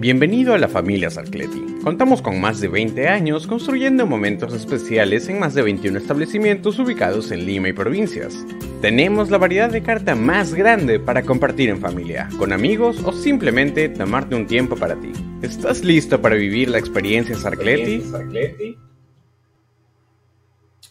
Bienvenido 0.00 0.54
a 0.54 0.58
la 0.58 0.68
familia 0.68 1.10
Sarcleti. 1.10 1.62
Contamos 1.84 2.22
con 2.22 2.40
más 2.40 2.58
de 2.58 2.68
20 2.68 3.08
años 3.08 3.46
construyendo 3.46 4.06
momentos 4.06 4.54
especiales 4.54 5.28
en 5.28 5.38
más 5.38 5.52
de 5.52 5.60
21 5.60 5.98
establecimientos 5.98 6.78
ubicados 6.78 7.30
en 7.32 7.44
Lima 7.44 7.68
y 7.68 7.74
provincias. 7.74 8.46
Tenemos 8.80 9.28
la 9.28 9.36
variedad 9.36 9.70
de 9.70 9.82
carta 9.82 10.14
más 10.14 10.54
grande 10.54 11.00
para 11.00 11.24
compartir 11.24 11.68
en 11.68 11.82
familia, 11.82 12.30
con 12.38 12.54
amigos 12.54 13.04
o 13.04 13.12
simplemente 13.12 13.90
tomarte 13.90 14.34
un 14.34 14.46
tiempo 14.46 14.74
para 14.74 14.98
ti. 14.98 15.12
¿Estás 15.42 15.84
listo 15.84 16.22
para 16.22 16.36
vivir 16.36 16.70
la 16.70 16.78
experiencia 16.78 17.36
Sarcleti? 17.36 18.02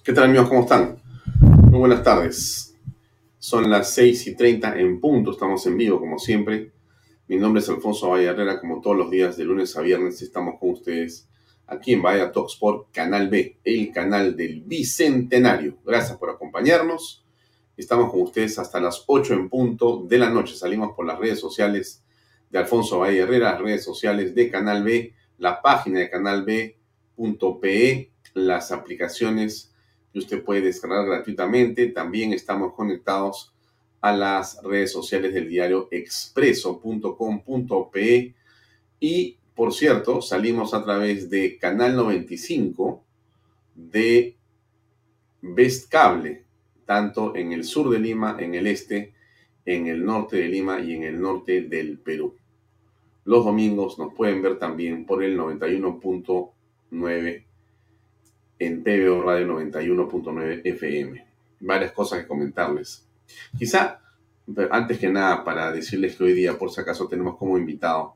¿Qué 0.04 0.14
tal 0.14 0.26
amigos? 0.26 0.50
¿Cómo 0.50 0.62
están? 0.62 0.98
Muy 1.40 1.80
buenas 1.80 2.04
tardes. 2.04 2.78
Son 3.40 3.72
las 3.72 3.92
6 3.92 4.28
y 4.28 4.36
30 4.36 4.80
en 4.80 5.00
punto, 5.02 5.32
estamos 5.32 5.66
en 5.66 5.78
vivo 5.78 6.00
como 6.00 6.20
siempre 6.20 6.74
mi 7.30 7.38
nombre 7.38 7.62
es 7.62 7.70
Alfonso 7.70 8.10
Valle 8.10 8.26
Herrera, 8.26 8.60
como 8.60 8.82
todos 8.82 8.98
los 8.98 9.12
días 9.12 9.38
de 9.38 9.44
lunes 9.44 9.78
a 9.78 9.82
viernes 9.82 10.20
estamos 10.24 10.56
con 10.60 10.72
ustedes 10.72 11.30
aquí 11.68 11.94
en 11.94 12.02
Vaya 12.02 12.32
Talksport, 12.32 12.92
Canal 12.92 13.30
B, 13.30 13.60
el 13.64 13.92
canal 13.92 14.36
del 14.36 14.62
Bicentenario. 14.62 15.78
Gracias 15.86 16.18
por 16.18 16.32
acompañarnos. 16.32 17.24
Estamos 17.78 18.10
con 18.10 18.24
ustedes 18.24 18.58
hasta 18.58 18.80
las 18.80 19.04
8 19.06 19.36
en 19.36 19.48
punto 19.48 20.08
de 20.08 20.18
la 20.18 20.32
noche. 20.32 20.56
Salimos 20.56 20.94
por 20.96 21.06
las 21.06 21.20
redes 21.20 21.40
sociales 21.40 22.04
de 22.50 22.58
Alfonso 22.58 22.98
Valle 22.98 23.20
Herrera, 23.20 23.52
las 23.52 23.62
redes 23.62 23.84
sociales 23.84 24.34
de 24.34 24.50
Canal 24.50 24.84
B, 24.84 25.14
la 25.38 25.62
página 25.62 26.00
de 26.00 26.10
Canal 26.10 26.44
B.pe, 26.44 28.12
las 28.34 28.72
aplicaciones 28.72 29.72
que 30.12 30.18
usted 30.18 30.44
puede 30.44 30.62
descargar 30.62 31.06
gratuitamente. 31.06 31.90
También 31.90 32.34
estamos 32.34 32.74
conectados 32.74 33.54
a 34.02 34.12
las 34.12 34.62
redes 34.64 34.92
sociales 34.92 35.34
del 35.34 35.50
diario 35.50 35.88
expreso.com.pe 35.92 38.36
y 39.00 39.40
por 39.60 39.74
cierto, 39.74 40.22
salimos 40.22 40.74
a 40.74 40.86
través 40.86 41.30
de 41.30 41.58
Canal 41.58 41.98
95 41.98 43.04
de 43.76 44.38
Best 45.42 45.92
Cable, 45.92 46.46
tanto 46.86 47.36
en 47.36 47.52
el 47.52 47.66
sur 47.66 47.90
de 47.90 48.00
Lima, 48.00 48.38
en 48.40 48.56
el 48.56 48.68
este, 48.68 49.14
en 49.66 49.88
el 49.88 50.06
norte 50.06 50.38
de 50.38 50.48
Lima 50.48 50.80
y 50.80 50.94
en 50.94 51.04
el 51.04 51.20
norte 51.20 51.64
del 51.64 52.00
Perú. 52.00 52.38
Los 53.26 53.44
domingos 53.44 54.00
nos 54.00 54.14
pueden 54.14 54.42
ver 54.42 54.60
también 54.60 55.06
por 55.06 55.26
el 55.26 55.38
91.9 55.38 57.44
en 58.60 58.82
PBO 58.82 59.24
Radio 59.24 59.46
91.9 59.46 60.62
FM. 60.64 61.28
Varias 61.60 61.92
cosas 61.92 62.22
que 62.22 62.28
comentarles. 62.28 63.09
Quizá, 63.58 64.02
antes 64.72 65.00
que 65.00 65.10
nada, 65.10 65.44
para 65.44 65.72
decirles 65.72 66.16
que 66.16 66.24
hoy 66.24 66.34
día, 66.34 66.58
por 66.58 66.72
si 66.72 66.82
acaso, 66.82 67.08
tenemos 67.08 67.38
como 67.38 67.58
invitado 67.58 68.16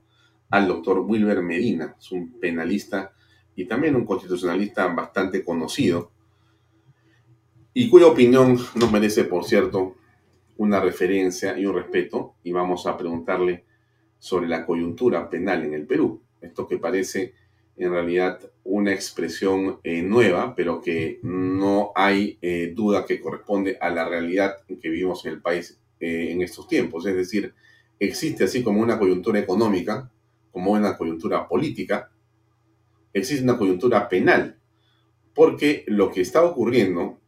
al 0.50 0.68
doctor 0.68 1.00
Wilber 1.00 1.42
Medina, 1.42 1.96
es 1.98 2.12
un 2.12 2.40
penalista 2.40 3.14
y 3.56 3.66
también 3.66 3.96
un 3.96 4.06
constitucionalista 4.06 4.88
bastante 4.88 5.44
conocido, 5.44 6.12
y 7.74 7.90
cuya 7.90 8.08
opinión 8.08 8.58
nos 8.76 8.92
merece, 8.92 9.24
por 9.24 9.46
cierto, 9.46 9.96
una 10.58 10.80
referencia 10.80 11.58
y 11.58 11.66
un 11.66 11.76
respeto, 11.76 12.36
y 12.44 12.52
vamos 12.52 12.86
a 12.86 12.96
preguntarle 12.96 13.66
sobre 14.20 14.48
la 14.48 14.66
coyuntura 14.66 15.30
penal 15.30 15.64
en 15.66 15.74
el 15.74 15.88
Perú. 15.88 16.22
Esto 16.40 16.68
que 16.68 16.78
parece 16.78 17.34
en 17.78 17.92
realidad 17.92 18.40
una 18.64 18.94
expresión 18.94 19.80
eh, 19.84 20.02
nueva, 20.02 20.56
pero 20.56 20.82
que 20.82 21.20
no 21.24 21.92
hay 21.96 22.38
eh, 22.42 22.72
duda 22.76 23.06
que 23.06 23.20
corresponde 23.20 23.78
a 23.82 23.90
la 23.90 24.08
realidad 24.08 24.58
en 24.68 24.80
que 24.80 24.90
vivimos 24.90 25.26
en 25.26 25.34
el 25.34 25.42
país 25.42 25.80
eh, 26.00 26.32
en 26.32 26.42
estos 26.42 26.68
tiempos. 26.68 27.06
Es 27.06 27.16
decir, 27.16 27.54
existe 28.00 28.44
así 28.44 28.64
como 28.64 28.82
una 28.82 29.00
coyuntura 29.00 29.40
económica, 29.40 30.12
como 30.52 30.72
una 30.72 30.98
coyuntura 30.98 31.48
política, 31.48 32.12
existe 33.12 33.44
una 33.44 33.58
coyuntura 33.58 34.08
penal, 34.08 34.58
porque 35.34 35.84
lo 35.88 36.12
que 36.12 36.22
está 36.22 36.44
ocurriendo 36.44 37.20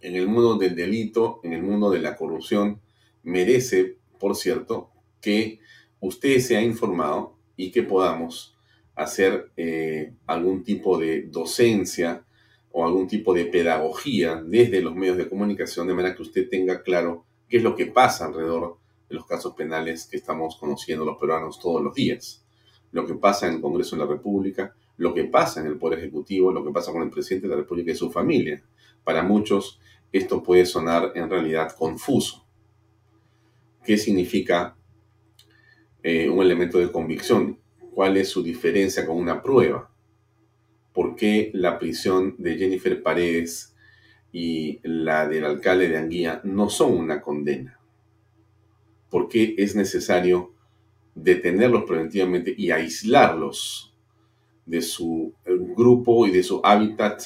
en 0.00 0.16
el 0.16 0.26
mundo 0.26 0.56
del 0.56 0.74
delito, 0.74 1.40
en 1.44 1.52
el 1.52 1.62
mundo 1.62 1.90
de 1.90 2.00
la 2.00 2.16
corrupción, 2.16 2.80
merece, 3.22 3.98
por 4.18 4.34
cierto, 4.34 4.90
que 5.20 5.60
usted 6.00 6.40
se 6.40 6.56
ha 6.56 6.62
informado 6.62 7.36
y 7.56 7.70
que 7.70 7.82
podamos 7.82 8.56
hacer 8.94 9.50
eh, 9.56 10.12
algún 10.26 10.62
tipo 10.62 10.98
de 10.98 11.22
docencia 11.22 12.24
o 12.70 12.84
algún 12.84 13.06
tipo 13.06 13.34
de 13.34 13.46
pedagogía 13.46 14.42
desde 14.42 14.80
los 14.80 14.94
medios 14.94 15.16
de 15.16 15.28
comunicación, 15.28 15.86
de 15.86 15.94
manera 15.94 16.14
que 16.14 16.22
usted 16.22 16.48
tenga 16.48 16.82
claro 16.82 17.24
qué 17.48 17.58
es 17.58 17.62
lo 17.62 17.76
que 17.76 17.86
pasa 17.86 18.26
alrededor 18.26 18.78
de 19.08 19.16
los 19.16 19.26
casos 19.26 19.54
penales 19.54 20.06
que 20.06 20.16
estamos 20.16 20.56
conociendo 20.56 21.04
los 21.04 21.18
peruanos 21.18 21.58
todos 21.58 21.82
los 21.82 21.94
días. 21.94 22.44
Lo 22.92 23.06
que 23.06 23.14
pasa 23.14 23.46
en 23.46 23.54
el 23.54 23.60
Congreso 23.60 23.96
de 23.96 24.02
la 24.02 24.08
República, 24.08 24.74
lo 24.96 25.14
que 25.14 25.24
pasa 25.24 25.60
en 25.60 25.66
el 25.66 25.78
Poder 25.78 25.98
Ejecutivo, 25.98 26.52
lo 26.52 26.64
que 26.64 26.70
pasa 26.70 26.92
con 26.92 27.02
el 27.02 27.10
presidente 27.10 27.46
de 27.46 27.54
la 27.54 27.60
República 27.60 27.92
y 27.92 27.96
su 27.96 28.10
familia. 28.10 28.62
Para 29.04 29.22
muchos 29.22 29.80
esto 30.12 30.42
puede 30.42 30.66
sonar 30.66 31.12
en 31.14 31.28
realidad 31.28 31.74
confuso. 31.76 32.46
¿Qué 33.84 33.96
significa 33.96 34.76
eh, 36.02 36.28
un 36.28 36.42
elemento 36.42 36.78
de 36.78 36.92
convicción? 36.92 37.58
Cuál 37.94 38.16
es 38.16 38.28
su 38.28 38.42
diferencia 38.42 39.06
con 39.06 39.16
una 39.16 39.42
prueba. 39.42 39.90
¿Por 40.92 41.16
qué 41.16 41.50
la 41.54 41.78
prisión 41.78 42.34
de 42.38 42.56
Jennifer 42.56 43.02
Paredes 43.02 43.74
y 44.32 44.80
la 44.82 45.28
del 45.28 45.44
alcalde 45.44 45.88
de 45.88 45.98
Anguía 45.98 46.40
no 46.44 46.68
son 46.68 46.96
una 46.96 47.20
condena? 47.20 47.78
¿Por 49.10 49.28
qué 49.28 49.54
es 49.58 49.74
necesario 49.74 50.52
detenerlos 51.14 51.84
preventivamente 51.84 52.54
y 52.56 52.70
aislarlos 52.70 53.94
de 54.64 54.80
su 54.80 55.34
grupo 55.44 56.26
y 56.26 56.30
de 56.30 56.42
su 56.42 56.60
hábitat 56.64 57.22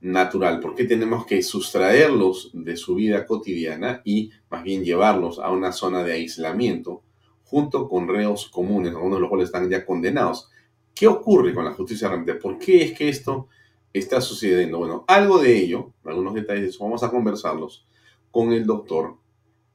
natural? 0.00 0.60
¿Por 0.60 0.74
qué 0.74 0.84
tenemos 0.84 1.26
que 1.26 1.42
sustraerlos 1.42 2.50
de 2.52 2.76
su 2.76 2.94
vida 2.94 3.26
cotidiana 3.26 4.02
y 4.04 4.30
más 4.50 4.62
bien 4.62 4.84
llevarlos 4.84 5.38
a 5.38 5.50
una 5.50 5.72
zona 5.72 6.02
de 6.04 6.12
aislamiento 6.14 7.02
junto 7.46 7.88
con 7.88 8.08
reos 8.08 8.48
comunes, 8.48 8.92
algunos 8.92 9.18
de 9.18 9.20
los 9.20 9.28
cuales 9.28 9.48
están 9.48 9.70
ya 9.70 9.86
condenados. 9.86 10.50
¿Qué 10.94 11.06
ocurre 11.06 11.54
con 11.54 11.64
la 11.64 11.72
justicia 11.72 12.08
realmente? 12.08 12.34
¿Por 12.34 12.58
qué 12.58 12.82
es 12.82 12.92
que 12.92 13.08
esto 13.08 13.48
está 13.92 14.20
sucediendo? 14.20 14.78
Bueno, 14.78 15.04
algo 15.06 15.38
de 15.38 15.56
ello, 15.56 15.92
algunos 16.04 16.34
detalles 16.34 16.62
de 16.62 16.68
eso, 16.70 16.84
vamos 16.84 17.02
a 17.02 17.10
conversarlos 17.10 17.86
con 18.30 18.52
el 18.52 18.66
doctor 18.66 19.16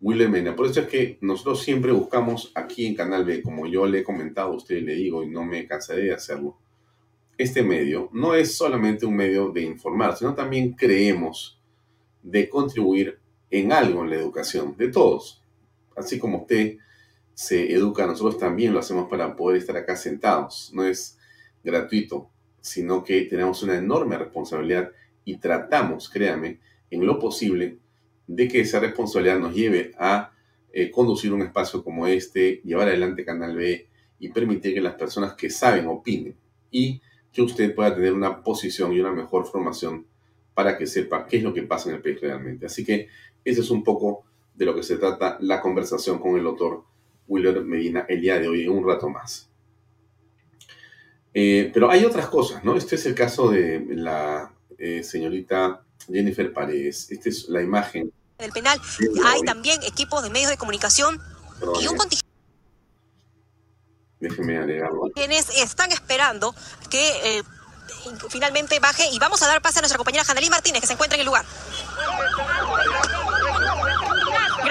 William 0.02 0.32
Mena. 0.32 0.56
Por 0.56 0.66
eso 0.66 0.82
es 0.82 0.88
que 0.88 1.18
nosotros 1.22 1.62
siempre 1.62 1.92
buscamos 1.92 2.52
aquí 2.56 2.88
en 2.88 2.96
Canal 2.96 3.24
B, 3.24 3.42
como 3.42 3.68
yo 3.68 3.86
le 3.86 4.00
he 4.00 4.04
comentado 4.04 4.52
a 4.52 4.56
usted 4.56 4.78
y 4.78 4.82
le 4.82 4.96
digo, 4.96 5.24
y 5.24 5.30
no 5.30 5.46
me 5.46 5.66
cansaré 5.66 6.04
de 6.04 6.14
hacerlo, 6.14 6.58
este 7.38 7.64
medio 7.64 8.10
no 8.12 8.36
es 8.36 8.56
solamente 8.56 9.06
un 9.06 9.16
medio 9.16 9.50
de 9.50 9.62
informar, 9.62 10.18
sino 10.18 10.36
también 10.36 10.74
creemos 10.74 11.60
de 12.22 12.50
contribuir 12.50 13.20
en 13.50 13.72
algo 13.72 14.04
en 14.04 14.10
la 14.10 14.16
educación 14.18 14.76
de 14.78 14.90
todos. 14.90 15.42
Así 15.96 16.20
como 16.20 16.40
usted 16.40 16.78
se 17.42 17.74
educa, 17.74 18.06
nosotros 18.06 18.38
también 18.38 18.72
lo 18.72 18.78
hacemos 18.78 19.10
para 19.10 19.36
poder 19.36 19.58
estar 19.58 19.76
acá 19.76 19.96
sentados. 19.96 20.70
No 20.76 20.84
es 20.86 21.18
gratuito, 21.64 22.30
sino 22.60 23.04
que 23.04 23.22
tenemos 23.22 23.64
una 23.64 23.76
enorme 23.80 24.16
responsabilidad 24.16 24.92
y 25.26 25.38
tratamos, 25.38 26.08
créame, 26.08 26.60
en 26.92 27.04
lo 27.04 27.18
posible, 27.18 27.80
de 28.28 28.48
que 28.48 28.60
esa 28.60 28.80
responsabilidad 28.80 29.40
nos 29.40 29.56
lleve 29.56 29.92
a 29.98 30.34
eh, 30.72 30.92
conducir 30.92 31.34
un 31.34 31.42
espacio 31.42 31.84
como 31.84 32.06
este, 32.06 32.62
llevar 32.64 32.90
adelante 32.90 33.26
Canal 33.26 33.56
B 33.56 33.88
y 34.20 34.30
permitir 34.30 34.76
que 34.76 34.82
las 34.82 34.94
personas 34.94 35.34
que 35.34 35.50
saben 35.50 35.88
opinen 35.88 36.36
y 36.70 37.02
que 37.34 37.42
usted 37.42 37.74
pueda 37.74 37.96
tener 37.96 38.14
una 38.14 38.44
posición 38.44 38.94
y 38.94 39.00
una 39.00 39.14
mejor 39.14 39.48
formación 39.48 40.06
para 40.54 40.78
que 40.78 40.86
sepa 40.86 41.26
qué 41.26 41.38
es 41.38 41.44
lo 41.44 41.56
que 41.56 41.64
pasa 41.64 41.90
en 41.90 41.96
el 41.96 42.04
país 42.04 42.22
realmente. 42.22 42.68
Así 42.68 42.86
que 42.86 43.08
ese 43.44 43.62
es 43.62 43.72
un 43.72 43.84
poco 43.84 44.26
de 44.54 44.66
lo 44.66 44.76
que 44.76 44.84
se 44.84 44.98
trata 44.98 45.38
la 45.40 45.60
conversación 45.60 46.20
con 46.20 46.38
el 46.38 46.44
doctor 46.44 46.91
Willer 47.28 47.62
Medina 47.64 48.06
el 48.08 48.22
día 48.22 48.40
de 48.40 48.48
hoy, 48.48 48.68
un 48.68 48.86
rato 48.86 49.10
más. 49.10 49.50
Eh, 51.34 51.72
pero 51.74 51.90
hay 51.90 52.04
otras 52.04 52.28
cosas, 52.28 52.64
¿no? 52.64 52.76
Este 52.76 52.96
es 52.96 53.06
el 53.06 53.16
caso 53.16 53.50
de 53.50 53.86
la 53.90 54.52
eh, 54.78 55.04
señorita 55.04 55.82
Jennifer 56.08 56.52
Paredes. 56.52 57.10
Esta 57.10 57.30
es 57.30 57.48
la 57.48 57.62
imagen. 57.62 58.12
En 58.38 58.46
el 58.46 58.52
penal 58.52 58.80
hay 59.26 59.42
también 59.44 59.82
equipos 59.84 60.24
de 60.24 60.30
medios 60.30 60.50
de 60.50 60.58
comunicación 60.58 61.22
y 61.80 61.88
un 61.88 61.96
contingente. 61.96 62.28
Déjeme 64.20 64.58
agregarlo. 64.58 65.10
Quienes 65.16 65.50
están 65.58 65.92
esperando 65.92 66.54
que 66.90 67.38
eh, 67.38 67.44
finalmente 68.30 68.80
baje 68.80 69.08
y 69.12 69.20
vamos 69.20 69.42
a 69.42 69.48
dar 69.48 69.62
pase 69.62 69.80
a 69.80 69.82
nuestra 69.82 69.98
compañera 69.98 70.24
Janelí 70.24 70.50
Martínez 70.50 70.82
que 70.82 70.88
se 70.88 70.94
encuentra 70.94 71.16
en 71.16 71.22
el 71.22 71.28
lugar. 71.28 71.46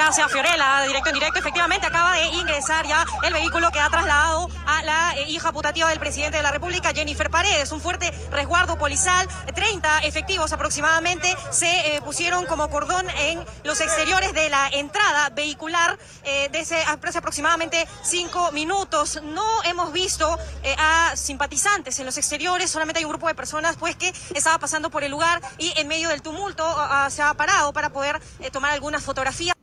Gracias, 0.02 0.32
Fiorella. 0.32 0.82
Directo 0.86 1.10
en 1.10 1.14
directo, 1.14 1.38
efectivamente, 1.40 1.86
acaba 1.86 2.14
de 2.14 2.24
ingresar 2.28 2.86
ya 2.86 3.04
el 3.22 3.34
vehículo 3.34 3.70
que 3.70 3.80
ha 3.80 3.90
trasladado 3.90 4.48
a 4.64 4.82
la 4.82 5.14
eh, 5.14 5.28
hija 5.28 5.52
putativa 5.52 5.90
del 5.90 5.98
presidente 5.98 6.38
de 6.38 6.42
la 6.42 6.50
República, 6.50 6.94
Jennifer 6.94 7.28
Paredes. 7.28 7.70
Un 7.70 7.82
fuerte 7.82 8.10
resguardo 8.30 8.78
policial, 8.78 9.28
30 9.54 9.98
efectivos 9.98 10.54
aproximadamente 10.54 11.36
se 11.50 11.96
eh, 11.96 12.00
pusieron 12.00 12.46
como 12.46 12.70
cordón 12.70 13.06
en 13.10 13.44
los 13.62 13.82
exteriores 13.82 14.32
de 14.32 14.48
la 14.48 14.70
entrada 14.72 15.28
vehicular 15.34 15.98
eh, 16.24 16.48
desde 16.50 16.82
hace 16.82 17.18
aproximadamente 17.18 17.86
cinco 18.02 18.52
minutos. 18.52 19.20
No 19.22 19.62
hemos 19.64 19.92
visto 19.92 20.38
a 20.78 21.14
simpatizantes 21.14 21.98
en 21.98 22.06
los 22.06 22.16
exteriores, 22.16 22.70
solamente 22.70 23.00
hay 23.00 23.04
un 23.04 23.10
grupo 23.10 23.28
de 23.28 23.34
personas 23.34 23.76
pues 23.76 23.96
que 23.96 24.14
estaba 24.34 24.58
pasando 24.58 24.88
por 24.88 25.04
el 25.04 25.10
lugar 25.10 25.42
y 25.58 25.74
en 25.76 25.88
medio 25.88 26.08
del 26.08 26.22
tumulto 26.22 26.64
se 27.10 27.20
ha 27.20 27.34
parado 27.34 27.74
para 27.74 27.90
poder 27.90 28.18
tomar 28.50 28.72
algunas 28.72 29.04
fotografías. 29.04 29.59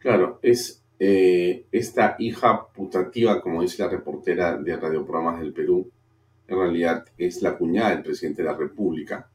Claro, 0.00 0.38
es 0.40 0.82
eh, 0.98 1.66
esta 1.70 2.16
hija 2.18 2.68
putativa, 2.68 3.42
como 3.42 3.60
dice 3.60 3.82
la 3.82 3.90
reportera 3.90 4.56
de 4.56 4.74
Radioprogramas 4.74 5.40
del 5.40 5.52
Perú, 5.52 5.90
en 6.48 6.56
realidad 6.56 7.04
es 7.18 7.42
la 7.42 7.56
cuñada 7.56 7.90
del 7.90 8.02
presidente 8.02 8.42
de 8.42 8.48
la 8.48 8.56
República. 8.56 9.28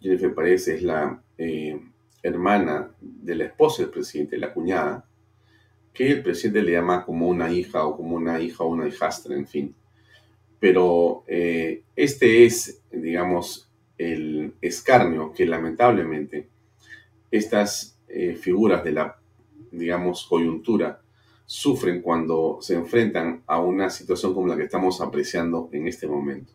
Jennifer 0.00 0.34
Paredes 0.34 0.68
es 0.68 0.82
la 0.82 1.22
eh, 1.36 1.78
hermana 2.22 2.90
de 2.98 3.34
la 3.34 3.44
esposa 3.44 3.82
del 3.82 3.90
presidente, 3.90 4.38
la 4.38 4.54
cuñada, 4.54 5.04
que 5.92 6.10
el 6.10 6.22
presidente 6.22 6.62
le 6.62 6.72
llama 6.72 7.04
como 7.04 7.28
una 7.28 7.52
hija 7.52 7.84
o 7.84 7.94
como 7.94 8.16
una 8.16 8.40
hija 8.40 8.64
o 8.64 8.68
una 8.68 8.88
hijastra, 8.88 9.36
en 9.36 9.46
fin. 9.46 9.74
Pero 10.58 11.24
eh, 11.26 11.82
este 11.94 12.46
es, 12.46 12.80
digamos, 12.90 13.70
el 13.98 14.54
escarnio 14.62 15.30
que 15.30 15.44
lamentablemente 15.44 16.48
estas 17.30 17.98
figuras 18.40 18.84
de 18.84 18.92
la 18.92 19.21
digamos, 19.72 20.26
coyuntura, 20.28 21.00
sufren 21.46 22.00
cuando 22.00 22.58
se 22.60 22.74
enfrentan 22.74 23.42
a 23.46 23.60
una 23.60 23.90
situación 23.90 24.32
como 24.32 24.46
la 24.46 24.56
que 24.56 24.64
estamos 24.64 25.00
apreciando 25.00 25.68
en 25.72 25.88
este 25.88 26.06
momento. 26.06 26.52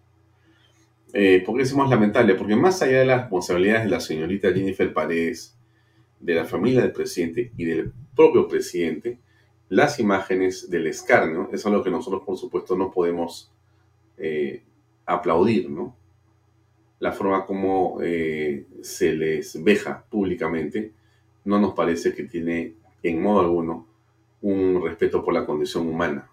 Eh, 1.14 1.44
¿Por 1.46 1.56
qué 1.56 1.64
decimos 1.64 1.90
lamentable? 1.90 2.36
Porque 2.36 2.56
más 2.56 2.82
allá 2.82 3.00
de 3.00 3.06
las 3.06 3.22
responsabilidades 3.22 3.86
de 3.86 3.90
la 3.90 4.00
señorita 4.00 4.54
Jennifer 4.54 4.94
Paredes, 4.94 5.58
de 6.20 6.36
la 6.36 6.46
familia 6.46 6.82
del 6.82 6.92
presidente 6.92 7.52
y 7.58 7.66
del 7.66 7.92
propio 8.16 8.48
presidente, 8.48 9.20
las 9.70 10.00
imágenes 10.00 10.70
del 10.70 10.88
escarnio 10.88 11.50
es 11.52 11.66
algo 11.66 11.84
que 11.84 11.92
nosotros, 11.92 12.24
por 12.26 12.38
supuesto, 12.38 12.76
no 12.76 12.90
podemos 12.90 13.52
eh, 14.18 14.64
aplaudir, 15.06 15.70
¿no? 15.70 15.96
La 17.00 17.12
forma 17.12 17.46
como 17.46 18.00
eh, 18.02 18.66
se 18.82 19.14
les 19.14 19.62
veja 19.64 20.04
públicamente 20.10 20.94
no 21.46 21.60
nos 21.60 21.74
parece 21.74 22.14
que 22.14 22.24
tiene 22.24 22.76
en 23.04 23.22
modo 23.22 23.42
alguno 23.42 23.88
un 24.42 24.82
respeto 24.84 25.24
por 25.24 25.34
la 25.34 25.46
condición 25.46 25.88
humana. 25.88 26.30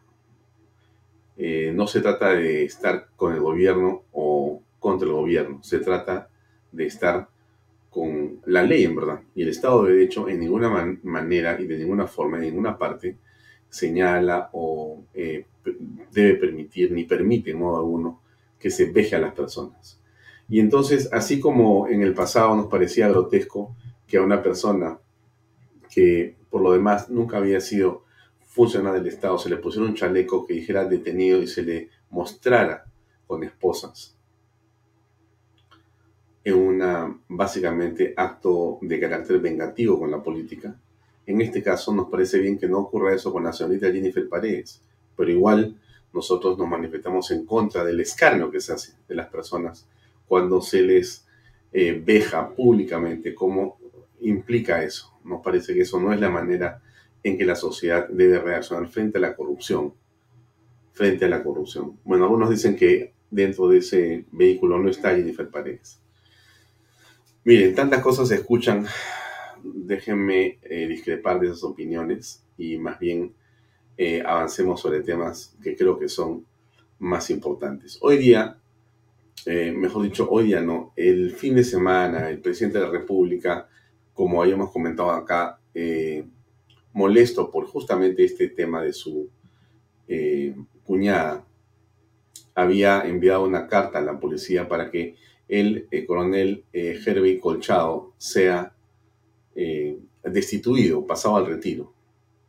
Eh, 1.36 1.72
no 1.74 1.86
se 1.86 2.00
trata 2.00 2.30
de 2.30 2.64
estar 2.64 3.08
con 3.16 3.34
el 3.34 3.40
gobierno 3.40 4.02
o 4.12 4.62
contra 4.78 5.08
el 5.08 5.14
gobierno, 5.14 5.62
se 5.62 5.78
trata 5.78 6.28
de 6.70 6.86
estar 6.86 7.28
con 7.90 8.40
la 8.46 8.62
ley 8.62 8.84
en 8.84 8.96
verdad. 8.96 9.20
Y 9.34 9.42
el 9.42 9.48
Estado 9.48 9.84
de 9.84 9.94
Derecho 9.94 10.28
en 10.28 10.40
ninguna 10.40 10.98
manera 11.02 11.60
y 11.60 11.66
de 11.66 11.78
ninguna 11.78 12.06
forma, 12.06 12.36
en 12.36 12.44
ninguna 12.44 12.76
parte, 12.76 13.16
señala 13.68 14.50
o 14.52 15.02
eh, 15.14 15.46
debe 16.12 16.34
permitir 16.34 16.92
ni 16.92 17.04
permite 17.04 17.50
en 17.50 17.58
modo 17.58 17.78
alguno 17.78 18.20
que 18.58 18.70
se 18.70 18.90
veje 18.90 19.16
a 19.16 19.20
las 19.20 19.34
personas. 19.34 20.00
Y 20.48 20.60
entonces, 20.60 21.08
así 21.12 21.40
como 21.40 21.88
en 21.88 22.02
el 22.02 22.14
pasado 22.14 22.54
nos 22.54 22.66
parecía 22.66 23.08
grotesco 23.08 23.74
que 24.06 24.18
a 24.18 24.22
una 24.22 24.42
persona 24.42 24.98
que 25.92 26.34
por 26.54 26.62
lo 26.62 26.70
demás 26.70 27.10
nunca 27.10 27.38
había 27.38 27.60
sido 27.60 28.04
funcionario 28.46 29.02
del 29.02 29.12
Estado, 29.12 29.36
se 29.38 29.50
le 29.50 29.56
pusiera 29.56 29.88
un 29.88 29.96
chaleco 29.96 30.46
que 30.46 30.54
dijera 30.54 30.84
detenido 30.84 31.42
y 31.42 31.48
se 31.48 31.64
le 31.64 31.90
mostrara 32.10 32.84
con 33.26 33.42
esposas 33.42 34.16
en 36.44 36.54
una 36.54 37.18
básicamente 37.26 38.14
acto 38.16 38.78
de 38.82 39.00
carácter 39.00 39.40
vengativo 39.40 39.98
con 39.98 40.12
la 40.12 40.22
política. 40.22 40.78
En 41.26 41.40
este 41.40 41.60
caso 41.60 41.92
nos 41.92 42.08
parece 42.08 42.38
bien 42.38 42.56
que 42.56 42.68
no 42.68 42.78
ocurra 42.78 43.12
eso 43.12 43.32
con 43.32 43.42
la 43.42 43.52
señorita 43.52 43.90
Jennifer 43.90 44.28
Paredes, 44.28 44.80
pero 45.16 45.32
igual 45.32 45.74
nosotros 46.12 46.56
nos 46.56 46.68
manifestamos 46.68 47.32
en 47.32 47.44
contra 47.44 47.82
del 47.84 47.98
escarnio 47.98 48.48
que 48.48 48.60
se 48.60 48.74
hace 48.74 48.92
de 49.08 49.16
las 49.16 49.26
personas 49.26 49.88
cuando 50.28 50.60
se 50.60 50.82
les 50.82 51.26
eh, 51.72 52.00
veja 52.00 52.48
públicamente 52.54 53.34
como 53.34 53.76
implica 54.24 54.82
eso. 54.82 55.12
Nos 55.24 55.42
parece 55.42 55.74
que 55.74 55.82
eso 55.82 56.00
no 56.00 56.12
es 56.12 56.20
la 56.20 56.30
manera 56.30 56.82
en 57.22 57.38
que 57.38 57.44
la 57.44 57.54
sociedad 57.54 58.08
debe 58.08 58.38
reaccionar 58.38 58.88
frente 58.88 59.18
a 59.18 59.20
la 59.20 59.34
corrupción. 59.34 59.94
Frente 60.92 61.24
a 61.24 61.28
la 61.28 61.42
corrupción. 61.42 61.98
Bueno, 62.04 62.24
algunos 62.24 62.50
dicen 62.50 62.76
que 62.76 63.14
dentro 63.30 63.68
de 63.68 63.78
ese 63.78 64.26
vehículo 64.30 64.78
no 64.78 64.88
está 64.88 65.14
Jennifer 65.14 65.48
Paredes. 65.48 66.00
Miren, 67.44 67.74
tantas 67.74 68.02
cosas 68.02 68.28
se 68.28 68.36
escuchan. 68.36 68.86
Déjenme 69.62 70.58
eh, 70.62 70.86
discrepar 70.86 71.40
de 71.40 71.46
esas 71.46 71.64
opiniones 71.64 72.44
y 72.56 72.78
más 72.78 72.98
bien 72.98 73.34
eh, 73.96 74.22
avancemos 74.24 74.80
sobre 74.80 75.00
temas 75.00 75.56
que 75.62 75.76
creo 75.76 75.98
que 75.98 76.08
son 76.08 76.46
más 76.98 77.30
importantes. 77.30 77.98
Hoy 78.00 78.18
día, 78.18 78.56
eh, 79.46 79.72
mejor 79.72 80.04
dicho, 80.04 80.28
hoy 80.30 80.44
día 80.44 80.60
no, 80.60 80.92
el 80.96 81.32
fin 81.32 81.54
de 81.54 81.64
semana, 81.64 82.30
el 82.30 82.40
presidente 82.40 82.78
de 82.78 82.84
la 82.84 82.90
República 82.90 83.68
como 84.14 84.40
habíamos 84.40 84.70
comentado 84.70 85.10
acá, 85.10 85.58
eh, 85.74 86.24
molesto 86.92 87.50
por 87.50 87.66
justamente 87.66 88.24
este 88.24 88.48
tema 88.48 88.82
de 88.82 88.92
su 88.92 89.28
eh, 90.06 90.54
cuñada, 90.84 91.44
había 92.54 93.02
enviado 93.02 93.44
una 93.44 93.66
carta 93.66 93.98
a 93.98 94.02
la 94.02 94.20
policía 94.20 94.68
para 94.68 94.90
que 94.90 95.16
el 95.48 95.88
eh, 95.90 96.06
coronel 96.06 96.64
Herbie 96.72 97.40
Colchado 97.40 98.12
sea 98.16 98.72
destituido, 100.24 101.06
pasado 101.06 101.36
al 101.36 101.46
retiro, 101.46 101.92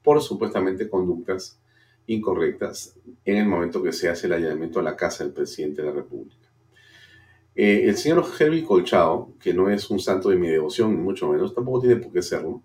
por 0.03 0.21
supuestamente 0.21 0.89
conductas 0.89 1.59
incorrectas 2.07 2.95
en 3.25 3.37
el 3.37 3.47
momento 3.47 3.83
que 3.83 3.91
se 3.91 4.09
hace 4.09 4.27
el 4.27 4.33
allanamiento 4.33 4.79
a 4.79 4.83
la 4.83 4.95
casa 4.95 5.23
del 5.23 5.33
presidente 5.33 5.81
de 5.81 5.89
la 5.89 5.93
República. 5.93 6.44
Eh, 7.55 7.87
el 7.87 7.95
señor 7.95 8.25
Herbie 8.37 8.65
Colchado, 8.65 9.29
que 9.39 9.53
no 9.53 9.69
es 9.69 9.89
un 9.89 9.99
santo 9.99 10.29
de 10.29 10.35
mi 10.35 10.47
devoción, 10.47 10.93
ni 10.93 11.01
mucho 11.01 11.29
menos, 11.29 11.55
tampoco 11.55 11.81
tiene 11.81 11.95
por 11.95 12.11
qué 12.11 12.21
serlo, 12.21 12.61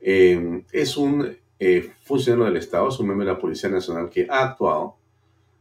eh, 0.00 0.64
es 0.72 0.96
un 0.96 1.36
eh, 1.60 1.92
funcionario 2.02 2.46
del 2.46 2.56
Estado, 2.56 2.88
es 2.88 2.98
un 2.98 3.06
miembro 3.06 3.26
de 3.26 3.32
la 3.32 3.38
Policía 3.38 3.70
Nacional 3.70 4.10
que 4.10 4.26
ha 4.28 4.42
actuado 4.42 4.96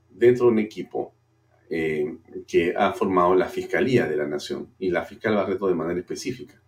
dentro 0.09 0.47
de 0.47 0.51
un 0.53 0.59
equipo 0.59 1.13
que 2.47 2.73
ha 2.75 2.91
formado 2.91 3.33
la 3.33 3.45
Fiscalía 3.45 4.05
de 4.05 4.17
la 4.17 4.27
Nación 4.27 4.67
y 4.77 4.89
la 4.89 5.05
fiscal 5.05 5.35
Barreto 5.35 5.67
de 5.67 5.75
manera 5.75 6.01
específica. 6.01 6.61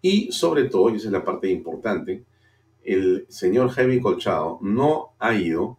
Y 0.00 0.32
sobre 0.32 0.64
todo, 0.70 0.88
y 0.88 0.96
esa 0.96 1.08
es 1.08 1.12
la 1.12 1.22
parte 1.22 1.50
importante, 1.50 2.24
el 2.82 3.26
señor 3.28 3.70
Herbie 3.76 4.00
Colchado 4.00 4.58
no 4.62 5.10
ha 5.18 5.34
ido 5.34 5.78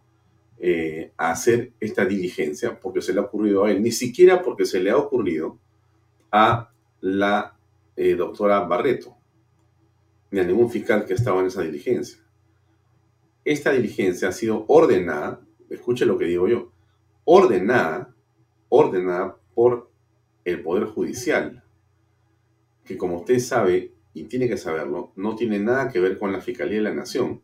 eh, 0.62 1.12
a 1.16 1.30
hacer 1.30 1.72
esta 1.80 2.04
diligencia 2.04 2.78
porque 2.78 3.00
se 3.00 3.14
le 3.14 3.20
ha 3.20 3.24
ocurrido 3.24 3.64
a 3.64 3.70
él, 3.70 3.82
ni 3.82 3.92
siquiera 3.92 4.42
porque 4.42 4.66
se 4.66 4.78
le 4.78 4.90
ha 4.90 4.96
ocurrido 4.98 5.58
a 6.30 6.70
la 7.00 7.56
eh, 7.96 8.14
doctora 8.14 8.60
Barreto, 8.60 9.16
ni 10.30 10.38
a 10.38 10.44
ningún 10.44 10.70
fiscal 10.70 11.06
que 11.06 11.14
estaba 11.14 11.40
en 11.40 11.46
esa 11.46 11.62
diligencia. 11.62 12.20
Esta 13.42 13.72
diligencia 13.72 14.28
ha 14.28 14.32
sido 14.32 14.66
ordenada, 14.68 15.40
escuche 15.70 16.04
lo 16.04 16.18
que 16.18 16.26
digo 16.26 16.46
yo, 16.46 16.72
ordenada, 17.24 18.14
ordenada 18.68 19.38
por 19.54 19.90
el 20.44 20.62
Poder 20.62 20.84
Judicial, 20.84 21.64
que 22.84 22.98
como 22.98 23.20
usted 23.20 23.38
sabe, 23.38 23.94
y 24.12 24.24
tiene 24.24 24.46
que 24.46 24.58
saberlo, 24.58 25.12
no 25.16 25.36
tiene 25.36 25.58
nada 25.58 25.88
que 25.88 26.00
ver 26.00 26.18
con 26.18 26.32
la 26.32 26.40
Fiscalía 26.42 26.76
de 26.76 26.82
la 26.82 26.94
Nación 26.94 27.40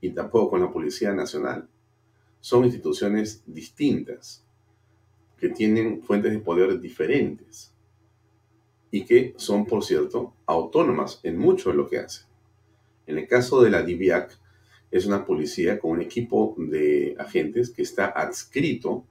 y 0.00 0.10
tampoco 0.10 0.50
con 0.50 0.60
la 0.60 0.70
Policía 0.70 1.14
Nacional. 1.14 1.70
Son 2.40 2.64
instituciones 2.64 3.42
distintas 3.46 4.44
que 5.38 5.48
tienen 5.48 6.02
fuentes 6.02 6.32
de 6.32 6.38
poder 6.38 6.80
diferentes 6.80 7.72
y 8.90 9.04
que 9.04 9.34
son, 9.36 9.66
por 9.66 9.84
cierto, 9.84 10.34
autónomas 10.46 11.20
en 11.22 11.38
mucho 11.38 11.70
de 11.70 11.76
lo 11.76 11.88
que 11.88 11.98
hacen. 11.98 12.26
En 13.06 13.18
el 13.18 13.26
caso 13.26 13.62
de 13.62 13.70
la 13.70 13.82
DIVIAC, 13.82 14.38
es 14.90 15.06
una 15.06 15.24
policía 15.24 15.78
con 15.78 15.92
un 15.92 16.02
equipo 16.02 16.54
de 16.58 17.14
agentes 17.18 17.70
que 17.70 17.82
está 17.82 18.06
adscrito 18.06 19.04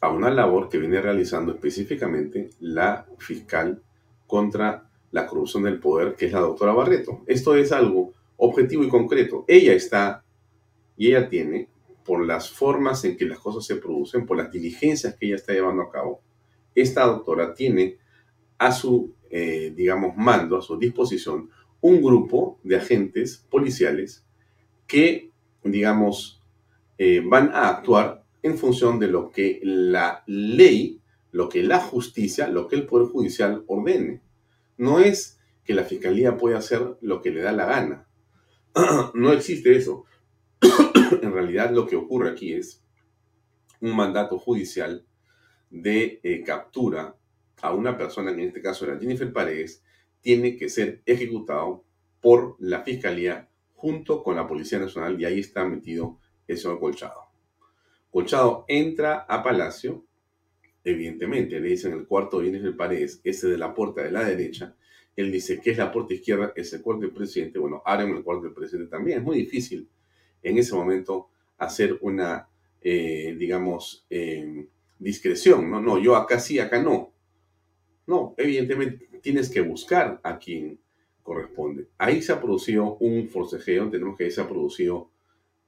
a 0.00 0.08
una 0.10 0.30
labor 0.30 0.68
que 0.68 0.78
viene 0.78 1.00
realizando 1.00 1.52
específicamente 1.52 2.50
la 2.58 3.06
fiscal 3.18 3.82
contra 4.26 4.88
la 5.12 5.26
corrupción 5.26 5.64
del 5.64 5.78
poder, 5.78 6.14
que 6.16 6.26
es 6.26 6.32
la 6.32 6.40
doctora 6.40 6.72
Barreto. 6.72 7.22
Esto 7.26 7.54
es 7.54 7.72
algo 7.72 8.12
objetivo 8.36 8.82
y 8.82 8.88
concreto. 8.88 9.44
Ella 9.46 9.74
está 9.74 10.24
y 10.96 11.08
ella 11.08 11.28
tiene, 11.28 11.68
por 12.04 12.24
las 12.24 12.50
formas 12.50 13.04
en 13.04 13.16
que 13.16 13.24
las 13.24 13.38
cosas 13.38 13.64
se 13.64 13.76
producen, 13.76 14.26
por 14.26 14.36
las 14.36 14.50
diligencias 14.50 15.14
que 15.14 15.26
ella 15.26 15.36
está 15.36 15.52
llevando 15.52 15.82
a 15.82 15.90
cabo, 15.90 16.22
esta 16.74 17.04
doctora 17.04 17.54
tiene 17.54 17.98
a 18.58 18.72
su, 18.72 19.14
eh, 19.30 19.72
digamos, 19.74 20.16
mando, 20.16 20.56
a 20.56 20.62
su 20.62 20.78
disposición, 20.78 21.50
un 21.80 22.02
grupo 22.02 22.58
de 22.62 22.76
agentes 22.76 23.46
policiales 23.50 24.24
que, 24.86 25.30
digamos, 25.64 26.42
eh, 26.98 27.22
van 27.24 27.50
a 27.54 27.68
actuar 27.68 28.24
en 28.42 28.58
función 28.58 28.98
de 28.98 29.08
lo 29.08 29.30
que 29.30 29.60
la 29.62 30.22
ley, 30.26 31.00
lo 31.32 31.48
que 31.48 31.62
la 31.62 31.80
justicia, 31.80 32.48
lo 32.48 32.68
que 32.68 32.76
el 32.76 32.86
Poder 32.86 33.08
Judicial 33.08 33.64
ordene. 33.66 34.20
No 34.76 34.98
es 34.98 35.38
que 35.64 35.74
la 35.74 35.84
Fiscalía 35.84 36.36
pueda 36.36 36.58
hacer 36.58 36.96
lo 37.00 37.22
que 37.22 37.30
le 37.30 37.42
da 37.42 37.52
la 37.52 37.66
gana. 37.66 38.08
no 39.14 39.32
existe 39.32 39.76
eso. 39.76 40.04
en 41.20 41.32
realidad 41.32 41.70
lo 41.70 41.86
que 41.86 41.96
ocurre 41.96 42.30
aquí 42.30 42.54
es 42.54 42.82
un 43.80 43.94
mandato 43.96 44.38
judicial 44.38 45.06
de 45.70 46.20
eh, 46.22 46.42
captura 46.42 47.16
a 47.62 47.74
una 47.74 47.96
persona, 47.96 48.34
que 48.34 48.42
en 48.42 48.48
este 48.48 48.62
caso 48.62 48.84
era 48.84 48.98
Jennifer 48.98 49.32
Paredes, 49.32 49.82
tiene 50.20 50.56
que 50.56 50.68
ser 50.68 51.02
ejecutado 51.06 51.84
por 52.20 52.56
la 52.58 52.82
Fiscalía 52.82 53.48
junto 53.74 54.22
con 54.22 54.36
la 54.36 54.46
Policía 54.46 54.78
Nacional 54.78 55.18
y 55.20 55.24
ahí 55.24 55.40
está 55.40 55.64
metido 55.64 56.18
el 56.46 56.58
señor 56.58 56.80
Colchado. 56.80 57.30
Colchado 58.10 58.64
entra 58.68 59.20
a 59.20 59.42
Palacio, 59.42 60.04
evidentemente 60.84 61.60
le 61.60 61.68
dicen 61.68 61.92
el 61.92 62.06
cuarto 62.06 62.38
viene 62.38 62.58
el 62.58 62.76
Paredes, 62.76 63.20
ese 63.24 63.48
de 63.48 63.56
la 63.56 63.74
puerta 63.74 64.02
de 64.02 64.10
la 64.10 64.24
derecha, 64.24 64.76
él 65.16 65.30
dice 65.30 65.60
que 65.60 65.70
es 65.70 65.78
la 65.78 65.92
puerta 65.92 66.14
izquierda, 66.14 66.52
es 66.56 66.72
el 66.72 66.82
cuarto 66.82 67.02
del 67.02 67.12
presidente, 67.12 67.58
bueno, 67.58 67.82
abren 67.84 68.10
el 68.10 68.22
cuarto 68.22 68.44
del 68.44 68.54
presidente 68.54 68.90
también, 68.90 69.18
es 69.18 69.24
muy 69.24 69.36
difícil 69.36 69.88
en 70.42 70.58
ese 70.58 70.74
momento 70.74 71.28
hacer 71.58 71.98
una, 72.00 72.48
eh, 72.80 73.36
digamos, 73.38 74.06
eh, 74.10 74.66
discreción, 74.98 75.70
¿no? 75.70 75.80
No, 75.80 75.98
yo 75.98 76.16
acá 76.16 76.38
sí, 76.38 76.58
acá 76.58 76.82
no. 76.82 77.12
No, 78.06 78.34
evidentemente 78.36 79.08
tienes 79.20 79.50
que 79.50 79.60
buscar 79.60 80.20
a 80.22 80.38
quien 80.38 80.80
corresponde. 81.22 81.88
Ahí 81.98 82.22
se 82.22 82.32
ha 82.32 82.40
producido 82.40 82.96
un 82.96 83.28
forcejeo, 83.28 83.90
tenemos 83.90 84.16
que 84.16 84.24
ahí 84.24 84.30
se 84.30 84.40
ha 84.40 84.48
producido 84.48 85.10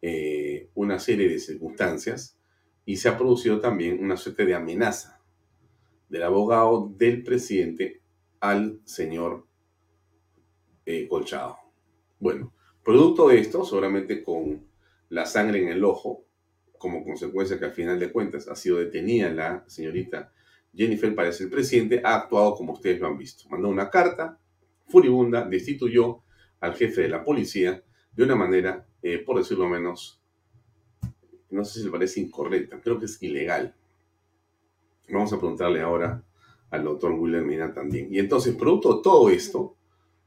eh, 0.00 0.68
una 0.74 0.98
serie 0.98 1.28
de 1.28 1.38
circunstancias 1.38 2.36
y 2.84 2.96
se 2.96 3.08
ha 3.08 3.16
producido 3.16 3.60
también 3.60 4.02
una 4.02 4.16
suerte 4.16 4.44
de 4.44 4.54
amenaza 4.54 5.20
del 6.08 6.24
abogado 6.24 6.92
del 6.96 7.22
presidente 7.22 8.02
al 8.40 8.80
señor 8.84 9.46
eh, 10.84 11.06
Colchado. 11.08 11.56
Bueno, 12.18 12.52
producto 12.84 13.28
de 13.28 13.38
esto, 13.38 13.64
seguramente 13.64 14.22
con 14.22 14.66
la 15.08 15.26
sangre 15.26 15.62
en 15.62 15.68
el 15.68 15.84
ojo, 15.84 16.24
como 16.78 17.04
consecuencia 17.04 17.58
que 17.58 17.66
al 17.66 17.72
final 17.72 17.98
de 17.98 18.10
cuentas 18.10 18.48
ha 18.48 18.56
sido 18.56 18.78
detenida 18.78 19.30
la 19.30 19.64
señorita 19.68 20.32
Jennifer 20.74 21.14
parece 21.14 21.44
el 21.44 21.50
presidente, 21.50 22.00
ha 22.02 22.16
actuado 22.16 22.54
como 22.54 22.72
ustedes 22.72 23.00
lo 23.00 23.06
han 23.06 23.18
visto. 23.18 23.48
Mandó 23.50 23.68
una 23.68 23.90
carta 23.90 24.38
furibunda, 24.86 25.44
destituyó 25.44 26.22
al 26.60 26.74
jefe 26.74 27.02
de 27.02 27.08
la 27.08 27.24
policía 27.24 27.82
de 28.12 28.24
una 28.24 28.36
manera 28.36 28.86
eh, 29.02 29.18
por 29.18 29.38
decirlo 29.38 29.68
menos, 29.68 30.20
no 31.50 31.64
sé 31.64 31.80
si 31.80 31.84
le 31.84 31.90
parece 31.90 32.20
incorrecta, 32.20 32.80
creo 32.80 32.98
que 32.98 33.06
es 33.06 33.22
ilegal. 33.22 33.74
Vamos 35.10 35.32
a 35.32 35.38
preguntarle 35.38 35.80
ahora 35.80 36.22
al 36.70 36.84
doctor 36.84 37.12
William 37.12 37.44
Mina 37.44 37.74
también. 37.74 38.08
Y 38.10 38.18
entonces, 38.18 38.54
producto 38.54 38.96
de 38.96 39.02
todo 39.02 39.28
esto, 39.28 39.76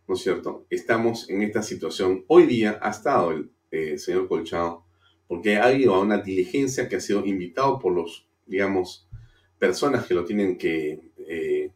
¿no 0.07 0.15
es 0.15 0.21
cierto? 0.21 0.65
Estamos 0.69 1.29
en 1.29 1.41
esta 1.41 1.61
situación. 1.63 2.23
Hoy 2.27 2.45
día 2.45 2.79
ha 2.81 2.91
estado 2.91 3.31
el 3.31 3.51
eh, 3.71 3.97
señor 3.97 4.27
Colchado 4.27 4.85
porque 5.27 5.57
ha 5.57 5.73
ido 5.73 5.95
a 5.95 6.01
una 6.01 6.19
diligencia 6.19 6.87
que 6.87 6.97
ha 6.97 7.01
sido 7.01 7.25
invitado 7.25 7.79
por 7.79 7.93
los, 7.93 8.27
digamos, 8.45 9.07
personas 9.57 10.05
que 10.05 10.13
lo 10.13 10.23
tienen 10.23 10.57
que 10.57 11.11
eh, 11.27 11.71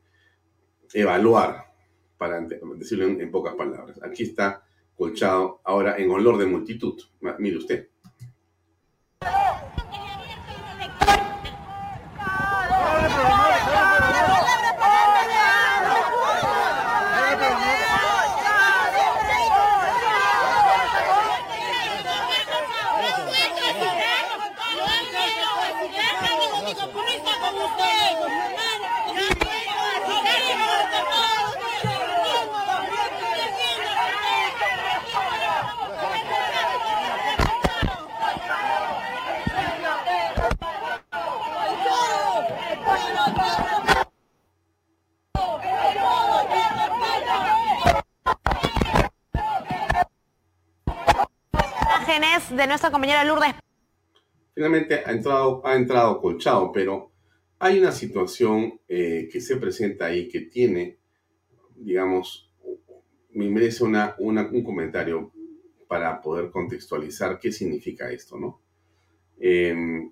evaluar, 0.93 1.73
para 2.17 2.41
decirlo 2.41 3.05
en 3.05 3.31
pocas 3.31 3.55
palabras. 3.55 3.99
Aquí 4.03 4.23
está 4.23 4.63
colchado 4.95 5.61
ahora 5.63 5.97
en 5.97 6.11
olor 6.11 6.37
de 6.37 6.45
multitud. 6.45 7.01
Mire 7.39 7.57
usted. 7.57 7.87
De 52.59 52.67
nuestra 52.67 52.91
compañera 52.91 53.23
Lourdes. 53.23 53.55
Finalmente 54.53 55.01
ha 55.05 55.11
entrado, 55.11 55.65
ha 55.65 55.75
entrado 55.75 56.19
colchado, 56.19 56.71
pero 56.71 57.11
hay 57.57 57.79
una 57.79 57.91
situación 57.91 58.79
eh, 58.87 59.29
que 59.31 59.41
se 59.41 59.57
presenta 59.57 60.05
ahí 60.05 60.27
que 60.27 60.41
tiene, 60.41 60.99
digamos, 61.75 62.51
me 63.31 63.49
merece 63.49 63.83
una, 63.83 64.15
un 64.19 64.63
comentario 64.63 65.31
para 65.87 66.21
poder 66.21 66.51
contextualizar 66.51 67.39
qué 67.39 67.51
significa 67.51 68.11
esto, 68.11 68.37
¿no? 68.37 68.61
Em, 69.39 70.11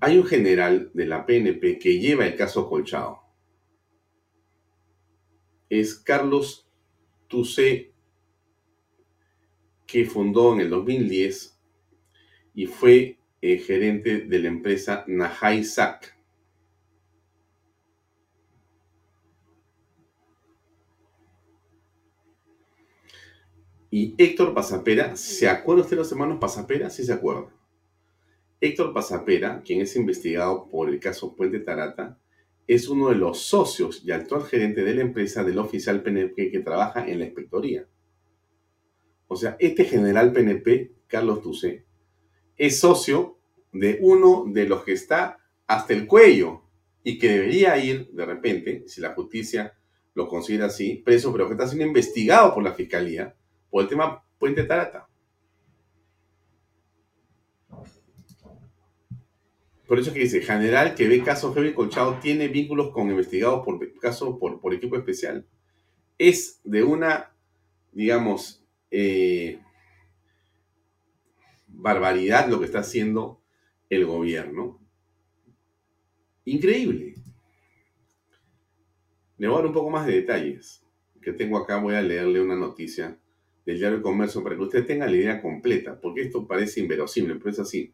hay 0.00 0.18
un 0.18 0.24
general 0.24 0.90
de 0.92 1.06
la 1.06 1.24
PNP 1.24 1.78
que 1.78 1.98
lleva 1.98 2.26
el 2.26 2.36
caso 2.36 2.68
Colchado. 2.68 3.20
Es 5.68 5.94
Carlos 5.96 6.70
Tucé 7.26 7.95
que 9.86 10.04
fundó 10.04 10.54
en 10.54 10.60
el 10.60 10.70
2010 10.70 11.58
y 12.54 12.66
fue 12.66 13.18
eh, 13.40 13.58
gerente 13.58 14.20
de 14.20 14.38
la 14.38 14.48
empresa 14.48 15.04
Nahai 15.06 15.62
Sac. 15.64 16.16
Y 23.90 24.14
Héctor 24.18 24.52
Pasapera, 24.52 25.16
¿se 25.16 25.48
acuerda 25.48 25.82
usted 25.82 25.96
de 25.96 26.02
los 26.02 26.12
hermanos 26.12 26.38
Pasapera? 26.40 26.90
Sí 26.90 27.04
se 27.04 27.12
acuerda. 27.12 27.50
Héctor 28.60 28.92
Pasapera, 28.92 29.62
quien 29.64 29.80
es 29.80 29.94
investigado 29.96 30.68
por 30.68 30.88
el 30.88 30.98
caso 30.98 31.36
Puente 31.36 31.60
Tarata, 31.60 32.18
es 32.66 32.88
uno 32.88 33.10
de 33.10 33.14
los 33.14 33.38
socios 33.38 34.02
y 34.04 34.10
actual 34.10 34.44
gerente 34.44 34.82
de 34.82 34.94
la 34.94 35.02
empresa 35.02 35.44
del 35.44 35.58
oficial 35.58 36.02
PNP 36.02 36.50
que 36.50 36.60
trabaja 36.60 37.06
en 37.06 37.20
la 37.20 37.26
inspectoría. 37.26 37.86
O 39.28 39.36
sea, 39.36 39.56
este 39.58 39.84
general 39.84 40.32
PNP, 40.32 40.92
Carlos 41.06 41.42
Tucé, 41.42 41.84
es 42.56 42.80
socio 42.80 43.38
de 43.72 43.98
uno 44.00 44.44
de 44.46 44.66
los 44.68 44.82
que 44.84 44.92
está 44.92 45.38
hasta 45.66 45.92
el 45.92 46.06
cuello 46.06 46.62
y 47.02 47.18
que 47.18 47.28
debería 47.28 47.76
ir, 47.78 48.10
de 48.12 48.24
repente, 48.24 48.84
si 48.86 49.00
la 49.00 49.14
justicia 49.14 49.76
lo 50.14 50.28
considera 50.28 50.66
así, 50.66 51.02
preso, 51.04 51.32
pero 51.32 51.46
que 51.46 51.52
está 51.52 51.66
siendo 51.68 51.86
investigado 51.86 52.54
por 52.54 52.62
la 52.62 52.72
fiscalía 52.72 53.36
por 53.70 53.82
el 53.82 53.88
tema 53.88 54.24
Puente 54.38 54.64
Tarata. 54.64 55.08
Por 59.86 60.00
eso 60.00 60.12
que 60.12 60.20
dice, 60.20 60.40
general 60.40 60.94
que 60.94 61.06
ve 61.06 61.22
caso 61.22 61.54
Heavy 61.54 61.72
Colchado 61.72 62.18
tiene 62.20 62.48
vínculos 62.48 62.90
con 62.90 63.08
investigados 63.08 63.64
por 63.64 63.78
caso 64.00 64.38
por, 64.38 64.60
por 64.60 64.74
equipo 64.74 64.96
especial. 64.96 65.46
es 66.18 66.60
de 66.64 66.82
una, 66.82 67.36
digamos, 67.92 68.65
eh, 68.90 69.58
barbaridad 71.68 72.48
lo 72.48 72.58
que 72.58 72.66
está 72.66 72.80
haciendo 72.80 73.40
el 73.90 74.06
gobierno. 74.06 74.80
Increíble. 76.44 77.14
Le 79.38 79.48
voy 79.48 79.56
a 79.56 79.58
dar 79.58 79.66
un 79.66 79.72
poco 79.74 79.90
más 79.90 80.06
de 80.06 80.14
detalles 80.14 80.84
que 81.20 81.32
tengo 81.32 81.58
acá. 81.58 81.78
Voy 81.78 81.94
a 81.94 82.02
leerle 82.02 82.40
una 82.40 82.56
noticia 82.56 83.18
del 83.64 83.78
diario 83.78 83.98
de 83.98 84.02
Comercio 84.02 84.42
para 84.42 84.56
que 84.56 84.62
usted 84.62 84.86
tenga 84.86 85.06
la 85.06 85.16
idea 85.16 85.42
completa, 85.42 86.00
porque 86.00 86.22
esto 86.22 86.46
parece 86.46 86.80
inverosímil, 86.80 87.38
pero 87.38 87.50
es 87.50 87.58
así. 87.58 87.92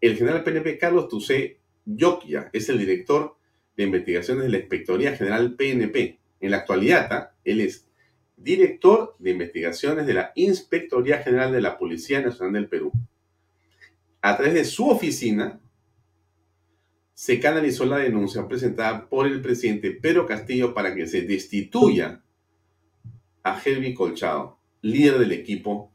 El 0.00 0.16
general 0.16 0.42
PNP 0.42 0.76
Carlos 0.76 1.08
Tusé 1.08 1.60
Yokia 1.86 2.50
es 2.52 2.68
el 2.68 2.78
director 2.78 3.36
de 3.76 3.84
investigaciones 3.84 4.44
de 4.44 4.50
la 4.50 4.58
Inspectoría 4.58 5.16
General 5.16 5.54
PNP. 5.54 6.18
En 6.40 6.50
la 6.50 6.58
actualidad, 6.58 7.30
él 7.44 7.60
es 7.60 7.88
director 8.36 9.16
de 9.18 9.30
investigaciones 9.30 10.06
de 10.06 10.14
la 10.14 10.32
Inspectoría 10.34 11.18
General 11.18 11.52
de 11.52 11.60
la 11.60 11.78
Policía 11.78 12.20
Nacional 12.20 12.54
del 12.54 12.68
Perú. 12.68 12.92
A 14.20 14.36
través 14.36 14.54
de 14.54 14.64
su 14.64 14.88
oficina, 14.88 15.60
se 17.14 17.38
canalizó 17.38 17.86
la 17.86 17.98
denuncia 17.98 18.46
presentada 18.48 19.08
por 19.08 19.26
el 19.26 19.40
presidente 19.40 19.92
Pedro 19.92 20.26
Castillo 20.26 20.74
para 20.74 20.94
que 20.94 21.06
se 21.06 21.22
destituya 21.22 22.22
a 23.42 23.60
Helvi 23.62 23.94
Colchado, 23.94 24.58
líder 24.82 25.18
del 25.18 25.32
equipo 25.32 25.92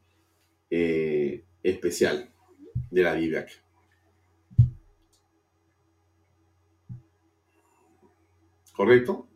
eh, 0.70 1.44
especial 1.62 2.30
de 2.90 3.04
la 3.04 3.16
DIVAC. 3.16 3.50
¿Correcto? 8.72 9.29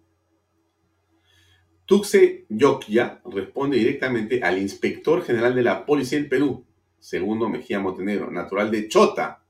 Tuxe 1.93 2.47
Yokia 2.49 3.21
responde 3.23 3.77
directamente 3.77 4.41
al 4.41 4.57
inspector 4.57 5.23
general 5.23 5.53
de 5.53 5.61
la 5.61 5.85
Policía 5.85 6.17
del 6.17 6.27
Perú, 6.27 6.65
segundo 6.97 7.49
Mejía 7.49 7.79
Montenegro, 7.79 8.31
natural 8.31 8.71
de 8.71 8.87
Chota 8.87 9.45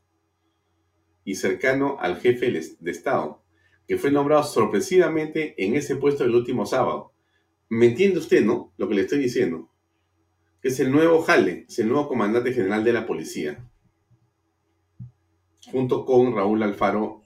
y 1.23 1.35
cercano 1.35 1.95
al 2.01 2.19
jefe 2.19 2.51
de 2.51 2.91
Estado, 2.91 3.41
que 3.87 3.97
fue 3.97 4.11
nombrado 4.11 4.43
sorpresivamente 4.43 5.55
en 5.63 5.77
ese 5.77 5.95
puesto 5.95 6.25
el 6.25 6.35
último 6.35 6.65
sábado. 6.65 7.13
¿Me 7.69 7.85
entiende 7.85 8.19
usted, 8.19 8.43
no? 8.43 8.73
Lo 8.75 8.89
que 8.89 8.95
le 8.95 9.03
estoy 9.03 9.19
diciendo. 9.19 9.69
Es 10.61 10.81
el 10.81 10.91
nuevo 10.91 11.21
Jale, 11.21 11.65
es 11.69 11.79
el 11.79 11.87
nuevo 11.87 12.09
comandante 12.09 12.51
general 12.51 12.83
de 12.83 12.91
la 12.91 13.05
policía. 13.05 13.65
Junto 15.71 16.03
con 16.03 16.35
Raúl 16.35 16.61
Alfaro 16.61 17.23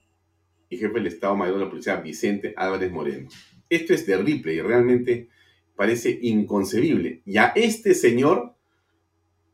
y 0.70 0.78
jefe 0.78 0.94
del 0.94 1.08
Estado 1.08 1.36
Mayor 1.36 1.58
de 1.58 1.64
la 1.64 1.72
Policía, 1.72 1.96
Vicente 1.96 2.54
Álvarez 2.56 2.92
Moreno. 2.92 3.30
Esto 3.70 3.94
es 3.94 4.06
terrible 4.06 4.54
y 4.54 4.62
realmente 4.62 5.30
parece 5.76 6.18
inconcebible. 6.22 7.22
Y 7.26 7.38
a 7.38 7.48
este 7.56 7.94
señor 7.94 8.56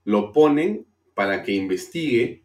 lo 0.06 0.32
ponen 0.32 0.88
para 1.14 1.44
que 1.44 1.54
investigue 1.54 2.44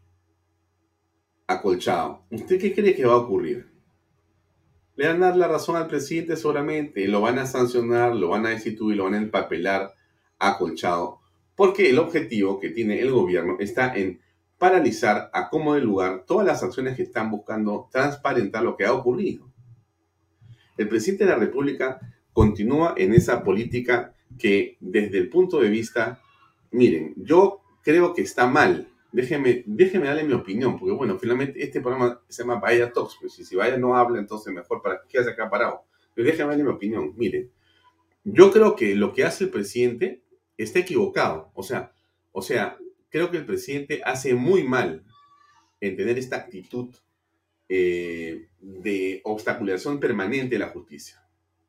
a 1.46 1.62
Colchado. 1.62 2.25
¿Usted 2.30 2.60
qué 2.60 2.75
cree 2.75 2.94
que 2.94 3.06
va 3.06 3.14
a 3.14 3.18
ocurrir? 3.18 3.70
Le 4.96 5.06
van 5.06 5.22
a 5.22 5.28
dar 5.28 5.37
la 5.37 5.48
razón 5.48 5.76
al 5.76 5.87
presidente 5.87 6.37
seguramente, 6.37 7.06
lo 7.08 7.20
van 7.20 7.38
a 7.38 7.46
sancionar, 7.46 8.14
lo 8.14 8.30
van 8.30 8.46
a 8.46 8.50
destituir, 8.50 8.96
lo 8.96 9.04
van 9.04 9.14
a 9.14 9.18
empapelar 9.18 9.94
a 10.38 10.58
Colchado, 10.58 11.20
porque 11.54 11.90
el 11.90 11.98
objetivo 11.98 12.59
que 12.59 12.70
tiene 12.70 13.00
el 13.00 13.12
gobierno 13.12 13.57
está 13.61 13.94
en 13.94 14.20
paralizar 14.59 15.31
a 15.33 15.48
como 15.48 15.74
de 15.74 15.81
lugar 15.81 16.24
todas 16.26 16.46
las 16.46 16.62
acciones 16.62 16.96
que 16.96 17.04
están 17.04 17.31
buscando 17.31 17.88
transparentar 17.92 18.64
lo 18.64 18.76
que 18.76 18.85
ha 18.85 18.92
ocurrido. 18.92 19.47
El 20.78 20.88
presidente 20.88 21.24
de 21.24 21.30
la 21.30 21.36
República 21.36 22.00
continúa 22.32 22.94
en 22.96 23.12
esa 23.12 23.42
política 23.42 24.14
que 24.38 24.76
desde 24.80 25.18
el 25.18 25.28
punto 25.28 25.60
de 25.60 25.68
vista, 25.68 26.22
miren, 26.70 27.14
yo 27.16 27.60
creo 27.82 28.14
que 28.14 28.22
está 28.22 28.46
mal. 28.46 28.88
Déjeme, 29.10 29.64
déjeme 29.66 30.06
darle 30.06 30.24
mi 30.24 30.34
opinión, 30.34 30.78
porque 30.78 30.94
bueno, 30.94 31.18
finalmente 31.18 31.62
este 31.62 31.80
programa 31.80 32.20
se 32.28 32.42
llama 32.42 32.60
Vaya 32.60 32.92
Talks, 32.92 33.16
pues 33.20 33.32
si, 33.32 33.44
si 33.44 33.56
Vaya 33.56 33.76
no 33.76 33.96
habla, 33.96 34.18
entonces 34.18 34.52
mejor 34.52 34.80
para 34.80 35.00
que 35.00 35.08
quede 35.08 35.30
acá 35.30 35.50
parado. 35.50 35.82
Pero 36.14 36.28
déjeme 36.28 36.50
darle 36.50 36.64
mi 36.64 36.70
opinión. 36.70 37.12
Miren, 37.16 37.50
yo 38.22 38.52
creo 38.52 38.76
que 38.76 38.94
lo 38.94 39.12
que 39.12 39.24
hace 39.24 39.44
el 39.44 39.50
presidente 39.50 40.22
está 40.56 40.78
equivocado. 40.78 41.50
O 41.54 41.62
sea, 41.62 41.92
o 42.32 42.42
sea, 42.42 42.76
creo 43.08 43.30
que 43.30 43.38
el 43.38 43.46
presidente 43.46 44.00
hace 44.04 44.34
muy 44.34 44.62
mal 44.62 45.04
en 45.80 45.96
tener 45.96 46.18
esta 46.18 46.36
actitud 46.36 46.94
eh, 47.68 48.48
de 48.61 49.20
obstaculización 49.24 50.00
permanente 50.00 50.54
de 50.54 50.59
la 50.59 50.70
justicia. 50.70 51.22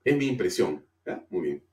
Es 0.04 0.16
mi 0.16 0.28
impresión. 0.28 0.86
Muy 1.30 1.42
bien. 1.42 1.64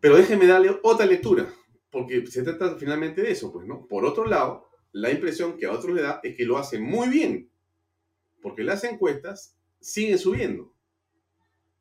Pero 0.00 0.16
déjenme 0.16 0.46
darle 0.46 0.78
otra 0.82 1.04
lectura, 1.04 1.52
porque 1.90 2.26
se 2.26 2.42
trata 2.42 2.76
finalmente 2.76 3.22
de 3.22 3.30
eso, 3.30 3.52
pues, 3.52 3.66
¿no? 3.66 3.86
Por 3.86 4.04
otro 4.04 4.24
lado, 4.24 4.70
la 4.92 5.10
impresión 5.10 5.56
que 5.58 5.66
a 5.66 5.72
otros 5.72 5.94
le 5.94 6.02
da 6.02 6.20
es 6.22 6.34
que 6.36 6.46
lo 6.46 6.56
hace 6.56 6.78
muy 6.78 7.08
bien, 7.08 7.50
porque 8.40 8.62
las 8.64 8.82
encuestas 8.84 9.58
siguen 9.78 10.18
subiendo. 10.18 10.74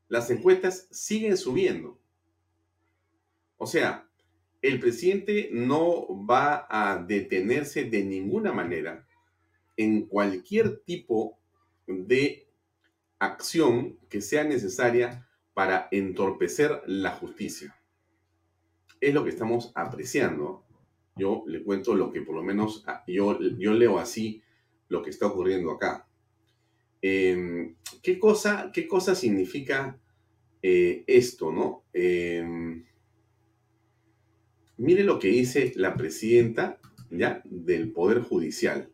Las 0.10 0.30
encuestas 0.30 0.88
siguen 0.92 1.38
subiendo. 1.38 2.00
O 3.58 3.68
sea, 3.68 4.10
el 4.62 4.80
presidente 4.80 5.50
no 5.54 6.26
va 6.26 6.68
a 6.70 7.02
detenerse 7.02 7.86
de 7.86 8.04
ninguna 8.04 8.52
manera 8.52 9.08
en 9.80 10.08
cualquier 10.08 10.82
tipo 10.82 11.40
de 11.88 12.48
acción 13.18 13.98
que 14.10 14.22
sea 14.22 14.44
necesaria 14.44 15.28
para 15.54 15.88
entorpecer 15.92 16.82
la 16.86 17.12
justicia. 17.12 17.76
Es 19.00 19.14
lo 19.14 19.24
que 19.24 19.30
estamos 19.30 19.72
apreciando. 19.76 20.66
Yo 21.16 21.44
le 21.48 21.64
cuento 21.64 21.96
lo 21.96 22.12
que 22.12 22.22
por 22.22 22.36
lo 22.36 22.44
menos 22.44 22.84
ah, 22.88 23.04
yo, 23.08 23.40
yo 23.58 23.74
leo 23.74 24.00
así 24.00 24.42
lo 24.90 25.02
que 25.02 25.12
está 25.12 25.28
ocurriendo 25.28 25.72
acá. 25.72 26.06
Em, 27.02 27.76
¿qué, 28.04 28.20
cosa, 28.20 28.72
¿Qué 28.74 28.86
cosa 28.86 29.16
significa 29.16 29.98
eh, 30.62 31.06
esto, 31.08 31.54
no? 31.54 31.86
Em, 31.94 32.84
Mire 34.76 35.04
lo 35.04 35.20
que 35.20 35.28
dice 35.28 35.72
la 35.76 35.96
presidenta 35.96 36.80
ya 37.10 37.42
del 37.46 37.92
Poder 37.92 38.22
Judicial. 38.22 38.90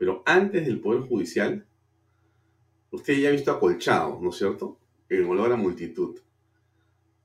Pero 0.00 0.22
antes 0.24 0.64
del 0.64 0.80
Poder 0.80 1.02
Judicial, 1.02 1.66
usted 2.90 3.18
ya 3.18 3.28
ha 3.28 3.32
visto 3.32 3.50
acolchado, 3.50 4.18
¿no 4.22 4.30
es 4.30 4.36
cierto? 4.36 4.78
En 5.10 5.26
olor 5.26 5.52
a 5.52 5.56
multitud. 5.56 6.18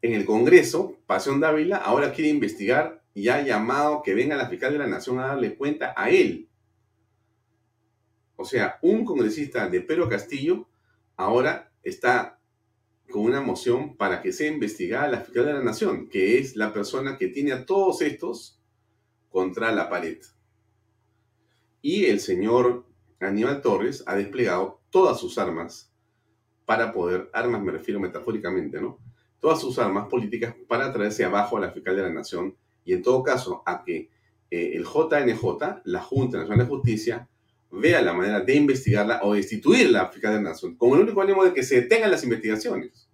En 0.02 0.12
el 0.12 0.26
Congreso, 0.26 0.98
Pasión 1.08 1.40
Dávila 1.40 1.78
ahora 1.78 2.12
quiere 2.12 2.32
investigar 2.32 3.02
y 3.14 3.30
ha 3.30 3.42
llamado 3.42 4.02
que 4.04 4.14
venga 4.14 4.36
la 4.36 4.50
fiscal 4.50 4.74
de 4.74 4.80
la 4.80 4.88
Nación 4.88 5.20
a 5.20 5.28
darle 5.28 5.56
cuenta 5.56 5.94
a 5.96 6.10
él. 6.10 6.50
O 8.36 8.44
sea, 8.44 8.78
un 8.82 9.06
congresista 9.06 9.70
de 9.70 9.80
Pedro 9.80 10.10
Castillo 10.10 10.68
ahora 11.16 11.72
está 11.82 12.42
con 13.10 13.22
una 13.22 13.40
moción 13.40 13.96
para 13.96 14.22
que 14.22 14.34
sea 14.34 14.52
investigada 14.52 15.08
la 15.08 15.22
fiscal 15.22 15.46
de 15.46 15.54
la 15.54 15.64
Nación, 15.64 16.10
que 16.10 16.40
es 16.40 16.58
la 16.58 16.74
persona 16.74 17.18
que 17.18 17.30
tiene 17.30 17.54
a 17.54 17.66
todos 17.66 18.02
estos 18.02 18.60
contra 19.30 19.72
la 19.72 19.90
pared. 19.90 20.18
Y 21.88 22.08
el 22.08 22.19
señor 22.19 22.84
Aníbal 23.19 23.62
Torres 23.62 24.04
ha 24.08 24.15
desplegado 24.15 24.82
todas 24.89 25.19
sus 25.19 25.38
armas 25.38 25.93
para 26.65 26.91
poder, 26.91 27.30
armas 27.32 27.62
me 27.62 27.71
refiero 27.71 28.00
metafóricamente, 28.00 28.82
¿no? 28.82 28.98
Todas 29.39 29.62
sus 29.62 29.78
armas 29.78 30.08
políticas 30.08 30.56
para 30.67 30.91
traerse 30.91 31.24
abajo 31.24 31.58
a 31.58 31.60
la 31.60 31.69
fiscal 31.69 31.95
de 31.95 32.02
la 32.02 32.10
Nación 32.10 32.56
y 32.84 32.93
en 32.93 33.04
todo 33.04 33.21
caso 33.21 33.62
a 33.67 33.84
que 33.84 34.10
eh, 34.50 34.71
el 34.74 34.84
JNJ, 34.84 35.84
la 35.84 36.02
Junta 36.02 36.39
Nacional 36.39 36.65
de 36.65 36.74
Justicia, 36.76 37.30
vea 37.69 38.02
la 38.02 38.13
manera 38.13 38.39
de 38.39 38.56
investigarla 38.56 39.19
o 39.21 39.36
destituir 39.36 39.91
la 39.91 40.08
fiscal 40.08 40.32
de 40.32 40.41
la 40.41 40.50
nación, 40.50 40.76
con 40.78 40.93
el 40.93 41.02
único 41.02 41.21
ánimo 41.21 41.45
de 41.45 41.54
que 41.54 41.62
se 41.62 41.82
detengan 41.82 42.10
las 42.10 42.24
investigaciones. 42.24 43.08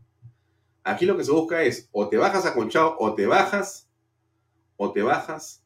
Aquí 0.85 1.05
lo 1.05 1.17
que 1.17 1.25
se 1.25 1.31
busca 1.33 1.61
es 1.61 1.89
o 1.91 2.07
te 2.07 2.15
bajas 2.15 2.45
a 2.45 2.53
Conchao 2.53 2.95
o 2.99 3.15
te 3.15 3.27
bajas, 3.27 3.89
o 4.77 4.93
te 4.93 5.01
bajas 5.01 5.61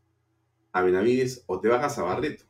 a 0.72 0.82
Benavides 0.82 1.44
o 1.46 1.60
te 1.60 1.68
bajas 1.68 2.00
a 2.00 2.02
Barreto. 2.02 2.46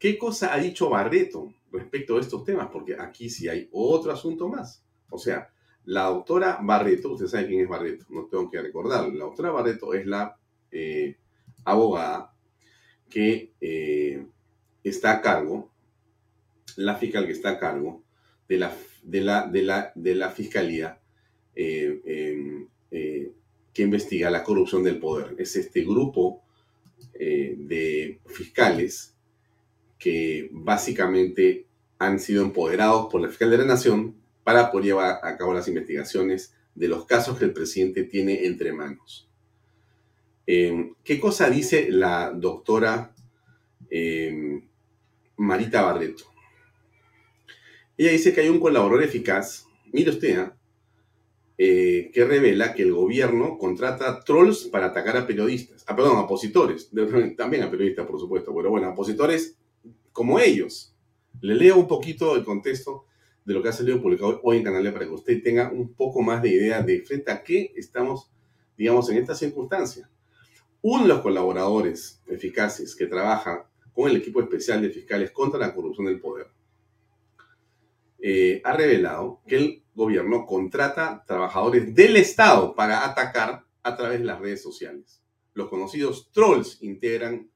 ¿Qué 0.00 0.16
cosa 0.16 0.54
ha 0.54 0.58
dicho 0.58 0.88
Barreto 0.88 1.52
respecto 1.70 2.16
a 2.16 2.20
estos 2.20 2.42
temas? 2.42 2.70
Porque 2.72 2.96
aquí 2.98 3.28
sí 3.28 3.48
hay 3.48 3.68
otro 3.70 4.10
asunto 4.10 4.48
más. 4.48 4.82
O 5.10 5.18
sea, 5.18 5.52
la 5.84 6.04
doctora 6.04 6.58
Barreto, 6.62 7.12
usted 7.12 7.26
sabe 7.26 7.48
quién 7.48 7.60
es 7.60 7.68
Barreto, 7.68 8.06
no 8.08 8.24
tengo 8.24 8.50
que 8.50 8.62
recordarlo. 8.62 9.12
La 9.12 9.26
doctora 9.26 9.50
Barreto 9.50 9.92
es 9.92 10.06
la 10.06 10.38
eh, 10.72 11.18
abogada 11.66 12.32
que 13.10 13.52
eh, 13.60 14.24
está 14.82 15.12
a 15.12 15.20
cargo, 15.20 15.70
la 16.76 16.94
fiscal 16.94 17.26
que 17.26 17.32
está 17.32 17.50
a 17.50 17.58
cargo 17.58 18.02
de 18.48 18.56
la, 18.56 18.74
de 19.02 19.20
la, 19.20 19.46
de 19.48 19.62
la, 19.62 19.92
de 19.94 20.14
la 20.14 20.30
fiscalía 20.30 20.98
eh, 21.54 22.66
que 22.90 23.82
investiga 23.82 24.30
la 24.30 24.42
corrupción 24.42 24.82
del 24.82 24.98
poder. 24.98 25.34
Es 25.36 25.56
este 25.56 25.82
grupo 25.82 26.42
de 27.12 28.18
fiscales 28.24 29.14
que 30.00 30.48
básicamente 30.50 31.66
han 31.98 32.18
sido 32.18 32.42
empoderados 32.42 33.06
por 33.12 33.20
la 33.20 33.28
fiscal 33.28 33.50
de 33.50 33.58
la 33.58 33.66
nación 33.66 34.16
para 34.42 34.72
poder 34.72 34.86
llevar 34.86 35.20
a 35.22 35.36
cabo 35.36 35.54
las 35.54 35.68
investigaciones 35.68 36.54
de 36.74 36.88
los 36.88 37.04
casos 37.04 37.38
que 37.38 37.44
el 37.44 37.52
presidente 37.52 38.04
tiene 38.04 38.46
entre 38.46 38.72
manos. 38.72 39.28
Em, 40.46 40.94
¿Qué 41.04 41.20
cosa 41.20 41.50
dice 41.50 41.90
la 41.90 42.32
doctora 42.32 43.14
em, 43.90 44.66
Marita 45.36 45.82
Barreto? 45.82 46.24
Ella 47.98 48.12
dice 48.12 48.32
que 48.32 48.40
hay 48.40 48.48
un 48.48 48.58
colaborador 48.58 49.04
eficaz, 49.04 49.66
mire 49.92 50.10
usted, 50.10 50.38
¿ah? 50.38 50.56
eh, 51.58 52.10
que 52.14 52.24
revela 52.24 52.72
que 52.72 52.84
el 52.84 52.94
gobierno 52.94 53.58
contrata 53.58 54.24
trolls 54.24 54.64
para 54.64 54.86
atacar 54.86 55.18
a 55.18 55.26
periodistas, 55.26 55.84
ah, 55.86 55.94
perdón, 55.94 56.16
a 56.16 56.22
opositores, 56.22 56.90
también 57.36 57.62
a 57.62 57.70
periodistas, 57.70 58.06
por 58.06 58.18
supuesto, 58.18 58.54
pero 58.54 58.70
bueno, 58.70 58.86
a 58.86 58.92
opositores 58.92 59.58
como 60.12 60.38
ellos. 60.38 60.94
Le 61.40 61.54
leo 61.54 61.76
un 61.76 61.88
poquito 61.88 62.36
el 62.36 62.44
contexto 62.44 63.06
de 63.44 63.54
lo 63.54 63.62
que 63.62 63.68
ha 63.68 63.72
salido 63.72 64.00
publicado 64.00 64.40
hoy 64.42 64.58
en 64.58 64.64
Canal 64.64 64.92
para 64.92 65.06
que 65.06 65.12
usted 65.12 65.42
tenga 65.42 65.70
un 65.72 65.94
poco 65.94 66.22
más 66.22 66.42
de 66.42 66.50
idea 66.50 66.82
de 66.82 67.02
frente 67.02 67.30
a 67.30 67.42
qué 67.42 67.72
estamos, 67.76 68.30
digamos, 68.76 69.08
en 69.10 69.18
esta 69.18 69.34
circunstancia. 69.34 70.10
Uno 70.82 71.02
de 71.02 71.08
los 71.08 71.20
colaboradores 71.20 72.22
eficaces 72.26 72.94
que 72.94 73.06
trabaja 73.06 73.68
con 73.92 74.08
el 74.08 74.16
equipo 74.16 74.40
especial 74.40 74.82
de 74.82 74.90
fiscales 74.90 75.30
contra 75.30 75.58
la 75.58 75.74
corrupción 75.74 76.06
del 76.06 76.20
poder 76.20 76.48
eh, 78.22 78.60
ha 78.64 78.74
revelado 78.74 79.40
que 79.46 79.56
el 79.56 79.82
gobierno 79.94 80.44
contrata 80.46 81.24
trabajadores 81.26 81.94
del 81.94 82.16
Estado 82.16 82.74
para 82.74 83.06
atacar 83.06 83.64
a 83.82 83.96
través 83.96 84.20
de 84.20 84.26
las 84.26 84.40
redes 84.40 84.62
sociales. 84.62 85.22
Los 85.54 85.68
conocidos 85.68 86.30
trolls 86.32 86.82
integran 86.82 87.50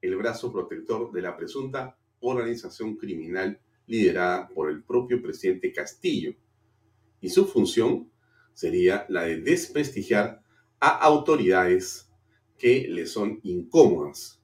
el 0.00 0.16
brazo 0.16 0.52
protector 0.52 1.12
de 1.12 1.22
la 1.22 1.36
presunta 1.36 1.96
organización 2.20 2.96
criminal 2.96 3.60
liderada 3.86 4.48
por 4.48 4.70
el 4.70 4.82
propio 4.82 5.22
presidente 5.22 5.72
Castillo. 5.72 6.34
Y 7.20 7.30
su 7.30 7.46
función 7.46 8.10
sería 8.52 9.06
la 9.08 9.22
de 9.22 9.40
desprestigiar 9.40 10.42
a 10.80 10.88
autoridades 10.88 12.08
que 12.56 12.88
le 12.88 13.06
son 13.06 13.40
incómodas, 13.44 14.40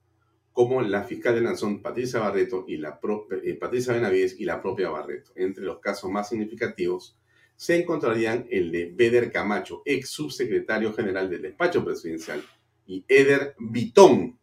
como 0.52 0.80
la 0.82 1.02
fiscal 1.02 1.34
de 1.34 1.40
Nación 1.40 1.82
Patricia 1.82 2.20
Barreto 2.20 2.64
y 2.68 2.76
la 2.76 3.00
eh, 3.42 3.54
Patricia 3.54 3.92
Benavides 3.92 4.38
y 4.38 4.44
la 4.44 4.62
propia 4.62 4.88
Barreto. 4.88 5.32
Entre 5.34 5.64
los 5.64 5.80
casos 5.80 6.10
más 6.10 6.28
significativos 6.28 7.18
se 7.56 7.80
encontrarían 7.80 8.46
el 8.50 8.70
de 8.70 8.92
Beder 8.94 9.30
Camacho, 9.30 9.82
ex 9.84 10.10
subsecretario 10.10 10.92
general 10.92 11.28
del 11.28 11.42
despacho 11.42 11.84
presidencial, 11.84 12.42
y 12.86 13.04
Eder 13.08 13.54
Vitón, 13.58 14.38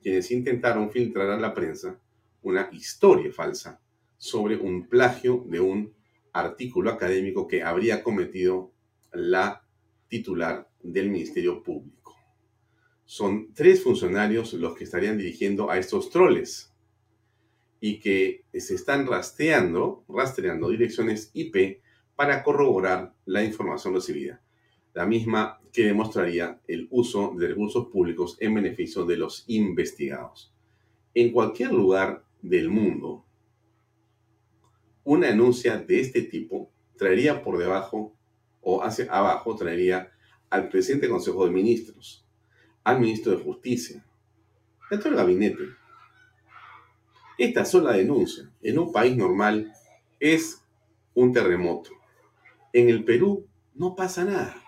quienes 0.00 0.30
intentaron 0.30 0.90
filtrar 0.90 1.30
a 1.30 1.38
la 1.38 1.54
prensa 1.54 1.98
una 2.42 2.68
historia 2.72 3.32
falsa 3.32 3.80
sobre 4.16 4.56
un 4.56 4.88
plagio 4.88 5.44
de 5.48 5.60
un 5.60 5.94
artículo 6.32 6.90
académico 6.90 7.46
que 7.48 7.62
habría 7.62 8.02
cometido 8.02 8.72
la 9.12 9.64
titular 10.08 10.68
del 10.82 11.10
Ministerio 11.10 11.62
Público. 11.62 12.16
Son 13.04 13.52
tres 13.54 13.82
funcionarios 13.82 14.52
los 14.54 14.76
que 14.76 14.84
estarían 14.84 15.18
dirigiendo 15.18 15.70
a 15.70 15.78
estos 15.78 16.10
troles 16.10 16.72
y 17.80 17.98
que 17.98 18.44
se 18.52 18.74
están 18.74 19.06
rastreando, 19.06 20.04
rastreando 20.08 20.68
direcciones 20.68 21.30
IP 21.32 21.80
para 22.14 22.42
corroborar 22.42 23.14
la 23.24 23.42
información 23.42 23.94
recibida, 23.94 24.42
la 24.92 25.06
misma 25.06 25.59
que 25.72 25.84
demostraría 25.84 26.60
el 26.66 26.88
uso 26.90 27.34
de 27.36 27.48
recursos 27.48 27.86
públicos 27.88 28.36
en 28.40 28.54
beneficio 28.54 29.04
de 29.04 29.16
los 29.16 29.44
investigados. 29.46 30.52
En 31.14 31.32
cualquier 31.32 31.72
lugar 31.72 32.24
del 32.42 32.68
mundo, 32.68 33.24
una 35.04 35.28
denuncia 35.28 35.76
de 35.76 36.00
este 36.00 36.22
tipo 36.22 36.70
traería 36.96 37.42
por 37.42 37.58
debajo 37.58 38.14
o 38.60 38.82
hacia 38.82 39.10
abajo, 39.10 39.56
traería 39.56 40.12
al 40.50 40.68
presidente 40.68 41.06
del 41.06 41.14
Consejo 41.14 41.46
de 41.46 41.52
Ministros, 41.52 42.26
al 42.84 43.00
ministro 43.00 43.32
de 43.32 43.42
Justicia, 43.42 44.04
a 44.90 44.98
todo 44.98 45.10
el 45.10 45.16
gabinete. 45.16 45.64
Esta 47.38 47.64
sola 47.64 47.92
denuncia 47.92 48.50
en 48.62 48.78
un 48.78 48.92
país 48.92 49.16
normal 49.16 49.72
es 50.18 50.62
un 51.14 51.32
terremoto. 51.32 51.90
En 52.72 52.88
el 52.88 53.04
Perú 53.04 53.46
no 53.74 53.96
pasa 53.96 54.24
nada. 54.24 54.59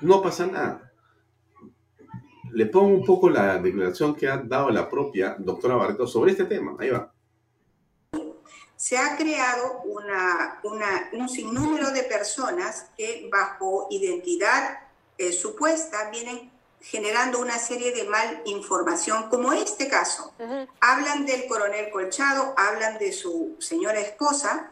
No 0.00 0.22
pasa 0.22 0.46
nada. 0.46 0.92
Le 2.52 2.66
pongo 2.66 2.94
un 2.94 3.04
poco 3.04 3.28
la 3.28 3.58
declaración 3.58 4.14
que 4.14 4.28
ha 4.28 4.38
dado 4.38 4.70
la 4.70 4.88
propia 4.88 5.36
doctora 5.38 5.76
Barreto 5.76 6.06
sobre 6.06 6.32
este 6.32 6.44
tema. 6.44 6.76
Ahí 6.78 6.90
va 6.90 7.12
se 8.78 8.96
ha 8.96 9.16
creado 9.16 9.82
un 10.62 11.28
sinnúmero 11.28 11.90
de 11.90 12.04
personas 12.04 12.86
que 12.96 13.28
bajo 13.30 13.88
identidad 13.90 14.78
eh, 15.18 15.32
supuesta 15.32 16.10
vienen 16.10 16.52
generando 16.80 17.40
una 17.40 17.58
serie 17.58 17.92
de 17.92 18.04
mal 18.04 18.40
información, 18.44 19.28
como 19.30 19.52
este 19.52 19.88
caso. 19.88 20.32
Hablan 20.80 21.26
del 21.26 21.48
coronel 21.48 21.90
Colchado, 21.90 22.54
hablan 22.56 22.98
de 22.98 23.12
su 23.12 23.56
señora 23.58 23.98
esposa 23.98 24.70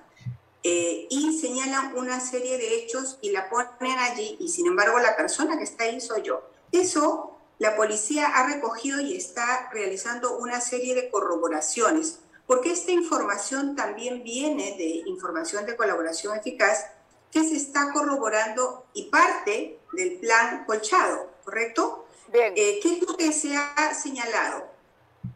eh, 0.68 1.06
y 1.10 1.38
señalan 1.38 1.96
una 1.96 2.18
serie 2.18 2.58
de 2.58 2.74
hechos 2.74 3.18
y 3.22 3.30
la 3.30 3.48
ponen 3.48 3.98
allí 4.00 4.36
y 4.40 4.48
sin 4.48 4.66
embargo 4.66 4.98
la 4.98 5.16
persona 5.16 5.56
que 5.56 5.62
está 5.62 5.84
ahí 5.84 6.00
soy 6.00 6.22
yo. 6.22 6.42
Eso 6.72 7.38
la 7.60 7.76
policía 7.76 8.26
ha 8.26 8.48
recogido 8.48 9.00
y 9.00 9.16
está 9.16 9.70
realizando 9.72 10.36
una 10.38 10.60
serie 10.60 10.96
de 10.96 11.08
corroboraciones 11.08 12.18
porque 12.48 12.72
esta 12.72 12.90
información 12.90 13.76
también 13.76 14.24
viene 14.24 14.76
de 14.76 15.08
información 15.08 15.66
de 15.66 15.76
colaboración 15.76 16.36
eficaz 16.36 16.86
que 17.30 17.44
se 17.44 17.54
está 17.54 17.92
corroborando 17.92 18.86
y 18.92 19.04
parte 19.04 19.78
del 19.92 20.18
plan 20.18 20.64
colchado, 20.64 21.30
¿correcto? 21.44 22.08
Bien. 22.32 22.52
Eh, 22.56 22.80
¿Qué 22.82 22.94
es 22.94 23.08
lo 23.08 23.16
que 23.16 23.32
se 23.32 23.56
ha 23.56 23.94
señalado? 23.94 24.66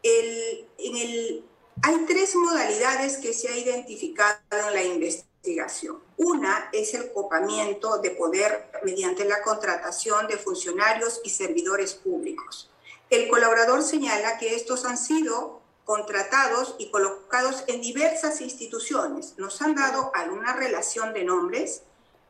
El, 0.02 0.66
en 0.76 0.96
el, 0.96 1.44
hay 1.82 2.04
tres 2.06 2.34
modalidades 2.34 3.18
que 3.18 3.32
se 3.32 3.48
ha 3.48 3.56
identificado 3.56 4.38
en 4.50 4.74
la 4.74 4.82
investigación. 4.82 5.98
Una 6.16 6.68
es 6.72 6.94
el 6.94 7.12
copamiento 7.12 7.98
de 7.98 8.10
poder 8.10 8.70
mediante 8.84 9.24
la 9.24 9.42
contratación 9.42 10.26
de 10.26 10.36
funcionarios 10.36 11.20
y 11.24 11.30
servidores 11.30 11.94
públicos. 11.94 12.70
El 13.08 13.28
colaborador 13.28 13.82
señala 13.82 14.38
que 14.38 14.54
estos 14.54 14.84
han 14.84 14.98
sido 14.98 15.60
contratados 15.84 16.76
y 16.78 16.90
colocados 16.90 17.64
en 17.66 17.80
diversas 17.80 18.40
instituciones. 18.40 19.34
Nos 19.38 19.60
han 19.62 19.74
dado 19.74 20.12
alguna 20.14 20.52
relación 20.52 21.12
de 21.12 21.24
nombres 21.24 21.82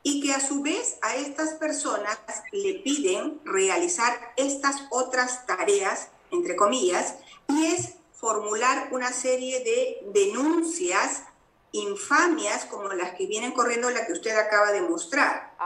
y 0.03 0.23
que 0.23 0.33
a 0.33 0.41
su 0.41 0.63
vez 0.63 0.97
a 1.03 1.17
estas 1.17 1.55
personas 1.55 2.19
le 2.53 2.75
piden 2.75 3.41
realizar 3.45 4.33
estas 4.37 4.77
otras 4.91 5.47
tareas, 5.47 6.09
entre 6.31 6.57
comillas, 6.57 7.17
y 7.49 7.67
es 7.67 8.00
formular 8.21 8.89
una 8.93 9.13
serie 9.13 9.61
de 9.61 10.03
denuncias 10.13 11.23
infamias 11.73 12.67
como 12.67 12.89
las 12.91 13.15
que 13.15 13.27
vienen 13.27 13.53
corriendo, 13.53 13.91
la 13.91 14.07
que 14.07 14.13
usted 14.13 14.37
acaba 14.37 14.73
de 14.73 14.83
mostrar. 14.83 15.57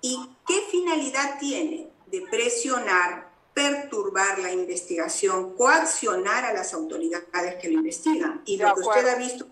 ¿Y 0.00 0.18
qué 0.46 0.62
finalidad 0.70 1.38
tiene? 1.38 1.90
De 2.06 2.22
presionar, 2.22 3.30
perturbar 3.54 4.40
la 4.40 4.50
investigación, 4.50 5.54
coaccionar 5.54 6.44
a 6.44 6.52
las 6.52 6.74
autoridades 6.74 7.54
que 7.60 7.68
lo 7.68 7.78
investigan. 7.78 8.42
Y 8.46 8.56
lo 8.56 8.74
que 8.74 8.80
usted 8.80 9.06
ha 9.08 9.14
visto 9.14 9.46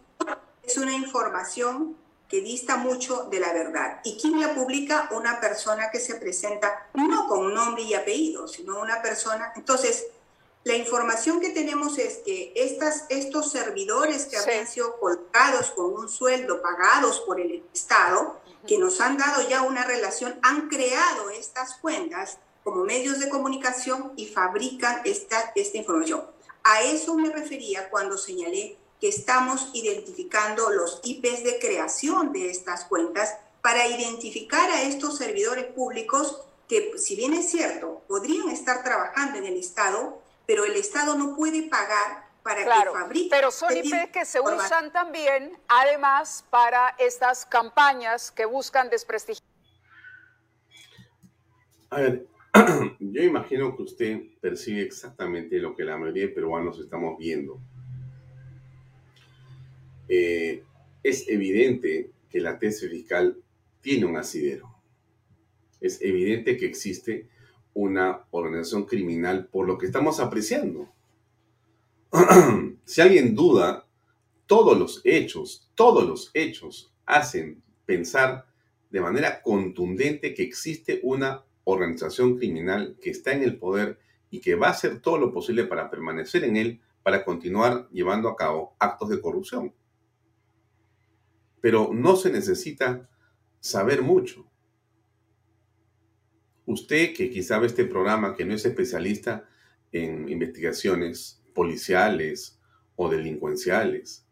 es 0.63 0.77
una 0.77 0.93
información 0.93 1.97
que 2.29 2.41
dista 2.41 2.77
mucho 2.77 3.25
de 3.25 3.41
la 3.41 3.53
verdad. 3.53 4.01
¿Y 4.05 4.17
quién 4.21 4.41
la 4.41 4.55
publica? 4.55 5.09
Una 5.13 5.41
persona 5.41 5.91
que 5.91 6.01
se 6.01 6.15
presenta 6.17 6.89
no 6.95 7.29
con 7.29 7.53
nombre 7.53 7.83
y 7.83 7.95
apellido, 7.95 8.49
sino 8.49 8.81
una 8.81 9.03
persona. 9.03 9.53
Entonces, 9.57 10.07
la 10.63 10.75
información 10.75 11.41
que 11.41 11.51
tenemos 11.51 11.97
es 11.97 12.19
que 12.19 12.53
estas, 12.55 13.07
estos 13.09 13.51
servidores 13.51 14.27
que 14.27 14.37
han 14.37 14.67
sido 14.67 14.99
colocados 14.99 15.71
con 15.71 15.95
un 15.95 16.09
sueldo 16.09 16.61
pagados 16.61 17.21
por 17.21 17.41
el 17.41 17.65
Estado, 17.73 18.39
que 18.67 18.77
nos 18.77 19.01
han 19.01 19.17
dado 19.17 19.49
ya 19.49 19.63
una 19.63 19.85
relación, 19.85 20.39
han 20.43 20.69
creado 20.69 21.31
estas 21.31 21.75
cuentas 21.77 22.39
como 22.63 22.85
medios 22.85 23.21
de 23.21 23.31
comunicación 23.31 24.13
y 24.17 24.27
fabrican 24.27 25.01
esta, 25.05 25.51
esta 25.55 25.79
información. 25.79 26.25
A 26.63 26.83
eso 26.83 27.15
me 27.15 27.31
refería 27.31 27.89
cuando 27.89 28.19
señalé 28.19 28.77
que 29.01 29.09
estamos 29.09 29.71
identificando 29.73 30.69
los 30.69 31.01
IPs 31.03 31.43
de 31.43 31.59
creación 31.59 32.35
de 32.35 32.51
estas 32.51 32.85
cuentas 32.85 33.35
para 33.63 33.87
identificar 33.89 34.71
a 34.71 34.83
estos 34.83 35.17
servidores 35.17 35.65
públicos 35.67 36.43
que, 36.69 36.99
si 36.99 37.17
bien 37.17 37.33
es 37.33 37.51
cierto, 37.51 38.03
podrían 38.07 38.51
estar 38.51 38.85
trabajando 38.85 39.39
en 39.39 39.47
el 39.47 39.57
Estado, 39.57 40.21
pero 40.51 40.65
el 40.65 40.75
Estado 40.75 41.17
no 41.17 41.37
puede 41.37 41.69
pagar 41.69 42.29
para 42.43 42.65
que 42.65 42.91
fabriquen. 42.91 43.31
Pero 43.31 43.53
son 43.53 43.77
este 43.77 44.11
que 44.13 44.25
se 44.25 44.41
usan 44.41 44.91
también, 44.93 45.57
además, 45.69 46.45
para 46.51 46.97
estas 46.99 47.47
campañas 47.47 48.33
que 48.33 48.47
buscan 48.47 48.91
desprestigiar. 48.91 49.49
A 51.91 52.01
ver, 52.01 52.27
Yo 52.99 53.23
imagino 53.23 53.77
que 53.77 53.83
usted 53.85 54.23
percibe 54.41 54.83
exactamente 54.83 55.61
lo 55.61 55.77
que 55.77 55.85
la 55.85 55.97
mayoría 55.97 56.27
de 56.27 56.33
peruanos 56.33 56.81
estamos 56.81 57.17
viendo. 57.17 57.61
Eh, 60.09 60.65
es 61.05 61.29
evidente 61.29 62.11
que 62.29 62.41
la 62.41 62.59
tesis 62.59 62.91
fiscal 62.91 63.41
tiene 63.81 64.05
un 64.05 64.17
asidero. 64.17 64.69
Es 65.81 66.03
evidente 66.03 66.57
que 66.57 66.67
existe 66.67 67.29
una 67.75 68.25
organización 68.31 68.85
criminal 68.85 69.47
por 69.47 69.67
lo 69.67 69.79
que 69.79 69.87
estamos 69.87 70.21
apreciando. 70.21 70.89
si 72.85 73.01
alguien 73.01 73.35
duda, 73.35 73.87
todos 74.47 74.79
los 74.79 75.01
hechos, 75.05 75.71
todos 75.75 76.07
los 76.07 76.31
hechos 76.35 76.93
hacen 77.07 77.63
pensar 77.87 78.47
de 78.91 79.01
manera 79.01 79.43
contundente 79.43 80.35
que 80.35 80.43
existe 80.43 81.01
una 81.03 81.45
organización 81.65 82.37
criminal 82.37 82.97
que 83.01 83.11
está 83.11 83.33
en 83.33 83.43
el 83.43 83.57
poder 83.57 83.99
y 84.31 84.41
que 84.41 84.55
va 84.55 84.69
a 84.69 84.73
hacer 84.73 85.01
todo 85.01 85.19
lo 85.19 85.33
posible 85.33 85.65
para 85.65 85.91
permanecer 85.91 86.45
en 86.45 86.57
él, 86.57 86.81
para 87.03 87.25
continuar 87.25 87.89
llevando 87.91 88.29
a 88.29 88.37
cabo 88.37 88.75
actos 88.79 89.09
de 89.09 89.21
corrupción. 89.21 89.73
Pero 91.61 91.91
no 91.93 92.17
se 92.17 92.31
necesita 92.33 93.09
saber 93.61 94.03
mucho. 94.03 94.47
Usted 96.71 97.15
que 97.15 97.31
quizá 97.31 97.59
ve 97.59 97.67
este 97.67 97.85
programa, 97.85 98.37
que 98.37 98.45
no 98.45 98.55
es 98.55 98.65
especialista 98.65 99.45
en 99.91 100.29
investigaciones 100.29 101.43
policiales 101.53 102.61
o 102.95 103.09
delincuenciales, 103.09 104.25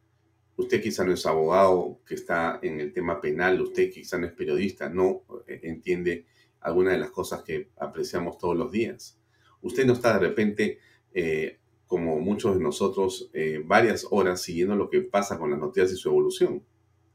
usted 0.55 0.81
quizá 0.81 1.05
no 1.05 1.13
es 1.13 1.27
abogado 1.27 2.01
que 2.07 2.15
está 2.15 2.61
en 2.63 2.79
el 2.79 2.93
tema 2.93 3.21
penal, 3.21 3.61
usted 3.61 3.91
quizá 3.91 4.19
no 4.19 4.27
es 4.29 4.35
periodista, 4.35 4.89
no 4.89 5.25
eh, 5.49 5.59
entiende 5.65 6.27
alguna 6.61 6.93
de 6.93 6.99
las 6.99 7.11
cosas 7.11 7.43
que 7.43 7.71
apreciamos 7.77 8.39
todos 8.39 8.57
los 8.57 8.71
días. 8.71 9.19
Usted 9.61 9.85
no 9.85 9.95
está 9.95 10.13
de 10.13 10.29
repente, 10.29 10.79
eh, 11.13 11.59
como 11.89 12.21
muchos 12.21 12.57
de 12.57 12.63
nosotros, 12.63 13.31
eh, 13.33 13.61
varias 13.65 14.07
horas 14.13 14.41
siguiendo 14.41 14.77
lo 14.77 14.91
que 14.91 15.01
pasa 15.01 15.41
con 15.41 15.51
las 15.51 15.59
noticias 15.59 15.91
y 15.91 15.97
su 15.97 16.09
evolución, 16.09 16.65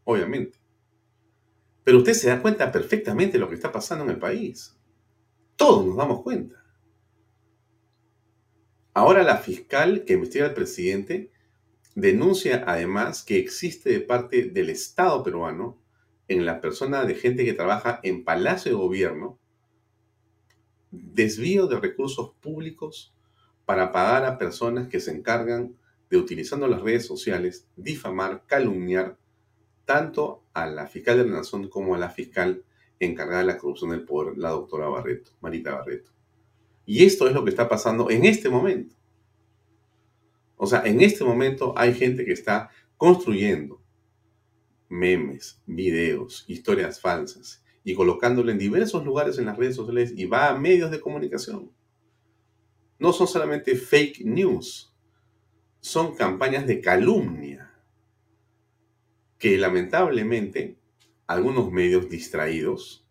obviamente. 0.03 0.59
Pero 1.85 1.99
usted 1.99 2.13
se 2.13 2.27
da 2.27 2.41
cuenta 2.41 2.73
perfectamente 2.73 3.37
de 3.37 3.39
lo 3.39 3.47
que 3.47 3.55
está 3.55 3.71
pasando 3.71 4.03
en 4.03 4.09
el 4.09 4.19
país. 4.19 4.77
Todos 5.55 5.85
nos 5.85 5.97
damos 5.97 6.21
cuenta. 6.21 6.63
Ahora 8.93 9.23
la 9.23 9.37
fiscal 9.37 10.03
que 10.05 10.13
investiga 10.13 10.45
al 10.45 10.53
presidente 10.53 11.31
denuncia 11.95 12.63
además 12.67 13.23
que 13.23 13.37
existe 13.37 13.89
de 13.89 13.99
parte 13.99 14.43
del 14.43 14.69
Estado 14.69 15.23
peruano, 15.23 15.79
en 16.27 16.45
la 16.45 16.61
persona 16.61 17.05
de 17.05 17.15
gente 17.15 17.45
que 17.45 17.53
trabaja 17.53 17.99
en 18.03 18.23
Palacio 18.23 18.71
de 18.71 18.77
Gobierno, 18.77 19.39
desvío 20.91 21.67
de 21.67 21.79
recursos 21.79 22.33
públicos 22.39 23.13
para 23.65 23.91
pagar 23.91 24.25
a 24.25 24.37
personas 24.37 24.87
que 24.87 24.99
se 24.99 25.11
encargan 25.11 25.75
de, 26.09 26.17
utilizando 26.17 26.67
las 26.67 26.81
redes 26.81 27.05
sociales, 27.05 27.67
difamar, 27.75 28.43
calumniar 28.45 29.17
tanto 29.85 30.43
a 30.53 30.65
la 30.65 30.87
fiscal 30.87 31.17
de 31.17 31.25
la 31.25 31.37
Nación 31.37 31.67
como 31.67 31.95
a 31.95 31.97
la 31.97 32.09
fiscal 32.09 32.63
encargada 33.05 33.39
de 33.39 33.47
la 33.47 33.57
corrupción 33.57 33.91
del 33.91 34.03
poder, 34.03 34.37
la 34.37 34.49
doctora 34.49 34.87
Barreto, 34.87 35.31
Marita 35.41 35.75
Barreto. 35.75 36.11
Y 36.85 37.03
esto 37.05 37.27
es 37.27 37.33
lo 37.33 37.43
que 37.43 37.49
está 37.49 37.69
pasando 37.69 38.09
en 38.09 38.25
este 38.25 38.49
momento. 38.49 38.95
O 40.57 40.65
sea, 40.65 40.83
en 40.85 41.01
este 41.01 41.23
momento 41.23 41.73
hay 41.77 41.93
gente 41.93 42.25
que 42.25 42.33
está 42.33 42.69
construyendo 42.97 43.81
memes, 44.89 45.61
videos, 45.65 46.45
historias 46.47 47.01
falsas 47.01 47.63
y 47.83 47.95
colocándolo 47.95 48.51
en 48.51 48.57
diversos 48.57 49.03
lugares 49.03 49.37
en 49.37 49.45
las 49.45 49.57
redes 49.57 49.75
sociales 49.75 50.13
y 50.15 50.25
va 50.25 50.49
a 50.49 50.57
medios 50.57 50.91
de 50.91 51.01
comunicación. 51.01 51.71
No 52.99 53.11
son 53.11 53.27
solamente 53.27 53.75
fake 53.75 54.23
news, 54.23 54.93
son 55.79 56.15
campañas 56.15 56.65
de 56.65 56.79
calumnia 56.79 57.73
que 59.37 59.57
lamentablemente 59.57 60.77
algunos 61.27 61.71
medios 61.71 62.09
distraídos 62.09 63.07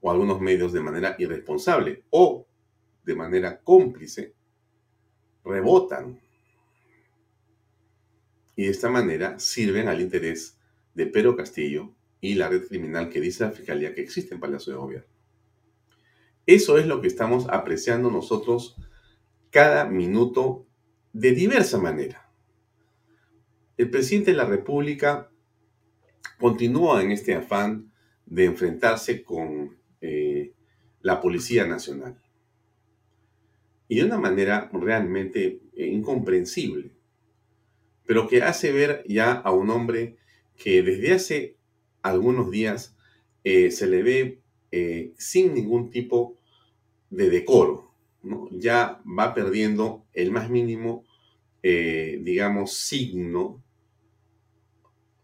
o 0.00 0.10
algunos 0.10 0.40
medios 0.40 0.72
de 0.72 0.80
manera 0.80 1.16
irresponsable 1.18 2.04
o 2.10 2.46
de 3.04 3.14
manera 3.14 3.60
cómplice 3.62 4.34
rebotan 5.44 6.20
y 8.56 8.64
de 8.64 8.70
esta 8.70 8.88
manera 8.88 9.38
sirven 9.38 9.88
al 9.88 10.00
interés 10.00 10.58
de 10.94 11.06
Pedro 11.06 11.36
Castillo 11.36 11.94
y 12.20 12.34
la 12.34 12.48
red 12.48 12.66
criminal 12.66 13.10
que 13.10 13.20
dice 13.20 13.44
la 13.44 13.50
Fiscalía 13.50 13.94
que 13.94 14.00
existe 14.00 14.34
en 14.34 14.40
Palacio 14.40 14.72
de 14.72 14.78
Gobierno. 14.78 15.08
Eso 16.46 16.78
es 16.78 16.86
lo 16.86 17.00
que 17.00 17.08
estamos 17.08 17.46
apreciando 17.48 18.10
nosotros 18.10 18.76
cada 19.50 19.84
minuto 19.84 20.66
de 21.12 21.32
diversa 21.32 21.78
manera. 21.78 22.30
El 23.76 23.90
presidente 23.90 24.30
de 24.30 24.36
la 24.38 24.46
República 24.46 25.30
continúa 26.38 27.02
en 27.02 27.12
este 27.12 27.34
afán 27.34 27.92
de 28.26 28.44
enfrentarse 28.44 29.22
con 29.22 29.76
eh, 30.00 30.52
la 31.00 31.20
Policía 31.20 31.66
Nacional. 31.66 32.20
Y 33.88 33.96
de 33.96 34.04
una 34.04 34.18
manera 34.18 34.68
realmente 34.72 35.60
eh, 35.74 35.86
incomprensible 35.86 36.90
pero 38.04 38.28
que 38.28 38.40
hace 38.40 38.70
ver 38.70 39.02
ya 39.08 39.32
a 39.32 39.50
un 39.50 39.68
hombre 39.68 40.16
que 40.56 40.80
desde 40.80 41.12
hace 41.12 41.56
algunos 42.02 42.52
días 42.52 42.96
eh, 43.42 43.72
se 43.72 43.88
le 43.88 44.02
ve 44.04 44.40
sin 45.18 45.54
ningún 45.54 45.90
tipo 45.90 46.38
de 47.10 47.30
decoro, 47.30 47.94
ya 48.52 49.00
va 49.06 49.32
perdiendo 49.32 50.04
el 50.12 50.30
más 50.30 50.50
mínimo, 50.50 51.04
digamos, 51.62 52.74
signo 52.74 53.64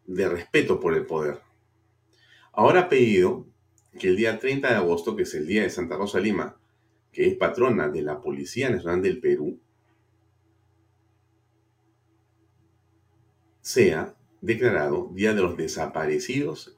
de 0.07 0.29
respeto 0.29 0.81
por 0.81 0.95
el 0.95 1.07
poder. 1.07 1.41
Ahora 2.53 2.81
ha 2.81 2.89
pedido 2.89 3.47
que 3.99 4.09
el 4.09 4.17
día 4.17 4.39
30 4.39 4.69
de 4.69 4.75
agosto, 4.75 5.17
que 5.17 5.23
es 5.23 5.35
el 5.35 5.47
día 5.47 5.63
de 5.63 5.71
Santa 5.71 5.97
Rosa 5.97 6.21
Lima, 6.21 6.57
que 7.13 7.27
es 7.29 7.37
patrona 7.37 7.89
de 7.89 8.03
la 8.03 8.21
Policía 8.21 8.71
Nacional 8.71 9.03
del 9.03 9.21
Perú, 9.21 9.61
sea 13.61 14.15
declarado 14.41 15.11
Día 15.15 15.35
de 15.35 15.43
los 15.43 15.57
Desaparecidos 15.57 16.77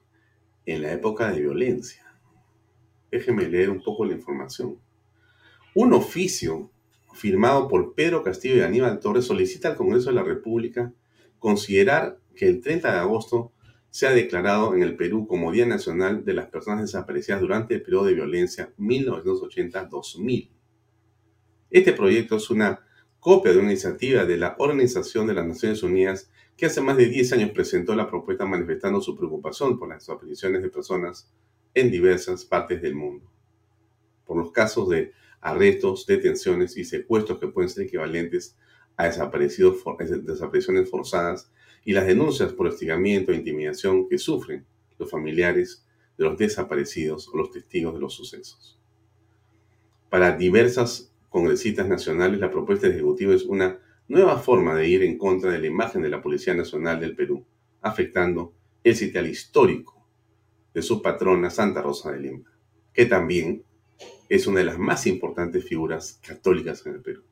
en 0.66 0.82
la 0.82 0.92
época 0.92 1.32
de 1.32 1.40
violencia. 1.40 2.04
Déjeme 3.10 3.48
leer 3.48 3.70
un 3.70 3.82
poco 3.82 4.04
la 4.04 4.12
información. 4.12 4.78
Un 5.74 5.92
oficio 5.92 6.70
firmado 7.14 7.68
por 7.68 7.94
Pedro 7.94 8.22
Castillo 8.22 8.56
y 8.56 8.60
Aníbal 8.60 9.00
Torres 9.00 9.24
solicita 9.24 9.68
al 9.68 9.76
Congreso 9.76 10.10
de 10.10 10.16
la 10.16 10.24
República 10.24 10.92
considerar 11.38 12.18
que 12.34 12.48
el 12.48 12.60
30 12.60 12.92
de 12.92 12.98
agosto 12.98 13.52
sea 13.90 14.10
declarado 14.10 14.74
en 14.74 14.82
el 14.82 14.96
Perú 14.96 15.26
como 15.26 15.52
Día 15.52 15.66
Nacional 15.66 16.24
de 16.24 16.34
las 16.34 16.48
Personas 16.48 16.82
Desaparecidas 16.82 17.40
durante 17.40 17.74
el 17.74 17.82
periodo 17.82 18.06
de 18.06 18.14
violencia 18.14 18.72
1980-2000. 18.76 20.50
Este 21.70 21.92
proyecto 21.92 22.36
es 22.36 22.50
una 22.50 22.80
copia 23.20 23.52
de 23.52 23.58
una 23.58 23.70
iniciativa 23.70 24.24
de 24.24 24.36
la 24.36 24.56
Organización 24.58 25.26
de 25.26 25.34
las 25.34 25.46
Naciones 25.46 25.82
Unidas 25.82 26.30
que 26.56 26.66
hace 26.66 26.80
más 26.80 26.96
de 26.96 27.06
10 27.06 27.32
años 27.34 27.50
presentó 27.50 27.94
la 27.94 28.08
propuesta 28.08 28.46
manifestando 28.46 29.00
su 29.00 29.16
preocupación 29.16 29.78
por 29.78 29.88
las 29.88 30.00
desapariciones 30.00 30.62
de 30.62 30.70
personas 30.70 31.32
en 31.72 31.90
diversas 31.90 32.44
partes 32.44 32.82
del 32.82 32.94
mundo, 32.94 33.30
por 34.24 34.36
los 34.36 34.52
casos 34.52 34.88
de 34.88 35.12
arrestos, 35.40 36.06
detenciones 36.06 36.76
y 36.76 36.84
secuestros 36.84 37.38
que 37.38 37.48
pueden 37.48 37.70
ser 37.70 37.86
equivalentes 37.86 38.56
a 38.96 39.04
desapariciones 39.04 40.90
forzadas 40.90 41.50
y 41.84 41.92
las 41.92 42.06
denuncias 42.06 42.52
por 42.52 42.66
hostigamiento 42.66 43.32
e 43.32 43.36
intimidación 43.36 44.08
que 44.08 44.18
sufren 44.18 44.64
los 44.98 45.10
familiares 45.10 45.84
de 46.16 46.24
los 46.24 46.38
desaparecidos 46.38 47.28
o 47.28 47.36
los 47.36 47.50
testigos 47.50 47.94
de 47.94 48.00
los 48.00 48.14
sucesos. 48.14 48.78
Para 50.08 50.36
diversas 50.36 51.12
congresistas 51.28 51.88
nacionales, 51.88 52.40
la 52.40 52.50
propuesta 52.50 52.86
ejecutiva 52.86 53.34
es 53.34 53.44
una 53.44 53.78
nueva 54.08 54.38
forma 54.38 54.74
de 54.74 54.88
ir 54.88 55.02
en 55.02 55.18
contra 55.18 55.50
de 55.50 55.58
la 55.58 55.66
imagen 55.66 56.02
de 56.02 56.08
la 56.08 56.22
Policía 56.22 56.54
Nacional 56.54 57.00
del 57.00 57.16
Perú, 57.16 57.44
afectando 57.80 58.54
el 58.82 58.94
sitial 58.94 59.26
histórico 59.26 60.06
de 60.72 60.82
su 60.82 61.02
patrona 61.02 61.50
Santa 61.50 61.82
Rosa 61.82 62.12
de 62.12 62.20
Lima, 62.20 62.52
que 62.92 63.06
también 63.06 63.64
es 64.28 64.46
una 64.46 64.60
de 64.60 64.66
las 64.66 64.78
más 64.78 65.06
importantes 65.06 65.64
figuras 65.64 66.20
católicas 66.26 66.84
en 66.86 66.94
el 66.94 67.00
Perú. 67.00 67.22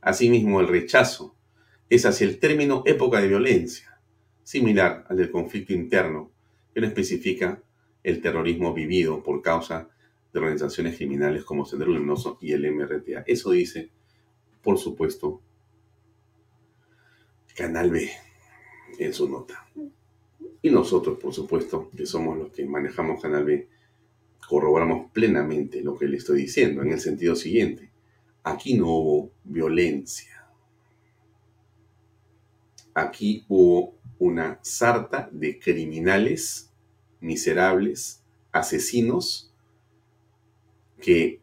Asimismo, 0.00 0.60
el 0.60 0.68
rechazo 0.68 1.33
es 1.94 2.06
hacia 2.06 2.26
el 2.26 2.40
término 2.40 2.82
época 2.86 3.20
de 3.20 3.28
violencia, 3.28 4.00
similar 4.42 5.04
al 5.08 5.16
del 5.16 5.30
conflicto 5.30 5.72
interno, 5.72 6.32
que 6.74 6.80
no 6.80 6.88
especifica 6.88 7.62
el 8.02 8.20
terrorismo 8.20 8.74
vivido 8.74 9.22
por 9.22 9.40
causa 9.40 9.88
de 10.32 10.40
organizaciones 10.40 10.96
criminales 10.96 11.44
como 11.44 11.64
Sendero 11.64 11.92
Luminoso 11.92 12.36
y 12.40 12.50
el 12.50 12.68
MRTA. 12.68 13.22
Eso 13.28 13.52
dice, 13.52 13.90
por 14.60 14.76
supuesto, 14.78 15.40
Canal 17.54 17.92
B 17.92 18.10
en 18.98 19.12
su 19.12 19.28
nota. 19.28 19.64
Y 20.62 20.70
nosotros, 20.70 21.16
por 21.20 21.32
supuesto, 21.32 21.90
que 21.96 22.06
somos 22.06 22.36
los 22.36 22.50
que 22.50 22.66
manejamos 22.66 23.22
Canal 23.22 23.44
B, 23.44 23.68
corroboramos 24.48 25.12
plenamente 25.12 25.80
lo 25.80 25.96
que 25.96 26.08
le 26.08 26.16
estoy 26.16 26.40
diciendo, 26.40 26.82
en 26.82 26.90
el 26.90 26.98
sentido 26.98 27.36
siguiente. 27.36 27.92
Aquí 28.42 28.74
no 28.74 28.88
hubo 28.88 29.30
violencia. 29.44 30.33
Aquí 32.94 33.44
hubo 33.48 33.98
una 34.20 34.60
sarta 34.62 35.28
de 35.32 35.58
criminales 35.58 36.72
miserables, 37.20 38.24
asesinos 38.52 39.52
que 41.02 41.42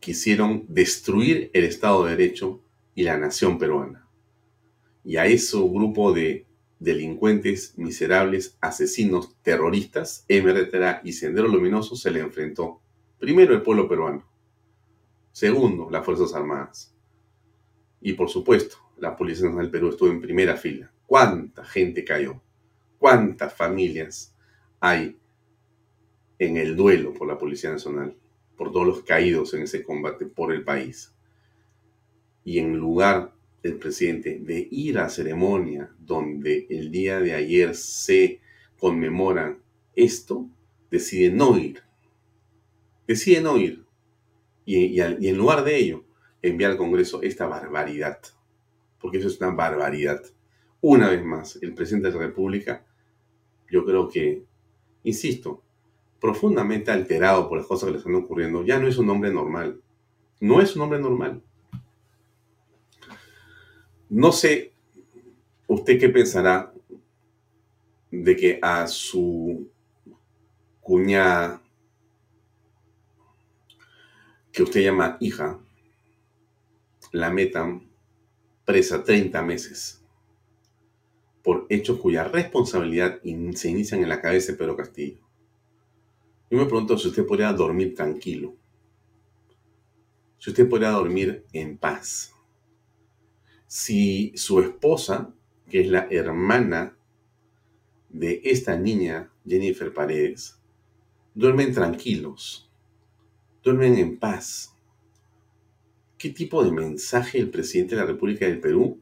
quisieron 0.00 0.64
destruir 0.68 1.50
el 1.52 1.64
Estado 1.64 2.04
de 2.04 2.16
Derecho 2.16 2.62
y 2.94 3.02
la 3.02 3.18
nación 3.18 3.58
peruana. 3.58 4.08
Y 5.04 5.18
a 5.18 5.26
ese 5.26 5.58
grupo 5.58 6.14
de 6.14 6.46
delincuentes 6.78 7.76
miserables, 7.76 8.56
asesinos, 8.62 9.36
terroristas, 9.42 10.24
MRTA 10.30 11.02
y 11.04 11.12
Sendero 11.12 11.48
Luminoso 11.48 11.94
se 11.94 12.10
le 12.10 12.20
enfrentó. 12.20 12.80
Primero 13.18 13.54
el 13.54 13.62
pueblo 13.62 13.86
peruano, 13.86 14.26
segundo 15.30 15.90
las 15.90 16.04
Fuerzas 16.04 16.32
Armadas 16.32 16.93
y 18.04 18.12
por 18.12 18.28
supuesto 18.28 18.76
la 18.98 19.16
Policía 19.16 19.46
Nacional 19.46 19.64
del 19.64 19.72
Perú 19.72 19.88
estuvo 19.88 20.10
en 20.10 20.20
primera 20.20 20.56
fila. 20.56 20.92
¿Cuánta 21.06 21.64
gente 21.64 22.04
cayó? 22.04 22.40
¿Cuántas 22.98 23.52
familias 23.54 24.36
hay 24.78 25.16
en 26.38 26.58
el 26.58 26.76
duelo 26.76 27.14
por 27.14 27.26
la 27.26 27.38
Policía 27.38 27.70
Nacional? 27.70 28.14
Por 28.56 28.70
todos 28.70 28.86
los 28.86 29.02
caídos 29.04 29.54
en 29.54 29.62
ese 29.62 29.82
combate 29.82 30.26
por 30.26 30.52
el 30.52 30.62
país. 30.62 31.14
Y 32.44 32.58
en 32.58 32.76
lugar 32.76 33.32
del 33.62 33.76
presidente 33.78 34.38
de 34.38 34.68
ir 34.70 34.98
a 34.98 35.08
ceremonia 35.08 35.90
donde 35.98 36.66
el 36.68 36.90
día 36.90 37.20
de 37.20 37.32
ayer 37.32 37.74
se 37.74 38.40
conmemora 38.78 39.56
esto, 39.96 40.46
decide 40.90 41.30
no 41.30 41.58
ir. 41.58 41.80
Decide 43.06 43.40
no 43.40 43.56
ir. 43.56 43.82
Y, 44.66 45.00
en 45.00 45.36
lugar 45.38 45.64
de 45.64 45.76
ello, 45.78 46.03
enviar 46.48 46.72
al 46.72 46.76
Congreso 46.76 47.22
esta 47.22 47.46
barbaridad. 47.46 48.18
Porque 49.00 49.18
eso 49.18 49.28
es 49.28 49.40
una 49.40 49.50
barbaridad. 49.50 50.22
Una 50.80 51.08
vez 51.08 51.24
más, 51.24 51.58
el 51.62 51.74
presidente 51.74 52.08
de 52.08 52.14
la 52.14 52.20
República, 52.20 52.84
yo 53.70 53.84
creo 53.84 54.08
que, 54.08 54.44
insisto, 55.02 55.62
profundamente 56.20 56.90
alterado 56.90 57.48
por 57.48 57.58
las 57.58 57.66
cosas 57.66 57.86
que 57.86 57.92
le 57.92 57.98
están 57.98 58.14
ocurriendo, 58.14 58.64
ya 58.64 58.78
no 58.78 58.86
es 58.86 58.98
un 58.98 59.08
hombre 59.10 59.32
normal. 59.32 59.80
No 60.40 60.60
es 60.60 60.76
un 60.76 60.82
hombre 60.82 60.98
normal. 60.98 61.42
No 64.08 64.32
sé 64.32 64.72
usted 65.66 65.98
qué 65.98 66.08
pensará 66.08 66.72
de 68.10 68.36
que 68.36 68.58
a 68.62 68.86
su 68.86 69.68
cuñada, 70.80 71.60
que 74.52 74.62
usted 74.62 74.82
llama 74.82 75.16
hija, 75.20 75.58
la 77.14 77.30
metan 77.30 77.88
presa 78.64 79.04
30 79.04 79.40
meses 79.42 80.04
por 81.42 81.66
hechos 81.68 82.00
cuya 82.00 82.24
responsabilidad 82.24 83.20
se 83.54 83.70
inician 83.70 84.02
en 84.02 84.08
la 84.08 84.20
cabeza 84.20 84.52
de 84.52 84.58
Pedro 84.58 84.76
Castillo. 84.76 85.20
Yo 86.50 86.58
me 86.58 86.64
pregunto 86.64 86.98
si 86.98 87.08
usted 87.08 87.24
podría 87.24 87.52
dormir 87.52 87.94
tranquilo, 87.94 88.56
si 90.38 90.50
usted 90.50 90.68
podría 90.68 90.90
dormir 90.90 91.44
en 91.52 91.78
paz 91.78 92.34
si 93.74 94.32
su 94.36 94.60
esposa, 94.60 95.34
que 95.68 95.80
es 95.80 95.88
la 95.88 96.06
hermana 96.10 96.96
de 98.08 98.40
esta 98.44 98.76
niña, 98.76 99.32
Jennifer 99.46 99.92
Paredes, 99.92 100.60
duermen 101.34 101.74
tranquilos, 101.74 102.70
duermen 103.62 103.96
en 103.98 104.18
paz. 104.18 104.73
¿Qué 106.24 106.30
tipo 106.30 106.64
de 106.64 106.72
mensaje 106.72 107.38
el 107.38 107.50
presidente 107.50 107.94
de 107.94 108.00
la 108.00 108.06
República 108.06 108.46
del 108.46 108.58
Perú 108.58 108.98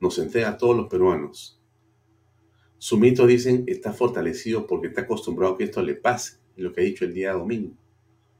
nos 0.00 0.18
entrega 0.18 0.48
a 0.48 0.56
todos 0.56 0.74
los 0.74 0.88
peruanos? 0.88 1.60
Su 2.78 2.96
mito, 2.96 3.26
dicen, 3.26 3.64
está 3.66 3.92
fortalecido 3.92 4.66
porque 4.66 4.86
está 4.86 5.02
acostumbrado 5.02 5.52
a 5.52 5.58
que 5.58 5.64
esto 5.64 5.82
le 5.82 5.96
pase, 5.96 6.38
lo 6.56 6.72
que 6.72 6.80
ha 6.80 6.84
dicho 6.84 7.04
el 7.04 7.12
día 7.12 7.34
domingo. 7.34 7.76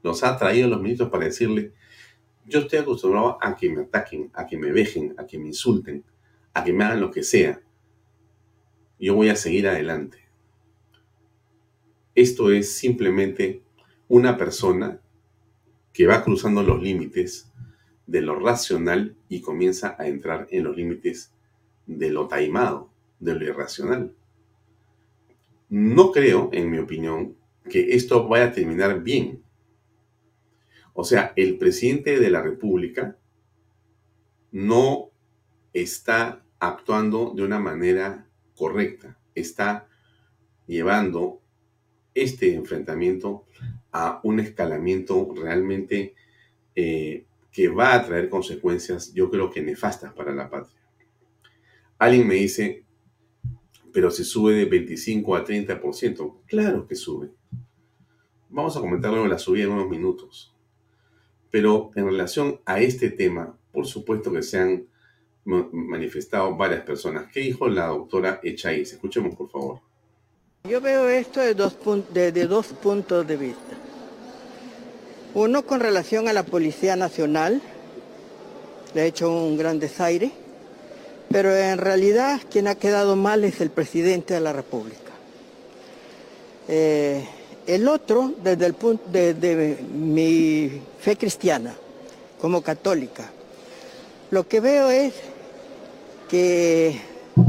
Nos 0.01 0.23
ha 0.23 0.35
traído 0.35 0.67
los 0.67 0.81
ministros 0.81 1.11
para 1.11 1.25
decirle, 1.25 1.73
yo 2.47 2.61
estoy 2.61 2.79
acostumbrado 2.79 3.37
a 3.39 3.55
que 3.55 3.69
me 3.69 3.83
ataquen, 3.83 4.31
a 4.33 4.47
que 4.47 4.57
me 4.57 4.71
vejen, 4.71 5.13
a 5.19 5.27
que 5.27 5.37
me 5.37 5.45
insulten, 5.45 6.03
a 6.55 6.63
que 6.63 6.73
me 6.73 6.85
hagan 6.85 7.01
lo 7.01 7.11
que 7.11 7.21
sea. 7.21 7.61
Yo 8.99 9.13
voy 9.13 9.29
a 9.29 9.35
seguir 9.35 9.67
adelante. 9.67 10.17
Esto 12.15 12.51
es 12.51 12.73
simplemente 12.73 13.61
una 14.07 14.35
persona 14.39 14.99
que 15.93 16.07
va 16.07 16.23
cruzando 16.23 16.63
los 16.63 16.81
límites 16.81 17.53
de 18.07 18.21
lo 18.21 18.39
racional 18.39 19.15
y 19.29 19.41
comienza 19.41 19.95
a 19.97 20.07
entrar 20.07 20.47
en 20.51 20.63
los 20.63 20.75
límites 20.75 21.31
de 21.85 22.09
lo 22.09 22.27
taimado, 22.27 22.89
de 23.19 23.35
lo 23.35 23.45
irracional. 23.45 24.13
No 25.69 26.11
creo, 26.11 26.49
en 26.53 26.69
mi 26.69 26.77
opinión, 26.79 27.35
que 27.69 27.95
esto 27.95 28.27
vaya 28.27 28.45
a 28.45 28.51
terminar 28.51 29.01
bien. 29.01 29.41
O 30.93 31.03
sea, 31.03 31.33
el 31.35 31.57
presidente 31.57 32.19
de 32.19 32.29
la 32.29 32.41
República 32.41 33.17
no 34.51 35.09
está 35.73 36.43
actuando 36.59 37.33
de 37.35 37.43
una 37.43 37.59
manera 37.59 38.27
correcta, 38.55 39.17
está 39.33 39.87
llevando 40.67 41.41
este 42.13 42.53
enfrentamiento 42.53 43.45
a 43.91 44.19
un 44.23 44.39
escalamiento 44.39 45.33
realmente 45.35 46.13
eh, 46.75 47.25
que 47.53 47.69
va 47.69 47.93
a 47.93 48.03
traer 48.03 48.29
consecuencias, 48.29 49.13
yo 49.13 49.29
creo 49.29 49.51
que 49.51 49.61
nefastas 49.61 50.11
para 50.11 50.33
la 50.33 50.49
patria. 50.49 50.81
Alguien 51.99 52.27
me 52.27 52.33
dice, 52.33 52.83
pero 53.93 54.09
si 54.09 54.23
sube 54.23 54.55
de 54.55 54.65
25 54.65 55.35
a 55.35 55.45
30%, 55.45 56.41
claro 56.47 56.87
que 56.87 56.95
sube. 56.95 57.29
Vamos 58.49 58.75
a 58.75 58.81
comentar 58.81 59.11
luego 59.11 59.27
la 59.27 59.37
subida 59.37 59.65
en 59.65 59.71
unos 59.71 59.87
minutos. 59.87 60.53
Pero 61.51 61.91
en 61.95 62.05
relación 62.07 62.59
a 62.65 62.81
este 62.81 63.11
tema, 63.11 63.55
por 63.71 63.85
supuesto 63.85 64.33
que 64.33 64.41
se 64.41 64.57
han 64.57 64.87
manifestado 65.45 66.55
varias 66.55 66.81
personas. 66.81 67.31
¿Qué 67.31 67.41
dijo 67.41 67.67
la 67.69 67.87
doctora 67.87 68.39
Echaíz? 68.41 68.93
Escuchemos, 68.93 69.35
por 69.35 69.49
favor. 69.49 69.81
Yo 70.67 70.81
veo 70.81 71.07
esto 71.07 71.41
de 71.41 71.53
dos, 71.53 71.77
de 72.11 72.47
dos 72.47 72.67
puntos 72.67 73.27
de 73.27 73.37
vista. 73.37 73.82
Uno 75.35 75.65
con 75.65 75.79
relación 75.79 76.27
a 76.27 76.33
la 76.33 76.43
Policía 76.43 76.95
Nacional, 76.95 77.59
le 78.93 79.01
ha 79.01 79.05
hecho 79.05 79.31
un 79.31 79.57
gran 79.57 79.79
desaire, 79.79 80.31
pero 81.31 81.55
en 81.57 81.79
realidad 81.79 82.39
quien 82.51 82.67
ha 82.67 82.75
quedado 82.75 83.15
mal 83.15 83.43
es 83.43 83.59
el 83.59 83.71
presidente 83.71 84.35
de 84.35 84.41
la 84.41 84.53
República. 84.53 85.11
Eh, 86.67 87.25
el 87.65 87.87
otro, 87.87 88.31
desde 88.43 88.67
el 88.67 88.75
punto 88.75 89.09
de, 89.09 89.79
mi 89.91 90.81
fe 90.99 91.15
cristiana, 91.15 91.73
como 92.39 92.61
católica, 92.61 93.31
lo 94.29 94.47
que 94.47 94.59
veo 94.59 94.91
es 94.91 95.13
que 96.29 97.01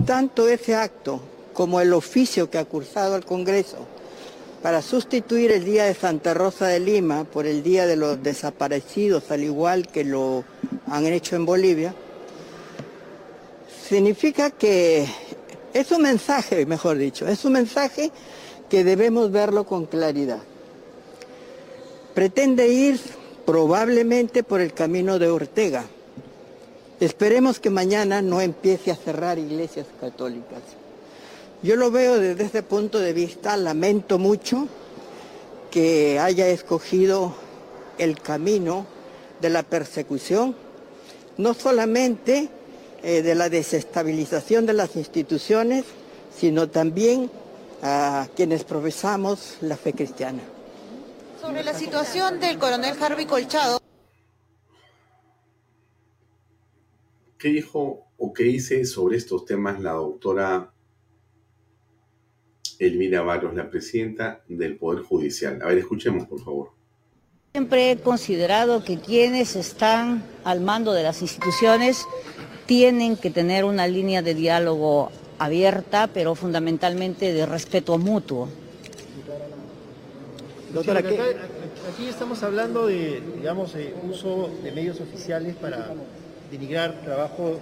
tanto 0.07 0.49
ese 0.49 0.75
acto 0.75 1.21
como 1.53 1.83
el 1.83 1.93
oficio 1.93 2.49
que 2.49 2.57
ha 2.57 2.65
cursado 2.65 3.15
el 3.15 3.27
Congreso 3.27 3.94
para 4.65 4.81
sustituir 4.81 5.53
el 5.53 5.63
Día 5.63 5.85
de 5.85 5.93
Santa 5.93 6.33
Rosa 6.33 6.69
de 6.69 6.81
Lima 6.81 7.25
por 7.25 7.45
el 7.45 7.63
Día 7.63 7.87
de 7.87 7.97
los 7.97 8.23
Desaparecidos, 8.23 9.31
al 9.31 9.45
igual 9.45 9.89
que 9.89 10.05
lo 10.05 10.43
han 10.87 11.05
hecho 11.05 11.37
en 11.37 11.45
Bolivia, 11.45 11.95
significa 13.87 14.51
que 14.51 15.07
es 15.75 15.91
un 15.93 16.01
mensaje, 16.01 16.65
mejor 16.65 16.97
dicho, 16.97 17.29
es 17.29 17.45
un 17.45 17.53
mensaje 17.53 18.11
que 18.71 18.85
debemos 18.85 19.31
verlo 19.31 19.67
con 19.67 19.85
claridad. 19.85 20.41
Pretende 22.15 22.67
ir 22.67 22.99
probablemente 23.45 24.45
por 24.45 24.63
el 24.63 24.73
camino 24.73 25.19
de 25.19 25.29
Ortega. 25.29 25.85
Esperemos 27.01 27.61
que 27.61 27.69
mañana 27.69 28.23
no 28.23 28.41
empiece 28.41 28.91
a 28.91 28.97
cerrar 28.97 29.39
iglesias 29.39 29.89
católicas. 30.01 30.63
Yo 31.65 31.77
lo 31.77 31.91
veo 31.91 32.21
desde 32.21 32.45
ese 32.45 32.63
punto 32.63 32.99
de 32.99 33.15
vista, 33.15 33.57
lamento 33.57 34.19
mucho 34.19 34.69
que 35.71 36.19
haya 36.19 36.47
escogido 36.49 37.35
el 37.97 38.21
camino 38.21 38.85
de 39.41 39.49
la 39.49 39.63
persecución, 39.63 40.55
no 41.39 41.55
solamente 41.55 42.51
eh, 43.03 43.23
de 43.23 43.35
la 43.35 43.49
desestabilización 43.49 44.67
de 44.67 44.75
las 44.75 44.95
instituciones, 44.97 45.87
sino 46.37 46.69
también 46.69 47.31
a 47.83 48.29
quienes 48.37 48.65
profesamos 48.65 49.57
la 49.63 49.79
fe 49.79 49.95
cristiana. 49.95 50.43
Sobre 51.41 51.65
la 51.65 51.73
situación 51.73 52.41
del 52.41 52.59
coronel 52.59 52.95
Harvey 53.03 53.25
Colchado. 53.25 53.81
¿Qué 57.39 57.49
dijo 57.49 58.05
o 58.19 58.35
qué 58.35 58.43
dice 58.45 58.85
sobre 58.85 59.17
estos 59.17 59.47
temas 59.47 59.81
la 59.81 59.93
doctora 59.93 60.74
Elvira 62.79 63.23
Barros, 63.23 63.55
la 63.55 63.71
presidenta 63.71 64.43
del 64.49 64.77
Poder 64.77 65.03
Judicial? 65.03 65.61
A 65.63 65.67
ver, 65.67 65.79
escuchemos, 65.79 66.27
por 66.27 66.43
favor. 66.43 66.71
Siempre 67.53 67.93
he 67.93 67.97
considerado 67.97 68.83
que 68.83 68.99
quienes 68.99 69.55
están 69.55 70.25
al 70.43 70.61
mando 70.61 70.93
de 70.93 71.05
las 71.05 71.23
instituciones 71.23 72.05
tienen 72.67 73.17
que 73.17 73.31
tener 73.31 73.65
una 73.65 73.87
línea 73.87 74.23
de 74.23 74.35
diálogo 74.35 75.13
abierta, 75.39 76.09
pero 76.09 76.35
fundamentalmente 76.35 77.33
de 77.33 77.47
respeto 77.47 77.99
mutuo. 77.99 78.49
Doctora, 80.73 80.99
aquí 80.99 82.09
estamos 82.09 82.43
hablando 82.43 82.89
de, 82.89 83.23
digamos, 83.37 83.75
uso 84.11 84.51
de 84.65 84.73
medios 84.73 85.01
oficiales 85.01 85.55
para 85.55 85.95
denigrar 86.51 87.01
trabajo 87.03 87.61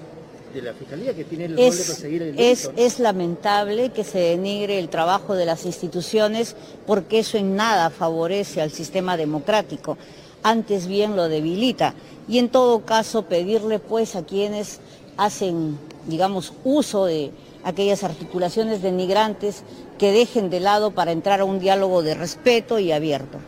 de 0.53 0.63
la 0.63 0.75
Fiscalía 0.75 1.15
que 1.15 1.25
tiene 1.25 1.47
el 1.47 1.59
es, 1.59 1.77
rol 1.77 1.79
de 1.79 1.85
perseguir 1.85 2.23
el 2.23 2.39
es, 2.39 2.71
es 2.77 2.99
lamentable 2.99 3.91
que 3.91 4.05
se 4.05 4.19
denigre 4.19 4.79
el 4.79 4.89
trabajo 4.89 5.35
de 5.35 5.47
las 5.47 5.65
instituciones 5.65 6.57
porque 6.87 7.21
eso 7.21 7.39
en 7.39 7.57
nada 7.57 7.91
favorece 7.91 8.61
al 8.61 8.71
sistema 8.71 9.17
democrático, 9.17 9.97
antes 10.43 10.87
bien 10.87 11.17
lo 11.17 11.29
debilita. 11.29 11.95
Y 12.29 12.39
en 12.39 12.49
todo 12.49 12.85
caso 12.85 13.25
pedirle 13.25 13.79
pues 13.79 14.15
a 14.17 14.25
quienes 14.25 14.81
hacen, 15.17 15.79
digamos, 16.07 16.53
uso 16.65 17.07
de 17.07 17.33
aquellas 17.65 18.05
articulaciones 18.05 18.83
denigrantes 18.83 19.65
que 19.99 20.13
dejen 20.13 20.51
de 20.51 20.61
lado 20.61 20.93
para 20.93 21.13
entrar 21.13 21.41
a 21.41 21.45
un 21.45 21.61
diálogo 21.61 22.03
de 22.03 22.15
respeto 22.15 22.79
y 22.79 22.93
abierto. 22.93 23.39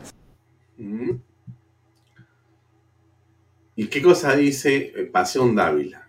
¿Y 3.76 3.86
qué 3.88 4.02
cosa 4.02 4.36
dice 4.36 4.92
eh, 4.94 5.04
Pasión 5.12 5.54
Dávila? 5.54 6.03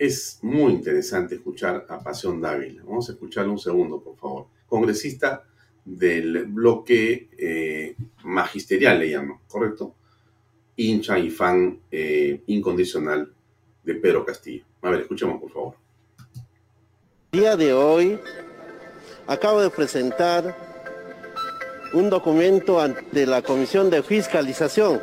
Es 0.00 0.38
muy 0.40 0.72
interesante 0.72 1.34
escuchar 1.34 1.84
a 1.86 2.02
Pasión 2.02 2.40
Dávila. 2.40 2.82
Vamos 2.86 3.10
a 3.10 3.12
escucharlo 3.12 3.52
un 3.52 3.58
segundo, 3.58 4.00
por 4.00 4.16
favor. 4.16 4.46
Congresista 4.66 5.44
del 5.84 6.46
bloque 6.46 7.28
eh, 7.36 7.96
magisterial, 8.24 8.98
le 8.98 9.08
llamo, 9.08 9.42
¿correcto? 9.46 9.94
Hincha 10.76 11.18
y 11.18 11.28
fan 11.28 11.80
eh, 11.90 12.42
incondicional 12.46 13.30
de 13.84 13.94
Pedro 13.96 14.24
Castillo. 14.24 14.64
A 14.80 14.88
ver, 14.88 15.02
escuchemos, 15.02 15.38
por 15.38 15.52
favor. 15.52 15.74
Día 17.32 17.54
de 17.58 17.74
hoy 17.74 18.18
acabo 19.26 19.60
de 19.60 19.68
presentar 19.68 20.56
un 21.92 22.08
documento 22.08 22.80
ante 22.80 23.26
la 23.26 23.42
Comisión 23.42 23.90
de 23.90 24.02
Fiscalización 24.02 24.98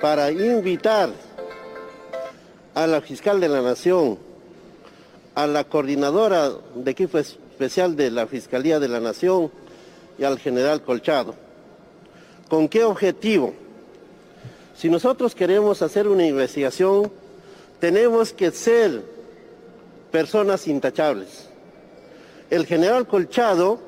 para 0.00 0.32
invitar 0.32 1.10
a 2.74 2.86
la 2.86 3.00
fiscal 3.00 3.40
de 3.40 3.48
la 3.48 3.60
Nación, 3.60 4.18
a 5.34 5.46
la 5.46 5.64
coordinadora 5.64 6.50
de 6.74 6.90
equipo 6.90 7.18
especial 7.18 7.96
de 7.96 8.10
la 8.10 8.26
Fiscalía 8.26 8.80
de 8.80 8.88
la 8.88 9.00
Nación 9.00 9.50
y 10.18 10.24
al 10.24 10.38
general 10.38 10.82
Colchado. 10.82 11.34
¿Con 12.48 12.68
qué 12.68 12.84
objetivo? 12.84 13.54
Si 14.76 14.88
nosotros 14.88 15.34
queremos 15.34 15.82
hacer 15.82 16.08
una 16.08 16.26
investigación, 16.26 17.10
tenemos 17.78 18.32
que 18.32 18.50
ser 18.50 19.02
personas 20.10 20.66
intachables. 20.66 21.48
El 22.50 22.66
general 22.66 23.06
Colchado 23.06 23.78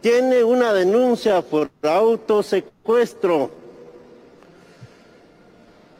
tiene 0.00 0.44
una 0.44 0.72
denuncia 0.72 1.42
por 1.42 1.70
autosecuestro 1.82 3.50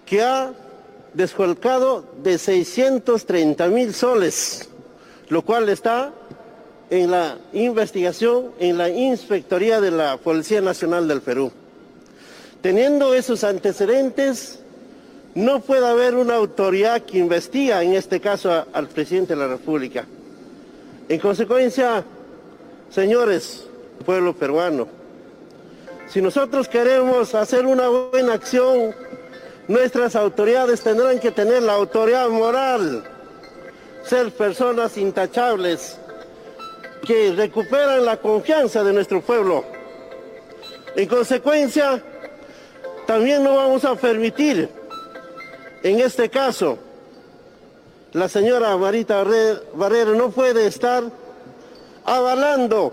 que 0.07 0.23
ha 0.23 0.53
descolcado 1.15 2.05
de 2.23 2.39
630 2.39 3.69
mil 3.69 3.95
soles, 3.95 4.69
lo 5.29 5.43
cual 5.43 5.69
está 5.69 6.13
en 6.91 7.11
la 7.11 7.39
investigación 7.53 8.51
en 8.59 8.77
la 8.79 8.89
Inspectoría 8.89 9.81
de 9.81 9.91
la 9.91 10.17
Policía 10.17 10.61
Nacional 10.61 11.07
del 11.07 11.23
Perú. 11.23 11.53
Teniendo 12.63 13.15
esos 13.15 13.45
antecedentes, 13.45 14.61
no 15.35 15.61
puede 15.61 15.87
haber 15.87 16.17
una 16.17 16.35
autoridad 16.35 17.03
que 17.03 17.19
investiga, 17.19 17.83
en 17.83 17.95
este 17.95 18.21
caso, 18.21 18.67
al 18.73 18.89
presidente 18.89 19.35
de 19.35 19.41
la 19.41 19.49
República. 19.49 20.05
En 21.09 21.19
consecuencia, 21.21 22.05
señores, 22.91 23.65
pueblo 24.05 24.35
peruano, 24.35 24.89
si 26.09 26.21
nosotros 26.21 26.69
queremos 26.69 27.37
hacer 27.37 27.67
una 27.67 27.89
buena 27.89 28.33
acción, 28.35 28.93
nuestras 29.69 30.17
autoridades 30.17 30.81
tendrán 30.81 31.19
que 31.21 31.31
tener 31.31 31.63
la 31.63 31.75
autoridad 31.75 32.29
moral, 32.29 33.05
ser 34.05 34.33
personas 34.33 34.97
intachables, 34.97 35.99
que 37.07 37.33
recuperan 37.33 38.05
la 38.05 38.17
confianza 38.19 38.85
de 38.85 38.93
nuestro 38.93 39.21
pueblo. 39.21 39.65
En 40.97 41.09
consecuencia, 41.09 42.03
también 43.07 43.43
no 43.43 43.57
vamos 43.57 43.85
a 43.85 43.95
permitir 43.95 44.69
en 45.83 45.99
este 46.01 46.29
caso, 46.29 46.79
la 48.13 48.29
señora 48.29 48.77
Marita 48.77 49.25
Barrero 49.73 50.15
no 50.15 50.31
puede 50.31 50.67
estar 50.67 51.05
avalando 52.05 52.93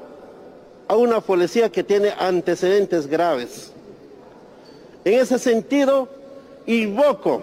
a 0.87 0.95
una 0.95 1.19
policía 1.19 1.69
que 1.69 1.83
tiene 1.83 2.13
antecedentes 2.17 3.07
graves. 3.07 3.73
En 5.03 5.15
ese 5.15 5.37
sentido, 5.37 6.07
invoco 6.67 7.41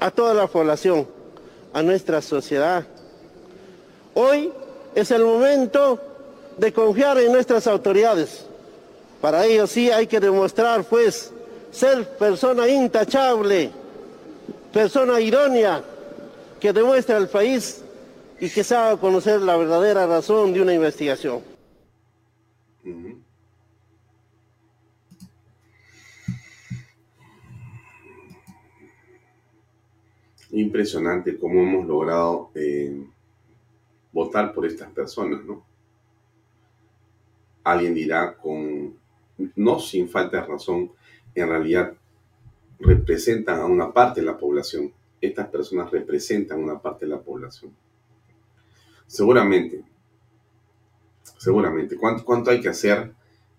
a 0.00 0.10
toda 0.10 0.34
la 0.34 0.48
población, 0.48 1.06
a 1.72 1.82
nuestra 1.82 2.20
sociedad. 2.20 2.84
Hoy 4.14 4.52
es 4.94 5.10
el 5.12 5.24
momento 5.24 6.00
de 6.58 6.72
confiar 6.72 7.18
en 7.18 7.32
nuestras 7.32 7.66
autoridades. 7.66 8.46
Para 9.20 9.46
ello 9.46 9.66
sí 9.66 9.90
hay 9.90 10.08
que 10.08 10.18
demostrar, 10.18 10.82
pues, 10.84 11.30
ser 11.70 12.08
persona 12.18 12.68
intachable 12.68 13.70
persona 14.72 15.20
idónea 15.20 15.84
que 16.58 16.72
demuestre 16.72 17.14
al 17.14 17.28
país 17.28 17.84
y 18.40 18.48
que 18.48 18.64
sabe 18.64 18.98
conocer 18.98 19.40
la 19.40 19.56
verdadera 19.56 20.06
razón 20.06 20.52
de 20.52 20.62
una 20.62 20.72
investigación. 20.72 21.42
Impresionante 30.52 31.38
cómo 31.38 31.62
hemos 31.62 31.86
logrado 31.86 32.50
eh, 32.54 33.04
votar 34.12 34.52
por 34.52 34.66
estas 34.66 34.90
personas, 34.92 35.44
¿no? 35.44 35.64
Alguien 37.64 37.94
dirá 37.94 38.36
con, 38.36 38.96
no 39.56 39.78
sin 39.80 40.08
falta 40.08 40.40
de 40.40 40.46
razón, 40.46 40.92
en 41.34 41.48
realidad 41.48 41.94
representan 42.78 43.60
a 43.60 43.66
una 43.66 43.92
parte 43.92 44.20
de 44.20 44.26
la 44.26 44.36
población. 44.36 44.92
Estas 45.20 45.48
personas 45.48 45.90
representan 45.90 46.62
una 46.62 46.80
parte 46.80 47.06
de 47.06 47.12
la 47.12 47.20
población. 47.20 47.72
Seguramente, 49.06 49.84
seguramente, 51.38 51.96
¿cuánto, 51.96 52.24
cuánto 52.24 52.50
hay 52.50 52.60
que 52.60 52.68
hacer 52.68 53.12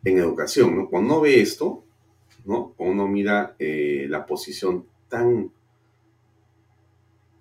en 0.04 0.18
educación? 0.18 0.76
¿no? 0.76 0.90
Cuando 0.90 1.14
uno 1.14 1.22
ve 1.22 1.42
esto, 1.42 1.84
¿no? 2.46 2.74
Cuando 2.76 3.04
uno 3.04 3.08
mira 3.08 3.56
eh, 3.60 4.08
la 4.10 4.26
posición 4.26 4.86
tan, 5.08 5.52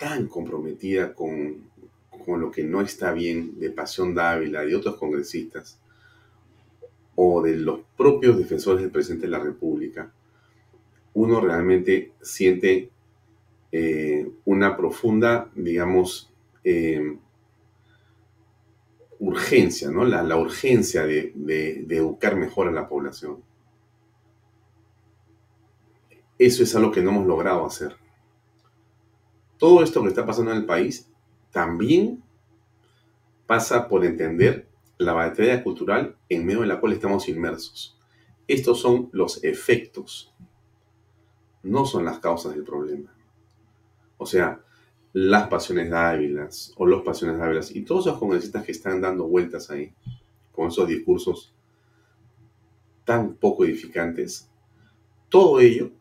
tan 0.03 0.27
comprometida 0.27 1.15
con, 1.15 1.63
con 2.25 2.41
lo 2.41 2.51
que 2.51 2.65
no 2.65 2.81
está 2.81 3.13
bien 3.13 3.61
de 3.61 3.71
Pasión 3.71 4.17
Dávila, 4.17 4.63
de 4.63 4.75
otros 4.75 4.97
congresistas, 4.97 5.79
o 7.15 7.41
de 7.41 7.57
los 7.57 7.83
propios 7.97 8.37
defensores 8.37 8.83
del 8.83 8.91
presidente 8.91 9.27
de 9.27 9.31
la 9.31 9.39
República, 9.39 10.13
uno 11.15 11.41
realmente 11.41 12.11
siente 12.21 12.91
eh, 13.71 14.29
una 14.45 14.77
profunda, 14.77 15.49
digamos, 15.55 16.33
eh, 16.65 17.17
urgencia, 19.21 19.89
¿no? 19.89 20.05
La, 20.05 20.37
urgencia 20.37 21.07
de, 21.07 21.33
educar 21.89 22.35
mejor 22.35 22.67
a 22.67 22.73
la 22.73 22.89
población. 22.89 23.37
Eso 26.41 26.65
es 26.65 26.75
algo 26.75 26.91
que 26.91 27.03
no 27.03 27.11
hemos 27.11 27.27
logrado 27.29 27.65
hacer. 27.65 28.02
Todo 29.63 29.85
esto 29.85 30.03
que 30.03 30.09
está 30.09 30.27
pasando 30.27 30.51
en 30.51 30.57
el 30.57 30.67
país 30.67 31.09
también 31.53 32.21
pasa 33.47 33.87
por 33.87 34.05
entender 34.05 34.67
la 34.99 35.13
batalla 35.13 35.63
cultural 35.63 36.17
en 36.29 36.45
medio 36.45 36.63
de 36.63 36.67
la 36.67 36.81
cual 36.81 36.95
estamos 36.95 37.29
inmersos. 37.29 37.97
Estos 38.49 38.81
son 38.81 39.09
los 39.13 39.45
efectos 39.45 40.35
no 41.63 41.87
son 41.87 42.05
las 42.05 42.19
causas 42.19 42.57
del 42.57 42.65
problema. 42.65 43.15
O 44.19 44.27
sea, 44.27 44.61
las 45.13 45.47
pasiones 45.47 45.91
dávilas 45.91 46.73
o 46.77 46.85
los 46.85 47.03
pasiones 47.03 47.39
dávilas 47.39 47.71
y 47.71 47.83
todos 47.83 48.09
esos 48.09 48.19
congresistas 48.19 48.65
que 48.65 48.73
están 48.73 49.01
dando 49.01 49.29
vueltas 49.29 49.71
ahí 49.71 49.95
con 50.51 50.67
esos 50.67 50.89
discursos 50.89 51.55
tan 53.05 53.35
poco 53.35 53.65
edificantes, 53.65 54.51
todo 55.29 55.61
ello 55.61 55.93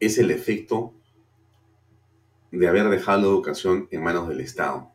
es 0.00 0.18
el 0.18 0.30
efecto 0.30 0.92
de 2.52 2.68
haber 2.68 2.88
dejado 2.88 3.20
la 3.20 3.26
educación 3.26 3.88
en 3.90 4.02
manos 4.02 4.28
del 4.28 4.40
Estado 4.40 4.90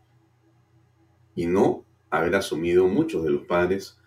y 1.35 1.47
no 1.47 1.83
haber 2.09 2.35
asumido 2.35 2.87
muchos 2.87 3.23
de 3.23 3.31
los 3.31 3.43
padres 3.43 3.97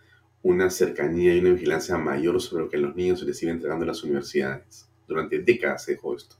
una 0.41 0.69
cercanía 0.69 1.35
y 1.35 1.39
una 1.39 1.51
vigilancia 1.51 1.97
mayor 1.97 2.41
sobre 2.41 2.63
lo 2.63 2.69
que 2.69 2.77
los 2.77 2.95
niños 2.95 3.19
se 3.19 3.25
les 3.25 3.43
iba 3.43 3.51
entregando 3.51 3.83
en 3.83 3.89
las 3.89 4.03
universidades. 4.03 4.89
Durante 5.07 5.39
décadas 5.39 5.83
se 5.83 5.91
dejó 5.91 6.15
esto. 6.15 6.35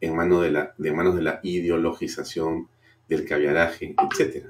En 0.00 0.14
manos 0.14 0.42
de 0.42 0.50
la, 0.50 0.74
de 0.76 0.92
manos 0.92 1.16
de 1.16 1.22
la 1.22 1.40
ideologización, 1.42 2.68
del 3.08 3.26
caviaraje, 3.26 3.94
etc. 3.98 4.46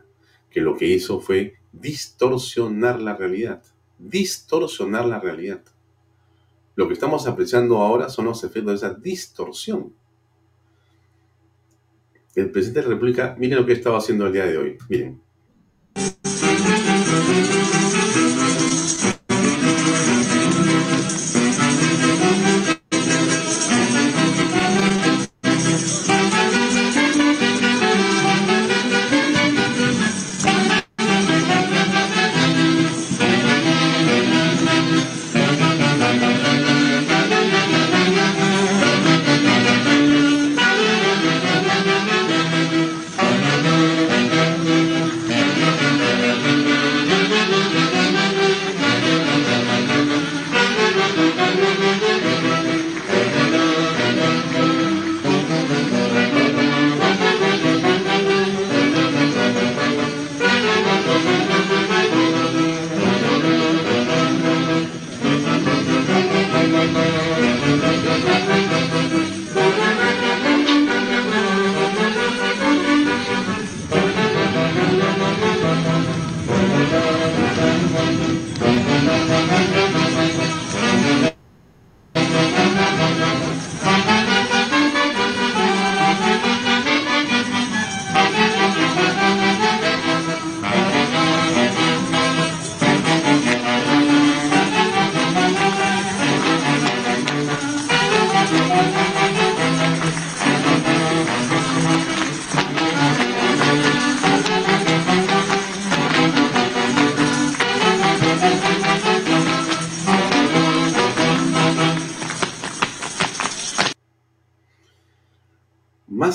Que 0.50 0.60
lo 0.60 0.76
que 0.76 0.86
hizo 0.86 1.20
fue 1.20 1.54
distorsionar 1.72 3.00
la 3.00 3.16
realidad. 3.16 3.62
distorsionar 3.98 5.04
la 5.04 5.20
realidad. 5.20 5.62
Lo 6.74 6.88
que 6.88 6.94
estamos 6.94 7.26
apreciando 7.26 7.78
ahora 7.78 8.08
son 8.08 8.24
los 8.24 8.42
efectos 8.44 8.80
de 8.80 8.86
esa 8.86 8.94
distorsión. 8.94 9.92
El 12.34 12.50
presidente 12.50 12.80
de 12.80 12.86
la 12.86 12.94
República, 12.94 13.34
miren 13.38 13.58
lo 13.58 13.66
que 13.66 13.72
estaba 13.72 13.98
haciendo 13.98 14.26
el 14.26 14.32
día 14.32 14.46
de 14.46 14.58
hoy. 14.58 14.78
Miren. 14.88 15.20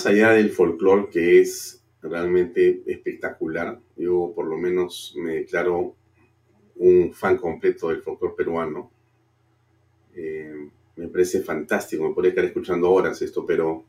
Allá 0.06 0.32
del 0.32 0.52
folclore 0.52 1.10
que 1.10 1.42
es 1.42 1.84
realmente 2.02 2.84
espectacular, 2.86 3.80
yo 3.96 4.32
por 4.36 4.48
lo 4.48 4.58
menos 4.58 5.14
me 5.18 5.36
declaro 5.36 5.96
un 6.78 7.14
fan 7.14 7.38
completo 7.38 7.90
del 7.90 8.02
folclore 8.02 8.36
peruano. 8.36 8.92
Eh, 10.16 10.70
me 10.96 11.08
parece 11.08 11.42
fantástico, 11.42 12.08
me 12.08 12.14
podría 12.14 12.30
estar 12.30 12.46
escuchando 12.46 12.92
horas 12.92 13.22
esto, 13.22 13.46
pero 13.46 13.84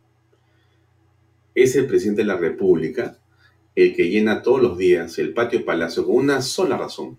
es 1.55 1.77
el 1.77 1.87
presidente 1.87 2.23
de 2.23 2.29
la 2.29 2.37
República 2.37 3.19
el 3.75 3.95
que 3.95 4.09
llena 4.09 4.43
todos 4.43 4.63
los 4.63 4.79
días 4.79 5.19
el 5.19 5.35
patio 5.35 5.65
palacio 5.65 6.05
con 6.07 6.17
una 6.17 6.41
sola 6.41 6.79
razón. 6.79 7.19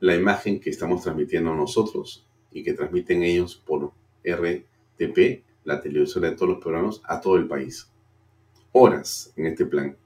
La 0.00 0.14
imagen 0.14 0.60
que 0.60 0.70
estamos 0.70 1.02
transmitiendo 1.02 1.54
nosotros 1.54 2.24
y 2.52 2.62
que 2.62 2.72
transmiten 2.72 3.22
ellos 3.22 3.56
por 3.56 3.92
RTP 4.24 5.45
la 5.66 5.80
televisora 5.80 6.30
de 6.30 6.36
todos 6.36 6.50
los 6.54 6.62
programas 6.62 7.02
a 7.04 7.20
todo 7.20 7.36
el 7.36 7.46
país. 7.46 7.90
Horas 8.72 9.32
en 9.36 9.46
este 9.46 9.66
plan, 9.66 9.96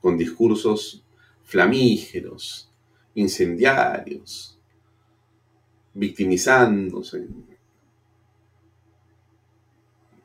con 0.00 0.16
discursos 0.16 1.02
flamígeros, 1.42 2.70
incendiarios, 3.14 4.58
victimizándose 5.94 7.26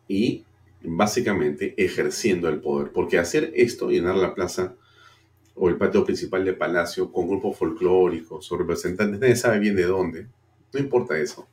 y 0.08 0.44
básicamente 0.82 1.74
ejerciendo 1.78 2.50
el 2.50 2.60
poder. 2.60 2.92
Porque 2.92 3.18
hacer 3.18 3.52
esto, 3.56 3.90
llenar 3.90 4.16
la 4.16 4.36
plaza 4.36 4.76
o 5.56 5.70
el 5.70 5.78
patio 5.78 6.04
principal 6.04 6.44
de 6.44 6.54
Palacio 6.54 7.12
con 7.12 7.28
grupos 7.28 7.58
folclóricos 7.58 8.52
o 8.52 8.58
representantes, 8.58 9.20
nadie 9.20 9.36
sabe 9.36 9.60
bien 9.60 9.76
de 9.76 9.84
dónde, 9.84 10.28
no 10.74 10.80
importa 10.80 11.18
eso 11.18 11.48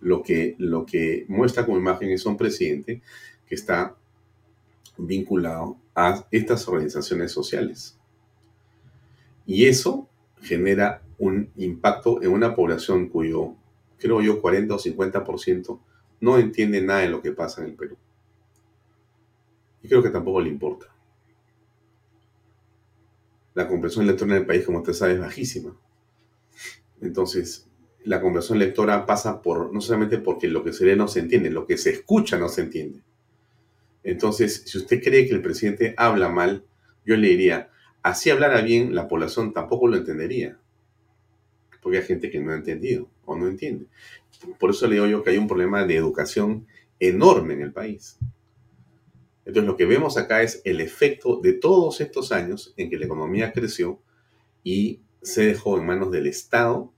lo 0.00 0.22
que, 0.22 0.54
lo 0.58 0.86
que 0.86 1.24
muestra 1.28 1.64
como 1.64 1.78
imagen 1.78 2.10
es 2.10 2.24
un 2.26 2.36
presidente 2.36 3.02
que 3.46 3.54
está 3.54 3.96
vinculado 4.96 5.76
a 5.94 6.26
estas 6.30 6.66
organizaciones 6.68 7.32
sociales. 7.32 7.96
Y 9.46 9.66
eso 9.66 10.08
genera 10.42 11.02
un 11.18 11.50
impacto 11.56 12.22
en 12.22 12.30
una 12.30 12.54
población 12.54 13.08
cuyo, 13.08 13.54
creo 13.98 14.20
yo, 14.20 14.40
40 14.40 14.74
o 14.74 14.78
50% 14.78 15.80
no 16.20 16.38
entiende 16.38 16.80
nada 16.82 17.00
de 17.00 17.08
lo 17.08 17.22
que 17.22 17.32
pasa 17.32 17.62
en 17.62 17.68
el 17.68 17.74
Perú. 17.74 17.96
Y 19.82 19.88
creo 19.88 20.02
que 20.02 20.10
tampoco 20.10 20.40
le 20.40 20.48
importa. 20.48 20.86
La 23.54 23.66
comprensión 23.66 24.06
lectora 24.06 24.32
en 24.32 24.42
el 24.42 24.46
país, 24.46 24.64
como 24.64 24.78
usted 24.78 24.92
sabe, 24.92 25.14
es 25.14 25.20
bajísima. 25.20 25.74
Entonces, 27.00 27.67
la 28.04 28.20
conversión 28.20 28.58
lectora 28.58 29.06
pasa 29.06 29.42
por, 29.42 29.72
no 29.72 29.80
solamente 29.80 30.18
porque 30.18 30.48
lo 30.48 30.64
que 30.64 30.72
se 30.72 30.86
lee 30.86 30.96
no 30.96 31.08
se 31.08 31.20
entiende, 31.20 31.50
lo 31.50 31.66
que 31.66 31.76
se 31.76 31.90
escucha 31.90 32.38
no 32.38 32.48
se 32.48 32.62
entiende. 32.62 33.02
Entonces, 34.02 34.62
si 34.66 34.78
usted 34.78 35.02
cree 35.02 35.26
que 35.26 35.34
el 35.34 35.42
presidente 35.42 35.94
habla 35.96 36.28
mal, 36.28 36.64
yo 37.04 37.16
le 37.16 37.28
diría, 37.28 37.70
así 38.02 38.30
hablara 38.30 38.60
bien, 38.62 38.94
la 38.94 39.08
población 39.08 39.52
tampoco 39.52 39.88
lo 39.88 39.96
entendería. 39.96 40.58
Porque 41.82 41.98
hay 41.98 42.04
gente 42.04 42.30
que 42.30 42.40
no 42.40 42.52
ha 42.52 42.56
entendido 42.56 43.08
o 43.24 43.36
no 43.36 43.48
entiende. 43.48 43.86
Por 44.58 44.70
eso 44.70 44.86
le 44.86 44.94
digo 44.94 45.06
yo 45.06 45.22
que 45.22 45.30
hay 45.30 45.38
un 45.38 45.48
problema 45.48 45.84
de 45.84 45.96
educación 45.96 46.66
enorme 47.00 47.54
en 47.54 47.62
el 47.62 47.72
país. 47.72 48.18
Entonces, 49.44 49.66
lo 49.66 49.76
que 49.76 49.86
vemos 49.86 50.18
acá 50.18 50.42
es 50.42 50.60
el 50.64 50.80
efecto 50.80 51.40
de 51.40 51.54
todos 51.54 52.00
estos 52.00 52.32
años 52.32 52.74
en 52.76 52.90
que 52.90 52.98
la 52.98 53.06
economía 53.06 53.52
creció 53.52 54.00
y 54.62 55.00
se 55.22 55.46
dejó 55.46 55.78
en 55.78 55.86
manos 55.86 56.10
del 56.10 56.26
Estado 56.26 56.92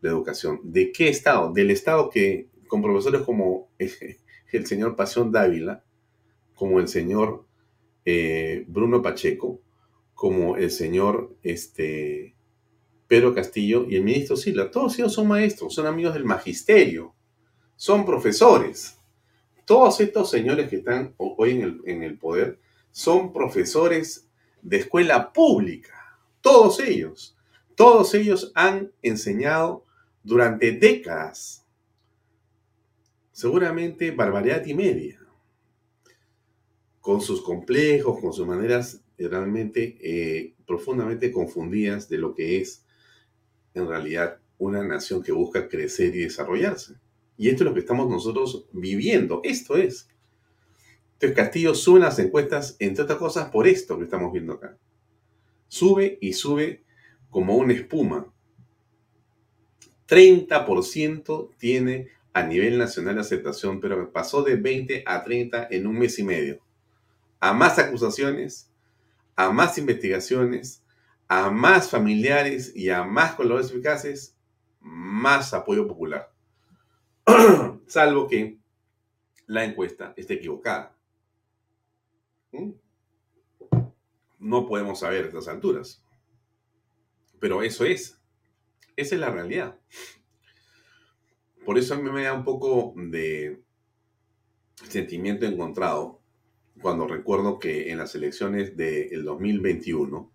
la 0.00 0.10
educación. 0.10 0.60
¿De 0.64 0.92
qué 0.92 1.08
Estado? 1.08 1.52
Del 1.52 1.70
Estado 1.70 2.10
que, 2.10 2.48
con 2.66 2.82
profesores 2.82 3.22
como 3.22 3.68
el 3.78 4.66
señor 4.66 4.96
Pasión 4.96 5.32
Dávila, 5.32 5.82
como 6.54 6.80
el 6.80 6.88
señor 6.88 7.44
eh, 8.04 8.64
Bruno 8.68 9.02
Pacheco, 9.02 9.60
como 10.14 10.56
el 10.56 10.70
señor 10.70 11.34
este, 11.42 12.34
Pedro 13.08 13.34
Castillo 13.34 13.86
y 13.88 13.96
el 13.96 14.04
ministro 14.04 14.36
Sila. 14.36 14.70
Todos 14.70 14.98
ellos 14.98 15.14
son 15.14 15.28
maestros, 15.28 15.74
son 15.74 15.86
amigos 15.86 16.14
del 16.14 16.24
magisterio, 16.24 17.14
son 17.76 18.04
profesores. 18.04 18.98
Todos 19.64 20.00
estos 20.00 20.30
señores 20.30 20.68
que 20.68 20.76
están 20.76 21.14
hoy 21.16 21.52
en 21.52 21.62
el, 21.62 21.80
en 21.86 22.02
el 22.02 22.18
poder 22.18 22.58
son 22.90 23.32
profesores 23.32 24.28
de 24.62 24.78
escuela 24.78 25.32
pública. 25.32 26.18
Todos 26.40 26.80
ellos. 26.80 27.36
Todos 27.74 28.14
ellos 28.14 28.52
han 28.54 28.92
enseñado 29.02 29.86
durante 30.22 30.72
décadas. 30.72 31.66
Seguramente 33.32 34.10
barbaridad 34.10 34.64
y 34.66 34.74
media. 34.74 35.20
Con 37.00 37.20
sus 37.20 37.42
complejos, 37.42 38.20
con 38.20 38.32
sus 38.32 38.46
maneras 38.46 39.00
realmente 39.18 39.98
eh, 40.00 40.54
profundamente 40.66 41.30
confundidas 41.30 42.08
de 42.08 42.18
lo 42.18 42.34
que 42.34 42.60
es 42.60 42.84
en 43.74 43.86
realidad 43.86 44.38
una 44.58 44.82
nación 44.82 45.22
que 45.22 45.32
busca 45.32 45.68
crecer 45.68 46.14
y 46.14 46.20
desarrollarse. 46.20 46.94
Y 47.36 47.48
esto 47.48 47.64
es 47.64 47.68
lo 47.68 47.74
que 47.74 47.80
estamos 47.80 48.08
nosotros 48.08 48.66
viviendo. 48.72 49.40
Esto 49.44 49.76
es. 49.76 50.08
Entonces 51.14 51.36
Castillo 51.36 51.74
sube 51.74 52.00
las 52.00 52.18
encuestas, 52.18 52.76
entre 52.78 53.04
otras 53.04 53.18
cosas, 53.18 53.50
por 53.50 53.66
esto 53.66 53.96
que 53.98 54.04
estamos 54.04 54.32
viendo 54.32 54.54
acá. 54.54 54.76
Sube 55.68 56.18
y 56.20 56.34
sube 56.34 56.84
como 57.30 57.56
una 57.56 57.72
espuma. 57.72 58.30
30% 60.10 61.50
tiene 61.56 62.08
a 62.32 62.42
nivel 62.42 62.78
nacional 62.78 63.18
aceptación, 63.20 63.80
pero 63.80 64.12
pasó 64.12 64.42
de 64.42 64.56
20 64.56 65.04
a 65.06 65.22
30 65.22 65.68
en 65.70 65.86
un 65.86 65.98
mes 65.98 66.18
y 66.18 66.24
medio. 66.24 66.60
A 67.38 67.52
más 67.52 67.78
acusaciones, 67.78 68.70
a 69.36 69.50
más 69.50 69.78
investigaciones, 69.78 70.82
a 71.28 71.50
más 71.50 71.88
familiares 71.88 72.72
y 72.74 72.90
a 72.90 73.04
más 73.04 73.34
colaboradores 73.34 73.72
eficaces, 73.72 74.36
más 74.80 75.54
apoyo 75.54 75.86
popular. 75.86 76.32
Salvo 77.86 78.26
que 78.26 78.58
la 79.46 79.64
encuesta 79.64 80.12
esté 80.16 80.34
equivocada. 80.34 80.96
¿Mm? 82.50 82.70
No 84.40 84.66
podemos 84.66 84.98
saber 85.00 85.24
a 85.24 85.26
estas 85.28 85.46
alturas. 85.48 86.02
Pero 87.38 87.62
eso 87.62 87.84
es. 87.84 88.19
Esa 88.96 89.14
es 89.14 89.20
la 89.20 89.30
realidad. 89.30 89.78
Por 91.64 91.78
eso 91.78 91.94
a 91.94 91.98
mí 91.98 92.10
me 92.10 92.24
da 92.24 92.34
un 92.34 92.44
poco 92.44 92.94
de 92.96 93.62
sentimiento 94.88 95.46
encontrado 95.46 96.20
cuando 96.80 97.06
recuerdo 97.06 97.58
que 97.58 97.90
en 97.90 97.98
las 97.98 98.14
elecciones 98.14 98.76
del 98.76 99.24
2021 99.24 100.32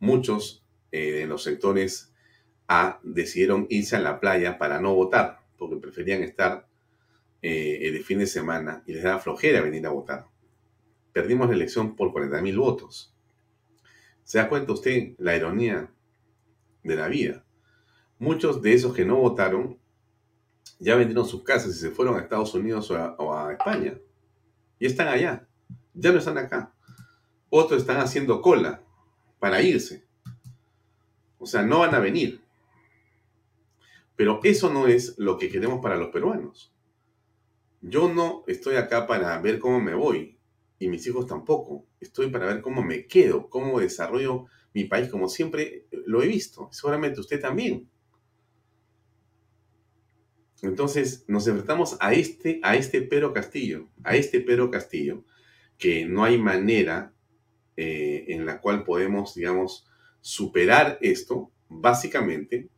muchos 0.00 0.64
eh, 0.90 1.12
de 1.12 1.26
los 1.26 1.42
sectores 1.42 2.12
A 2.66 3.00
decidieron 3.02 3.66
irse 3.68 3.96
a 3.96 4.00
la 4.00 4.20
playa 4.20 4.56
para 4.58 4.80
no 4.80 4.94
votar, 4.94 5.40
porque 5.58 5.76
preferían 5.76 6.22
estar 6.22 6.66
eh, 7.42 7.90
de 7.92 8.00
fin 8.00 8.18
de 8.20 8.26
semana 8.26 8.82
y 8.86 8.94
les 8.94 9.02
da 9.02 9.18
flojera 9.18 9.60
venir 9.60 9.86
a 9.86 9.90
votar. 9.90 10.26
Perdimos 11.12 11.48
la 11.48 11.54
elección 11.54 11.94
por 11.94 12.10
40.000 12.12 12.56
votos. 12.58 13.14
¿Se 14.22 14.38
da 14.38 14.48
cuenta 14.48 14.72
usted 14.72 15.14
la 15.18 15.36
ironía 15.36 15.92
de 16.82 16.96
la 16.96 17.08
vida? 17.08 17.43
Muchos 18.24 18.62
de 18.62 18.72
esos 18.72 18.94
que 18.94 19.04
no 19.04 19.16
votaron 19.16 19.78
ya 20.78 20.96
vendieron 20.96 21.28
sus 21.28 21.42
casas 21.42 21.76
y 21.76 21.78
se 21.78 21.90
fueron 21.90 22.16
a 22.16 22.20
Estados 22.20 22.54
Unidos 22.54 22.90
o 22.90 23.34
a, 23.34 23.52
España. 23.52 23.98
Y 24.78 24.86
están 24.86 25.08
allá. 25.08 25.46
Ya 25.92 26.10
no 26.10 26.18
están 26.18 26.38
acá. 26.38 26.72
Otros 27.50 27.82
están 27.82 27.98
haciendo 27.98 28.40
cola 28.40 28.82
para 29.38 29.60
irse. 29.60 30.06
O 31.38 31.44
sea, 31.44 31.62
no 31.64 31.80
van 31.80 31.94
a 31.94 31.98
venir. 31.98 32.40
Pero 34.16 34.40
eso 34.42 34.72
no 34.72 34.86
es 34.86 35.18
lo 35.18 35.36
que 35.36 35.50
queremos 35.50 35.80
para 35.82 35.96
los 35.96 36.08
peruanos. 36.08 36.74
Yo 37.82 38.08
no 38.08 38.42
estoy 38.46 38.76
acá 38.76 39.06
para 39.06 39.38
ver 39.42 39.58
cómo 39.58 39.82
me 39.82 39.94
voy 39.94 40.38
y 40.78 40.88
mis 40.88 41.06
hijos 41.06 41.26
tampoco. 41.26 41.84
Estoy 42.00 42.30
para 42.30 42.46
ver 42.46 42.62
cómo 42.62 42.82
me 42.82 43.06
quedo, 43.06 43.50
cómo 43.50 43.80
desarrollo 43.80 44.46
mi 44.72 44.84
país 44.84 45.10
como 45.10 45.28
siempre 45.28 45.84
lo 46.06 46.22
he 46.22 46.26
visto. 46.26 46.70
Seguramente 46.72 47.20
usted 47.20 47.38
también. 47.38 47.90
Entonces 50.68 51.24
nos 51.28 51.46
enfrentamos 51.46 51.96
a 52.00 52.12
este, 52.12 52.60
a 52.62 52.76
este 52.76 53.02
Pedro 53.02 53.32
Castillo, 53.32 53.88
a 54.02 54.16
este 54.16 54.40
Pedro 54.40 54.70
Castillo, 54.70 55.24
que 55.78 56.06
no 56.06 56.24
hay 56.24 56.38
manera 56.38 57.12
eh, 57.76 58.24
en 58.28 58.46
la 58.46 58.60
cual 58.60 58.84
podemos, 58.84 59.34
digamos, 59.34 59.86
superar 60.20 60.98
esto, 61.00 61.50
básicamente 61.68 62.68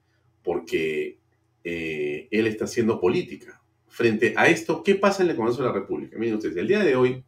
porque 0.43 1.19
eh, 1.65 2.29
él 2.31 2.47
está 2.47 2.65
haciendo 2.65 3.01
política. 3.01 3.61
Frente 3.89 4.35
a 4.37 4.49
esto, 4.49 4.83
¿qué 4.83 4.95
pasa 4.95 5.23
en 5.23 5.31
el 5.31 5.37
Congreso 5.37 5.63
de 5.63 5.69
la 5.69 5.75
República? 5.75 6.19
Miren 6.19 6.37
ustedes, 6.37 6.57
el 6.57 6.69
día 6.69 6.85
de 6.85 6.97
hoy, 6.97 7.25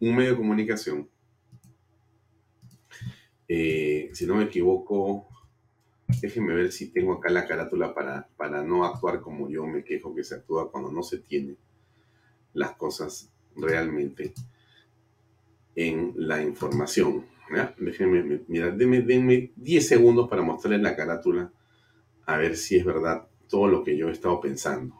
un 0.00 0.14
medio 0.14 0.32
de 0.32 0.36
comunicación, 0.36 1.08
eh, 3.48 4.10
si 4.12 4.26
no 4.26 4.36
me 4.36 4.44
equivoco, 4.44 5.29
Déjenme 6.20 6.54
ver 6.54 6.72
si 6.72 6.90
tengo 6.90 7.14
acá 7.14 7.30
la 7.30 7.46
carátula 7.46 7.94
para, 7.94 8.28
para 8.36 8.62
no 8.62 8.84
actuar 8.84 9.20
como 9.20 9.48
yo 9.48 9.66
me 9.66 9.84
quejo 9.84 10.14
que 10.14 10.24
se 10.24 10.36
actúa 10.36 10.70
cuando 10.70 10.90
no 10.90 11.02
se 11.02 11.18
tiene 11.18 11.56
las 12.54 12.72
cosas 12.72 13.30
realmente 13.56 14.34
en 15.74 16.12
la 16.16 16.42
información. 16.42 17.26
Déjenme, 17.78 18.42
mira, 18.48 18.70
denme, 18.70 19.02
denme 19.02 19.52
10 19.56 19.86
segundos 19.86 20.28
para 20.28 20.42
mostrarles 20.42 20.82
la 20.82 20.94
carátula 20.94 21.52
a 22.26 22.36
ver 22.36 22.56
si 22.56 22.76
es 22.76 22.84
verdad 22.84 23.26
todo 23.48 23.66
lo 23.66 23.82
que 23.82 23.96
yo 23.96 24.08
he 24.08 24.12
estado 24.12 24.40
pensando. 24.40 24.94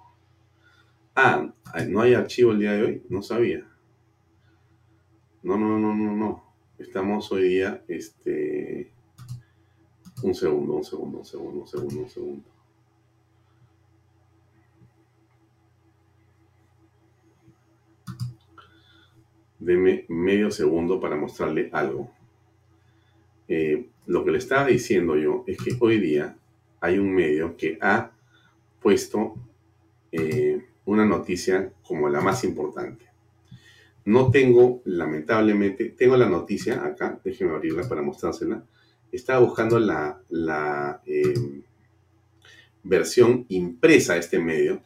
Ah, 1.15 1.53
¿no 1.89 2.01
hay 2.01 2.15
archivo 2.15 2.53
el 2.53 2.59
día 2.59 2.73
de 2.73 2.83
hoy? 2.83 3.03
No 3.09 3.23
sabía. 3.23 3.67
No, 5.43 5.57
no, 5.57 5.79
no, 5.79 5.95
no, 5.95 6.17
no. 6.17 6.55
Estamos 6.79 7.31
hoy 7.31 7.49
día, 7.49 7.85
este... 7.89 8.93
Un 10.23 10.35
segundo, 10.35 10.75
un 10.75 10.85
segundo, 10.85 11.19
un 11.19 11.25
segundo, 11.25 11.61
un 11.61 11.67
segundo, 11.67 12.01
un 12.01 12.09
segundo. 12.09 12.45
Deme 19.59 20.05
medio 20.09 20.51
segundo 20.51 21.01
para 21.01 21.17
mostrarle 21.17 21.71
algo. 21.73 22.11
Eh, 23.49 23.89
lo 24.07 24.25
que 24.25 24.31
le 24.31 24.39
estaba 24.39 24.67
diciendo 24.67 25.17
yo 25.17 25.45
es 25.47 25.57
que 25.59 25.77
hoy 25.81 25.99
día 25.99 26.37
hay 26.81 26.99
un 26.99 27.15
medio 27.15 27.57
que 27.57 27.79
ha 27.81 28.11
puesto 28.81 29.35
eh, 30.13 30.67
una 30.85 31.05
noticia 31.05 31.73
como 31.83 32.09
la 32.09 32.21
más 32.21 32.45
importante. 32.45 33.07
No 34.05 34.31
tengo, 34.31 34.83
lamentablemente, 34.85 35.91
tengo 35.91 36.17
la 36.17 36.29
noticia 36.29 36.85
acá, 36.85 37.21
déjeme 37.25 37.53
abrirla 37.53 37.89
para 37.89 38.03
mostrársela 38.03 38.65
estaba 39.13 39.41
buscando 39.41 39.79
la, 39.79 41.03
em, 41.07 41.63
versión 42.83 43.45
impresa 43.49 44.15
de 44.15 44.21
este 44.21 44.39
medio, 44.39 44.83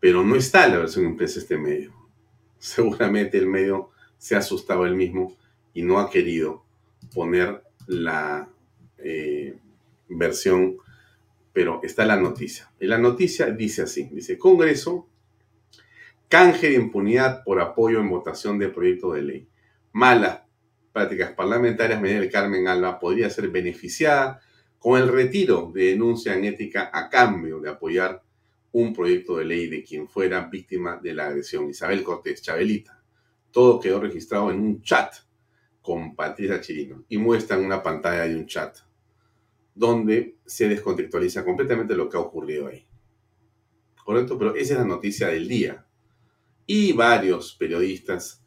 pero 0.00 0.24
no 0.24 0.34
está 0.34 0.66
la 0.68 0.78
versión 0.78 1.04
impresa 1.04 1.34
de 1.34 1.40
este 1.40 1.58
medio. 1.58 1.92
Seguramente 2.58 3.38
el 3.38 3.46
medio 3.46 3.90
se 4.18 4.34
ha 4.34 4.38
asustado 4.38 4.86
él 4.86 4.94
mismo 4.94 5.36
y 5.72 5.82
no 5.82 5.98
ha 5.98 6.10
querido 6.10 6.64
poner 7.14 7.62
la 7.86 8.48
eh, 8.98 9.56
versión, 10.08 10.76
pero 11.52 11.80
está 11.82 12.04
la 12.06 12.16
noticia. 12.16 12.70
Y 12.80 12.86
la 12.86 12.98
noticia 12.98 13.46
dice 13.46 13.82
así, 13.82 14.08
dice, 14.12 14.38
Congreso, 14.38 15.06
canje 16.28 16.68
de 16.68 16.74
impunidad 16.74 17.42
por 17.44 17.60
apoyo 17.60 18.00
en 18.00 18.08
votación 18.08 18.58
de 18.58 18.68
proyecto 18.68 19.12
de 19.12 19.22
ley. 19.22 19.48
Mala 19.92 20.46
prácticas 20.92 21.32
parlamentarias, 21.32 22.00
María 22.00 22.28
Carmen 22.30 22.68
Alba 22.68 22.98
podría 22.98 23.30
ser 23.30 23.48
beneficiada 23.48 24.40
con 24.78 25.00
el 25.00 25.08
retiro 25.08 25.70
de 25.74 25.86
denuncia 25.86 26.34
en 26.34 26.44
ética 26.44 26.90
a 26.92 27.08
cambio 27.08 27.60
de 27.60 27.70
apoyar 27.70 28.22
un 28.72 28.92
proyecto 28.94 29.36
de 29.36 29.44
ley 29.44 29.66
de 29.68 29.82
quien 29.82 30.08
fuera 30.08 30.48
víctima 30.48 30.96
de 30.96 31.14
la 31.14 31.26
agresión. 31.26 31.68
Isabel 31.68 32.02
Cortés, 32.02 32.42
Chabelita. 32.42 33.02
Todo 33.50 33.80
quedó 33.80 34.00
registrado 34.00 34.50
en 34.50 34.60
un 34.60 34.82
chat 34.82 35.12
con 35.82 36.14
Patricia 36.14 36.60
Chirino 36.60 37.04
y 37.08 37.18
muestran 37.18 37.64
una 37.64 37.82
pantalla 37.82 38.22
de 38.22 38.36
un 38.36 38.46
chat 38.46 38.78
donde 39.74 40.36
se 40.44 40.68
descontextualiza 40.68 41.44
completamente 41.44 41.94
lo 41.94 42.08
que 42.08 42.16
ha 42.16 42.20
ocurrido 42.20 42.68
ahí. 42.68 42.86
¿Correcto? 44.04 44.38
Pero 44.38 44.54
esa 44.54 44.74
es 44.74 44.80
la 44.80 44.86
noticia 44.86 45.28
del 45.28 45.48
día. 45.48 45.86
Y 46.66 46.92
varios 46.92 47.54
periodistas 47.54 48.44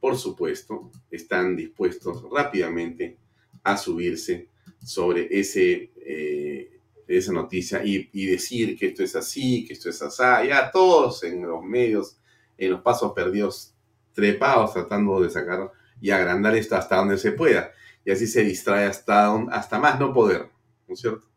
por 0.00 0.16
supuesto, 0.16 0.90
están 1.10 1.56
dispuestos 1.56 2.24
rápidamente 2.30 3.18
a 3.62 3.76
subirse 3.76 4.48
sobre 4.82 5.28
ese, 5.30 5.92
eh, 5.96 6.80
esa 7.06 7.32
noticia 7.32 7.82
y, 7.84 8.26
decir 8.26 8.78
que 8.78 8.86
esto 8.86 9.02
es 9.02 9.14
así, 9.14 9.66
que 9.66 9.74
esto 9.74 9.90
es 9.90 10.00
así, 10.00 10.48
ya 10.48 10.70
todos 10.70 11.22
en 11.24 11.46
los 11.46 11.62
medios, 11.62 12.16
en 12.56 12.70
los 12.72 12.80
pasos 12.80 13.12
perdidos, 13.12 13.74
trepados 14.14 14.72
tratando 14.72 15.20
de 15.20 15.30
sacar 15.30 15.70
y 16.00 16.10
agrandar 16.10 16.56
esto 16.56 16.76
hasta 16.76 16.96
donde 16.96 17.18
se 17.18 17.32
pueda. 17.32 17.72
Y 18.04 18.10
así 18.10 18.26
se 18.26 18.42
distrae 18.42 18.86
hasta, 18.86 19.34
hasta 19.50 19.78
más 19.78 20.00
no 20.00 20.12
poder, 20.12 20.48
¿no 20.88 20.94
es 20.94 21.00
cierto? 21.00 21.28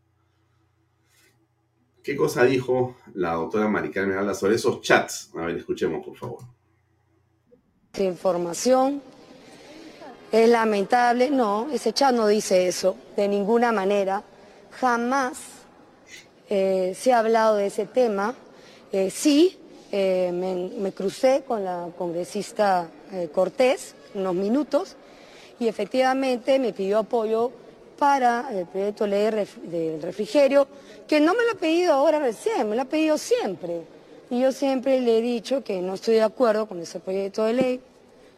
¿Qué 2.02 2.16
cosa 2.16 2.44
dijo 2.46 2.98
la 3.14 3.34
doctora 3.34 3.68
Maricarmen 3.68 4.18
habla 4.18 4.34
sobre 4.34 4.56
esos 4.56 4.82
chats? 4.82 5.32
A 5.36 5.46
ver, 5.46 5.58
escuchemos, 5.58 6.06
por 6.06 6.16
favor 6.18 6.63
información. 8.02 9.04
Es 10.32 10.50
lamentable, 10.50 11.30
no, 11.30 11.68
ese 11.72 11.94
chat 11.94 12.12
no 12.12 12.26
dice 12.26 12.68
eso, 12.68 12.96
de 13.16 13.28
ninguna 13.28 13.72
manera. 13.72 14.24
Jamás 14.72 15.38
eh, 16.50 16.96
se 17.00 17.14
ha 17.14 17.20
hablado 17.20 17.58
de 17.58 17.68
ese 17.68 17.86
tema. 17.86 18.34
Eh, 18.92 19.12
sí, 19.12 19.60
eh, 19.92 20.32
me, 20.34 20.92
crucé 20.92 21.44
con 21.48 21.64
la 21.64 21.88
congresista 21.96 22.90
Cortés 23.32 23.94
unos 24.16 24.34
minutos 24.34 24.96
y 25.60 25.68
efectivamente 25.68 26.58
me 26.58 26.74
pidió 26.74 27.00
apoyo 27.00 27.52
para 28.00 28.50
el 28.52 28.66
proyecto 28.66 29.04
de 29.04 29.10
ley 29.12 29.48
del 29.66 30.02
refrigerio, 30.02 30.68
que 31.08 31.20
no 31.20 31.36
me 31.36 31.46
lo 31.46 31.52
ha 31.52 31.60
pedido 31.60 31.94
ahora 31.94 32.18
recién, 32.18 32.68
me 32.68 32.76
lo 32.76 32.82
ha 32.82 32.86
pedido 32.86 33.20
siempre. 33.20 33.84
Y 34.34 34.40
yo 34.40 34.52
siempre 34.52 35.00
le 35.00 35.20
he 35.20 35.22
dicho 35.22 35.64
que 35.64 35.80
no 35.80 35.94
estoy 35.94 36.16
de 36.16 36.24
acuerdo 36.24 36.66
con 36.66 36.80
ese 36.80 37.00
proyecto 37.00 37.44
de 37.44 37.54
ley, 37.54 37.80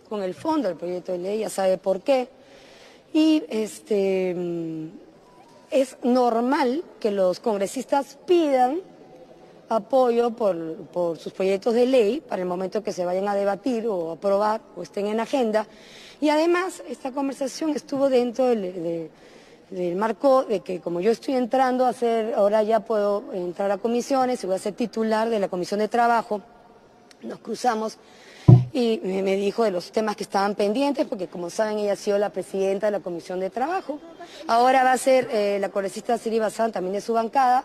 con 0.09 0.21
el 0.23 0.33
fondo 0.33 0.67
del 0.67 0.75
proyecto 0.75 1.13
de 1.13 1.19
ley, 1.19 1.39
ya 1.39 1.49
sabe 1.49 1.77
por 1.77 2.01
qué. 2.01 2.27
Y 3.13 3.43
este, 3.47 4.35
mm, 4.35 4.87
es 5.71 5.95
normal 6.03 6.83
que 6.99 7.11
los 7.11 7.39
congresistas 7.39 8.17
pidan 8.27 8.81
apoyo 9.69 10.31
por, 10.31 11.17
sus 11.17 11.31
proyectos 11.31 11.73
de 11.73 11.85
ley 11.85 12.19
para 12.19 12.41
el 12.41 12.47
momento 12.49 12.83
que 12.83 12.91
se 12.91 13.05
vayan 13.05 13.29
a 13.29 13.33
debatir 13.33 13.87
o 13.87 14.11
aprobar 14.11 14.59
o 14.75 14.83
estén 14.83 15.07
en 15.07 15.21
agenda. 15.21 15.65
Y 16.19 16.27
además, 16.27 16.83
esta 16.89 17.13
conversación 17.13 17.69
estuvo 17.69 18.09
dentro 18.09 18.47
de 18.47 19.09
marcó 19.95 20.43
de 20.43 20.59
que 20.59 20.79
como 20.79 21.01
yo 21.01 21.11
estoy 21.11 21.35
entrando 21.35 21.85
a 21.85 21.89
hacer, 21.89 22.33
ahora 22.35 22.63
ya 22.63 22.81
puedo 22.81 23.33
entrar 23.33 23.71
a 23.71 23.77
comisiones 23.77 24.43
y 24.43 24.47
voy 24.47 24.55
a 24.55 24.59
ser 24.59 24.73
titular 24.73 25.29
de 25.29 25.39
la 25.39 25.47
Comisión 25.47 25.79
de 25.79 25.87
Trabajo, 25.87 26.41
nos 27.21 27.39
cruzamos 27.39 27.97
y 28.73 28.99
me 29.03 29.35
dijo 29.37 29.63
de 29.63 29.71
los 29.71 29.91
temas 29.91 30.15
que 30.15 30.23
estaban 30.23 30.53
pendientes, 30.53 31.07
porque 31.07 31.27
como 31.27 31.49
saben 31.49 31.79
ella 31.79 31.93
ha 31.93 31.95
sido 31.95 32.17
la 32.17 32.29
presidenta 32.29 32.87
de 32.87 32.91
la 32.91 32.99
Comisión 32.99 33.39
de 33.39 33.49
Trabajo. 33.49 33.99
Ahora 34.47 34.83
va 34.83 34.91
a 34.91 34.97
ser 34.97 35.29
eh, 35.31 35.57
la 35.59 35.69
congresista 35.69 36.17
Siri 36.17 36.39
Bazán 36.39 36.71
también 36.71 36.93
de 36.93 37.01
su 37.01 37.13
bancada 37.13 37.63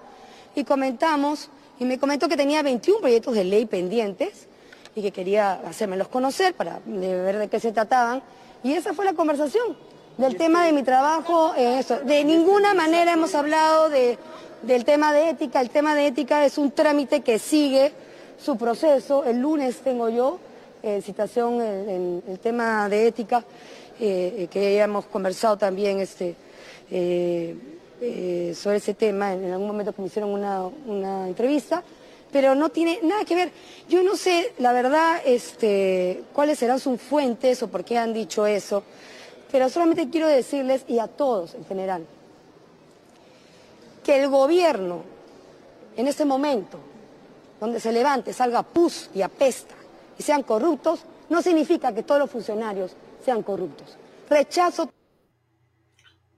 y 0.55 0.65
comentamos, 0.65 1.51
y 1.79 1.85
me 1.85 1.99
comentó 1.99 2.29
que 2.29 2.37
tenía 2.37 2.63
21 2.63 3.01
proyectos 3.01 3.35
de 3.35 3.45
ley 3.45 3.67
pendientes 3.67 4.47
y 4.95 5.03
que 5.03 5.13
quería 5.13 5.61
hacérmelos 5.67 6.09
conocer 6.09 6.55
para 6.55 6.81
ver 6.87 7.39
de 7.39 7.49
qué 7.49 7.61
se 7.61 7.73
trataban. 7.73 8.23
Y 8.63 8.73
esa 8.73 8.95
fue 8.95 9.05
la 9.05 9.15
conversación 9.15 9.90
del 10.21 10.37
tema 10.37 10.67
de 10.67 10.73
mi 10.73 10.83
trabajo 10.83 11.55
eso. 11.57 12.01
De 12.01 12.23
ninguna 12.25 12.75
manera 12.75 13.15
hemos 13.15 13.35
hablado 13.35 13.89
de, 13.89 14.19
del 14.63 14.85
tema 14.85 15.15
de 15.15 15.31
ética. 15.31 15.63
El 15.63 15.71
tema 15.71 15.95
de 15.95 16.09
ética 16.09 16.45
es 16.45 16.59
un 16.59 16.73
trámite 16.73 17.23
que 17.23 17.39
sigue 17.39 17.93
su 18.39 18.59
proceso. 18.59 19.25
El 19.25 19.41
lunes 19.41 19.79
tengo 19.79 20.11
yo 20.11 20.39
eh, 20.83 21.01
citación 21.03 21.63
en, 21.63 22.23
el 22.29 22.39
tema 22.39 22.89
de 22.91 23.07
ética, 23.07 23.43
eh, 23.99 24.47
que 24.51 24.75
ya 24.75 24.85
hemos 24.85 25.07
conversado 25.07 25.57
también 25.57 26.01
este, 26.01 26.35
eh, 26.91 27.57
sobre 28.55 28.77
ese 28.77 28.93
tema 28.93 29.33
en, 29.33 29.51
algún 29.51 29.69
momento 29.69 29.95
que 29.95 30.03
me 30.03 30.09
hicieron 30.09 30.31
una, 30.31 30.65
una 30.87 31.29
entrevista 31.29 31.83
pero 32.33 32.55
no 32.55 32.69
tiene 32.69 33.01
nada 33.03 33.25
que 33.25 33.35
ver. 33.35 33.51
Yo 33.89 34.05
no 34.05 34.15
sé, 34.15 34.53
la 34.59 34.73
verdad, 34.73 35.21
este, 35.25 36.23
cuáles 36.33 36.61
serán 36.61 36.79
sus 36.79 37.01
fuentes 37.01 37.61
o 37.65 37.69
por 37.69 37.85
qué 37.85 37.99
han 37.99 38.15
dicho 38.15 38.47
eso, 38.47 38.85
pero 39.51 39.69
solamente 39.69 40.09
quiero 40.11 40.27
decirles, 40.27 40.85
y 40.89 40.99
a 40.99 41.07
todos 41.07 41.55
en 41.55 41.65
general, 41.65 42.07
que 44.05 44.23
el 44.23 44.29
gobierno, 44.29 45.03
en 45.97 46.07
este 46.09 46.25
momento, 46.25 46.79
donde 47.61 47.81
se 47.81 47.93
levante, 47.93 48.33
salga 48.33 48.63
pus 48.63 49.11
y 49.15 49.23
apesta, 49.23 49.75
y 50.19 50.23
sean 50.23 50.43
corruptos, 50.43 51.05
no 51.29 51.43
significa 51.43 51.95
que 51.95 52.03
todos 52.03 52.21
los 52.21 52.31
funcionarios 52.31 52.97
sean 53.25 53.43
corruptos. 53.43 53.97
Rechazo. 54.29 54.91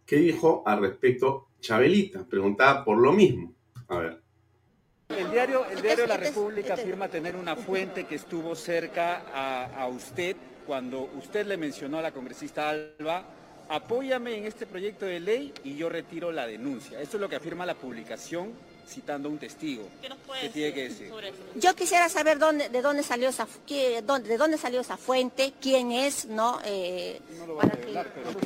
¿Qué 0.04 0.16
dijo 0.16 0.62
al 0.66 0.80
respecto 0.80 1.48
Chabelita? 1.60 2.24
Preguntaba 2.24 2.84
por 2.84 2.98
lo 2.98 3.12
mismo. 3.12 3.54
A 3.88 3.98
ver. 3.98 4.22
El 5.08 5.30
diario, 5.30 5.66
el 5.66 5.82
diario 5.82 6.06
La 6.06 6.16
República 6.16 6.74
afirma 6.74 7.08
tener 7.08 7.36
una 7.36 7.54
fuente 7.54 8.04
que 8.04 8.14
estuvo 8.14 8.54
cerca 8.54 9.68
a, 9.76 9.86
usted 9.86 10.36
cuando 10.66 11.10
usted 11.18 11.46
le 11.46 11.56
mencionó 11.56 11.98
a 11.98 12.02
la 12.02 12.12
congresista 12.12 12.70
Alba, 12.70 13.24
apóyame 13.68 14.36
en 14.36 14.46
este 14.46 14.66
proyecto 14.66 15.06
de 15.06 15.20
ley 15.20 15.52
y 15.64 15.76
yo 15.76 15.88
retiro 15.88 16.32
la 16.32 16.46
denuncia. 16.46 17.00
Esto 17.00 17.16
es 17.16 17.20
lo 17.20 17.28
que 17.28 17.36
afirma 17.36 17.64
la 17.66 17.74
publicación 17.74 18.52
citando 18.86 19.28
un 19.28 19.38
testigo. 19.38 19.88
¿Qué, 20.40 20.48
tiene 20.50 20.74
que 20.74 20.88
decir? 20.88 21.10
Yo 21.54 21.74
quisiera 21.74 22.08
saber 22.08 22.38
dónde, 22.38 22.68
de 22.68 22.82
dónde 22.82 23.02
salió 23.02 23.28
esa, 23.28 23.46
de 23.66 24.02
dónde 24.02 24.58
salió 24.58 24.80
esa 24.80 24.96
fuente, 24.96 25.54
quién 25.60 25.92
es, 25.92 26.26
¿no? 26.26 26.60
Eh, 26.64 27.20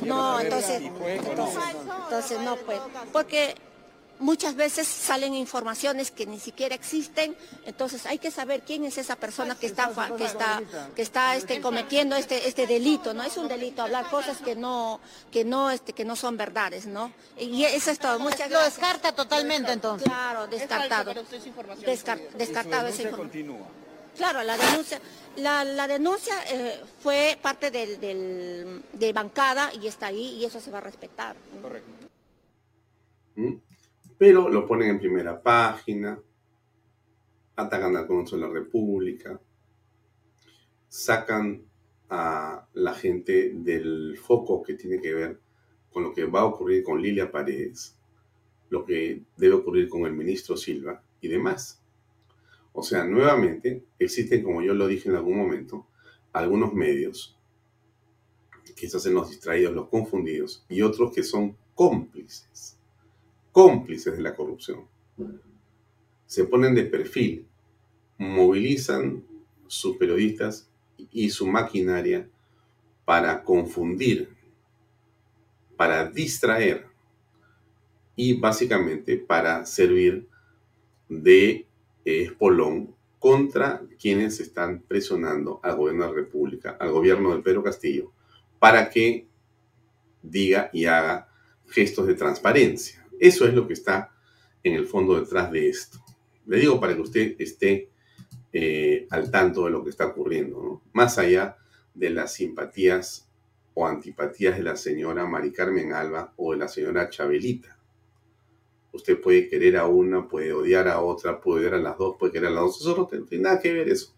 no, 0.05 0.39
entonces, 0.39 0.81
entonces, 0.81 1.63
entonces 2.03 2.41
no 2.41 2.55
pues, 2.57 2.79
porque 3.11 3.55
muchas 4.19 4.55
veces 4.55 4.87
salen 4.87 5.33
informaciones 5.33 6.11
que 6.11 6.25
ni 6.25 6.39
siquiera 6.39 6.75
existen, 6.75 7.35
entonces 7.65 8.05
hay 8.05 8.19
que 8.19 8.31
saber 8.31 8.63
quién 8.65 8.85
es 8.85 8.97
esa 8.97 9.15
persona 9.15 9.55
que 9.55 9.67
está 9.67 9.91
que 10.17 10.25
está 10.25 10.61
que 10.95 11.01
está 11.01 11.35
este, 11.35 11.61
cometiendo 11.61 12.15
este 12.15 12.47
este 12.47 12.67
delito, 12.67 13.13
no 13.13 13.23
es 13.23 13.37
un 13.37 13.47
delito 13.47 13.81
hablar 13.81 14.09
cosas 14.09 14.37
que 14.37 14.55
no 14.55 14.99
que 15.31 15.45
no 15.45 15.69
este 15.71 15.93
que 15.93 16.05
no 16.05 16.15
son 16.15 16.37
verdades, 16.37 16.85
¿no? 16.85 17.11
Y 17.37 17.63
eso 17.63 17.91
es 17.91 17.99
todo. 17.99 18.19
Muchas 18.19 18.49
Lo 18.49 18.61
descarta 18.63 19.13
totalmente 19.13 19.71
entonces. 19.71 20.07
Claro, 20.07 20.47
descartado. 20.47 21.13
descartado 22.37 22.87
esa 22.87 23.03
información. 23.03 23.57
Claro, 24.17 24.41
la 24.41 24.57
denuncia, 24.57 24.99
la, 25.35 25.87
denuncia 25.87 26.33
eh, 26.49 26.81
fue 27.01 27.37
parte 27.39 27.69
del, 27.69 27.99
del, 27.99 28.81
de 28.93 29.13
bancada 29.13 29.71
y 29.79 29.85
está 29.85 30.07
ahí 30.07 30.37
y 30.39 30.45
eso 30.45 30.59
se 30.59 30.71
va 30.71 30.79
a 30.79 30.81
respetar. 30.81 31.35
Correcto. 31.61 31.91
¿Mm? 33.35 33.53
Pero 34.17 34.49
lo 34.49 34.65
ponen 34.65 34.89
en 34.89 34.99
primera 34.99 35.41
página, 35.41 36.19
atacan 37.55 37.95
al 37.95 38.07
Congreso 38.07 38.35
de 38.35 38.41
la 38.41 38.49
República, 38.49 39.39
sacan 40.87 41.63
a 42.09 42.67
la 42.73 42.93
gente 42.93 43.51
del 43.53 44.17
foco 44.17 44.63
que 44.63 44.75
tiene 44.75 45.01
que 45.01 45.13
ver 45.13 45.39
con 45.91 46.03
lo 46.03 46.13
que 46.13 46.25
va 46.25 46.41
a 46.41 46.45
ocurrir 46.45 46.83
con 46.83 47.01
Lilia 47.01 47.31
Paredes, 47.31 47.97
lo 48.69 48.85
que 48.85 49.23
debe 49.35 49.55
ocurrir 49.55 49.89
con 49.89 50.05
el 50.05 50.13
ministro 50.13 50.57
Silva 50.57 51.03
y 51.21 51.27
demás. 51.27 51.81
O 52.73 52.83
sea, 52.83 53.05
nuevamente 53.05 53.83
existen, 53.97 54.43
como 54.43 54.61
yo 54.61 54.73
lo 54.73 54.87
dije 54.87 55.09
en 55.09 55.15
algún 55.15 55.37
momento, 55.37 55.87
algunos 56.33 56.73
medios 56.73 57.37
que 58.75 58.87
se 58.87 58.97
hacen 58.97 59.15
los 59.15 59.29
distraídos, 59.29 59.73
los 59.73 59.89
confundidos, 59.89 60.65
y 60.69 60.81
otros 60.83 61.11
que 61.11 61.23
son 61.23 61.57
cómplices 61.73 62.76
cómplices 63.57 64.15
de 64.15 64.21
la 64.21 64.35
corrupción. 64.35 64.85
Se 66.27 66.43
ponen 66.43 66.75
de 66.75 66.83
perfil, 66.83 67.47
movilizan 68.19 69.23
sus 69.65 69.97
periodistas 69.97 70.69
y 71.11 71.31
su 71.31 71.47
maquinaria 71.47 72.29
para 73.03 73.41
confundir, 73.43 74.29
para 75.75 76.07
distraer 76.07 76.85
y 78.15 78.39
básicamente 78.39 79.17
para 79.17 79.65
servir 79.65 80.27
de 81.09 81.65
espolón 82.05 82.93
contra 83.17 83.81
quienes 83.99 84.39
están 84.39 84.83
presionando 84.83 85.59
al 85.63 85.77
gobierno 85.77 86.03
de 86.03 86.09
la 86.11 86.15
República, 86.15 86.77
al 86.79 86.91
gobierno 86.91 87.31
del 87.31 87.41
Pedro 87.41 87.63
Castillo, 87.63 88.11
para 88.59 88.87
que 88.91 89.25
diga 90.21 90.69
y 90.71 90.85
haga 90.85 91.27
gestos 91.65 92.05
de 92.05 92.13
transparencia. 92.13 93.06
Eso 93.19 93.45
es 93.47 93.53
lo 93.53 93.67
que 93.67 93.73
está 93.73 94.11
en 94.63 94.73
el 94.73 94.85
fondo 94.85 95.19
detrás 95.19 95.51
de 95.51 95.69
esto. 95.69 95.99
Le 96.45 96.59
digo 96.59 96.79
para 96.79 96.95
que 96.95 97.01
usted 97.01 97.35
esté 97.39 97.89
eh, 98.53 99.07
al 99.09 99.29
tanto 99.29 99.65
de 99.65 99.71
lo 99.71 99.83
que 99.83 99.89
está 99.89 100.07
ocurriendo, 100.07 100.81
más 100.93 101.17
allá 101.17 101.57
de 101.93 102.09
las 102.09 102.33
simpatías 102.33 103.29
o 103.73 103.85
antipatías 103.85 104.57
de 104.57 104.63
la 104.63 104.75
señora 104.75 105.25
Mari 105.25 105.51
Carmen 105.51 105.93
Alba 105.93 106.33
o 106.37 106.53
de 106.53 106.57
la 106.57 106.67
señora 106.67 107.09
Chabelita. 107.09 107.77
Usted 108.91 109.19
puede 109.19 109.47
querer 109.47 109.77
a 109.77 109.85
una, 109.85 110.27
puede 110.27 110.53
odiar 110.53 110.87
a 110.87 111.01
otra, 111.01 111.39
puede 111.39 111.59
odiar 111.59 111.75
a 111.75 111.83
las 111.83 111.97
dos, 111.97 112.15
puede 112.17 112.33
querer 112.33 112.47
a 112.47 112.51
las 112.51 112.63
dos. 112.63 112.81
Eso 112.81 112.97
no 112.97 113.05
tiene 113.05 113.43
nada 113.43 113.59
que 113.59 113.73
ver 113.73 113.89
eso. 113.89 114.15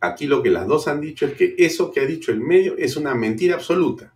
Aquí 0.00 0.26
lo 0.26 0.42
que 0.42 0.50
las 0.50 0.66
dos 0.66 0.88
han 0.88 1.00
dicho 1.00 1.26
es 1.26 1.34
que 1.34 1.54
eso 1.58 1.90
que 1.90 2.00
ha 2.00 2.06
dicho 2.06 2.32
el 2.32 2.40
medio 2.40 2.76
es 2.76 2.96
una 2.96 3.14
mentira 3.14 3.56
absoluta. 3.56 4.11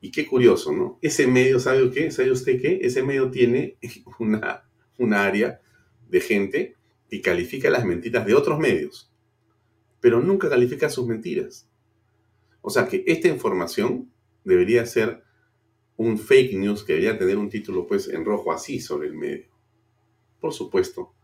Y 0.00 0.10
qué 0.10 0.26
curioso, 0.26 0.72
¿no? 0.72 0.98
Ese 1.02 1.26
medio, 1.26 1.58
¿sabe 1.58 1.90
qué? 1.90 2.10
¿Sabe 2.10 2.30
usted 2.30 2.60
qué? 2.60 2.78
Ese 2.82 3.02
medio 3.02 3.30
tiene 3.30 3.78
una, 4.18 4.68
una 4.98 5.24
área 5.24 5.60
de 6.08 6.20
gente 6.20 6.76
que 7.08 7.20
califica 7.20 7.70
las 7.70 7.84
mentiras 7.84 8.26
de 8.26 8.34
otros 8.34 8.58
medios, 8.58 9.12
pero 10.00 10.20
nunca 10.20 10.48
califica 10.48 10.88
sus 10.88 11.06
mentiras. 11.06 11.68
O 12.60 12.70
sea 12.70 12.88
que 12.88 13.04
esta 13.06 13.28
información 13.28 14.10
debería 14.44 14.84
ser 14.86 15.22
un 15.96 16.18
fake 16.18 16.54
news 16.54 16.84
que 16.84 16.94
debería 16.94 17.18
tener 17.18 17.38
un 17.38 17.48
título 17.48 17.86
pues 17.86 18.08
en 18.08 18.24
rojo 18.24 18.52
así 18.52 18.80
sobre 18.80 19.08
el 19.08 19.14
medio. 19.14 19.46
Por 20.40 20.52
supuesto, 20.52 21.14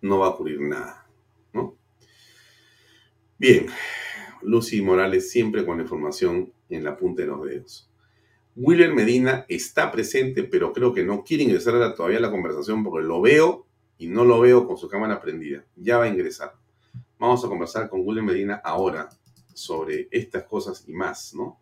no 0.00 0.18
va 0.18 0.26
a 0.26 0.30
ocurrir 0.30 0.60
nada, 0.60 1.06
¿no? 1.52 1.76
Bien, 3.38 3.66
Lucy 4.42 4.82
Morales 4.82 5.30
siempre 5.30 5.64
con 5.64 5.76
la 5.76 5.84
información 5.84 6.52
en 6.68 6.84
la 6.84 6.96
punta 6.96 7.22
de 7.22 7.28
los 7.28 7.44
dedos. 7.44 7.90
Willer 8.58 8.94
Medina 8.94 9.44
está 9.50 9.92
presente, 9.92 10.42
pero 10.42 10.72
creo 10.72 10.94
que 10.94 11.04
no 11.04 11.22
quiere 11.22 11.44
ingresar 11.44 11.94
todavía 11.94 12.16
a 12.16 12.22
la 12.22 12.30
conversación 12.30 12.82
porque 12.82 13.06
lo 13.06 13.20
veo 13.20 13.66
y 13.98 14.06
no 14.06 14.24
lo 14.24 14.40
veo 14.40 14.66
con 14.66 14.78
su 14.78 14.88
cámara 14.88 15.20
prendida. 15.20 15.66
Ya 15.76 15.98
va 15.98 16.04
a 16.04 16.08
ingresar. 16.08 16.54
Vamos 17.18 17.44
a 17.44 17.48
conversar 17.48 17.90
con 17.90 18.00
Willer 18.02 18.24
Medina 18.24 18.62
ahora 18.64 19.10
sobre 19.52 20.08
estas 20.10 20.44
cosas 20.44 20.84
y 20.88 20.94
más, 20.94 21.34
¿no? 21.34 21.60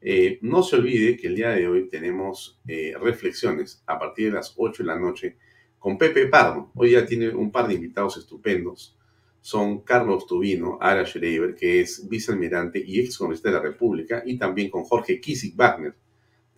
Eh, 0.00 0.38
no 0.42 0.62
se 0.62 0.76
olvide 0.76 1.16
que 1.16 1.26
el 1.26 1.34
día 1.34 1.50
de 1.50 1.66
hoy 1.66 1.88
tenemos 1.88 2.60
eh, 2.68 2.94
reflexiones 3.00 3.82
a 3.86 3.98
partir 3.98 4.26
de 4.26 4.36
las 4.36 4.54
8 4.56 4.84
de 4.84 4.86
la 4.86 4.98
noche 5.00 5.36
con 5.80 5.98
Pepe 5.98 6.28
Pardo. 6.28 6.70
Hoy 6.76 6.92
ya 6.92 7.04
tiene 7.04 7.30
un 7.30 7.50
par 7.50 7.66
de 7.66 7.74
invitados 7.74 8.16
estupendos. 8.16 8.96
Son 9.40 9.80
Carlos 9.80 10.28
Tubino, 10.28 10.78
Ara 10.80 11.04
Schreiber, 11.04 11.56
que 11.56 11.80
es 11.80 12.08
vicealmirante 12.08 12.80
y 12.86 13.00
ex 13.00 13.18
congresista 13.18 13.48
de 13.48 13.56
la 13.56 13.62
República, 13.62 14.22
y 14.24 14.38
también 14.38 14.70
con 14.70 14.84
Jorge 14.84 15.20
Kisik 15.20 15.56
Wagner, 15.56 15.96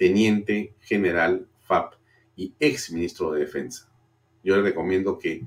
teniente 0.02 0.74
general 0.80 1.46
FAP 1.60 1.94
y 2.34 2.52
ex 2.58 2.90
ministro 2.90 3.30
de 3.30 3.38
Defensa. 3.38 3.88
Yo 4.42 4.56
le 4.56 4.62
recomiendo 4.62 5.16
que 5.16 5.44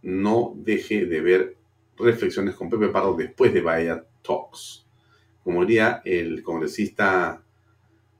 no 0.00 0.54
deje 0.56 1.04
de 1.04 1.20
ver 1.20 1.56
reflexiones 1.98 2.54
con 2.54 2.70
Pepe 2.70 2.88
Pardo 2.88 3.14
después 3.14 3.52
de 3.52 3.60
Vaya 3.60 4.02
Talks. 4.22 4.86
Como 5.44 5.66
diría 5.66 6.00
el 6.06 6.42
congresista 6.42 7.42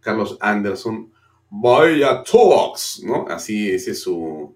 Carlos 0.00 0.36
Anderson, 0.42 1.10
Vaya 1.48 2.24
Talks, 2.24 3.02
¿no? 3.02 3.26
Así 3.28 3.70
ese 3.70 3.92
es 3.92 4.02
su, 4.02 4.54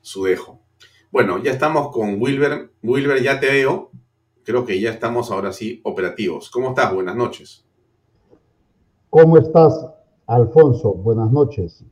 su 0.00 0.24
dejo. 0.24 0.62
Bueno, 1.10 1.42
ya 1.42 1.52
estamos 1.52 1.92
con 1.92 2.18
Wilber. 2.18 2.70
Wilber, 2.82 3.22
ya 3.22 3.38
te 3.38 3.48
veo. 3.48 3.90
Creo 4.44 4.64
que 4.64 4.80
ya 4.80 4.92
estamos 4.92 5.30
ahora 5.30 5.52
sí 5.52 5.82
operativos. 5.84 6.48
¿Cómo 6.48 6.70
estás? 6.70 6.94
Buenas 6.94 7.16
noches. 7.16 7.66
¿Cómo 9.10 9.36
estás, 9.36 9.93
Alfonso? 10.26 10.94
Buenas 10.94 11.30
noches. 11.30 11.84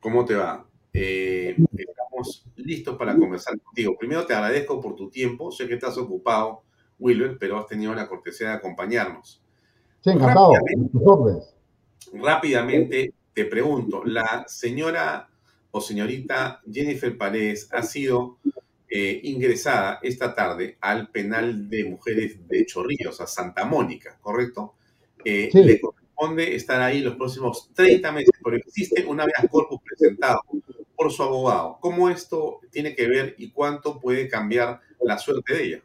¿Cómo 0.00 0.24
te 0.24 0.34
va? 0.34 0.64
Eh, 0.92 1.56
estamos 1.76 2.46
listos 2.56 2.96
para 2.96 3.16
conversar 3.16 3.58
contigo. 3.60 3.96
Primero 3.98 4.26
te 4.26 4.34
agradezco 4.34 4.80
por 4.80 4.94
tu 4.96 5.10
tiempo. 5.10 5.50
Sé 5.50 5.66
que 5.66 5.74
estás 5.74 5.96
ocupado, 5.98 6.62
Wilber, 6.98 7.36
pero 7.38 7.58
has 7.58 7.66
tenido 7.66 7.94
la 7.94 8.08
cortesía 8.08 8.48
de 8.48 8.54
acompañarnos. 8.54 9.42
Sí, 10.00 10.10
encantado. 10.10 10.52
Rápidamente, 10.52 11.44
rápidamente 12.12 13.14
te 13.32 13.44
pregunto, 13.44 14.04
la 14.04 14.44
señora 14.48 15.28
o 15.70 15.80
señorita 15.80 16.60
Jennifer 16.70 17.16
Paredes 17.16 17.68
ha 17.72 17.82
sido 17.82 18.38
eh, 18.90 19.20
ingresada 19.24 20.00
esta 20.02 20.34
tarde 20.34 20.76
al 20.80 21.10
penal 21.10 21.68
de 21.68 21.84
mujeres 21.84 22.48
de 22.48 22.66
Chorrillos, 22.66 23.20
a 23.20 23.26
Santa 23.26 23.64
Mónica, 23.64 24.18
¿correcto? 24.20 24.74
Eh, 25.24 25.50
le 25.52 25.80
corresponde 26.18 26.54
estar 26.54 26.80
ahí 26.80 27.00
los 27.00 27.16
próximos 27.16 27.70
30 27.74 28.12
meses, 28.12 28.30
pero 28.42 28.56
existe 28.56 29.04
un 29.06 29.20
habeas 29.20 29.46
corpus 29.50 29.80
presentado 29.84 30.40
por 30.96 31.12
su 31.12 31.22
abogado. 31.22 31.78
¿Cómo 31.80 32.08
esto 32.08 32.60
tiene 32.70 32.94
que 32.94 33.06
ver 33.06 33.34
y 33.38 33.50
cuánto 33.50 34.00
puede 34.00 34.28
cambiar 34.28 34.80
la 35.02 35.18
suerte 35.18 35.54
de 35.54 35.64
ella? 35.64 35.82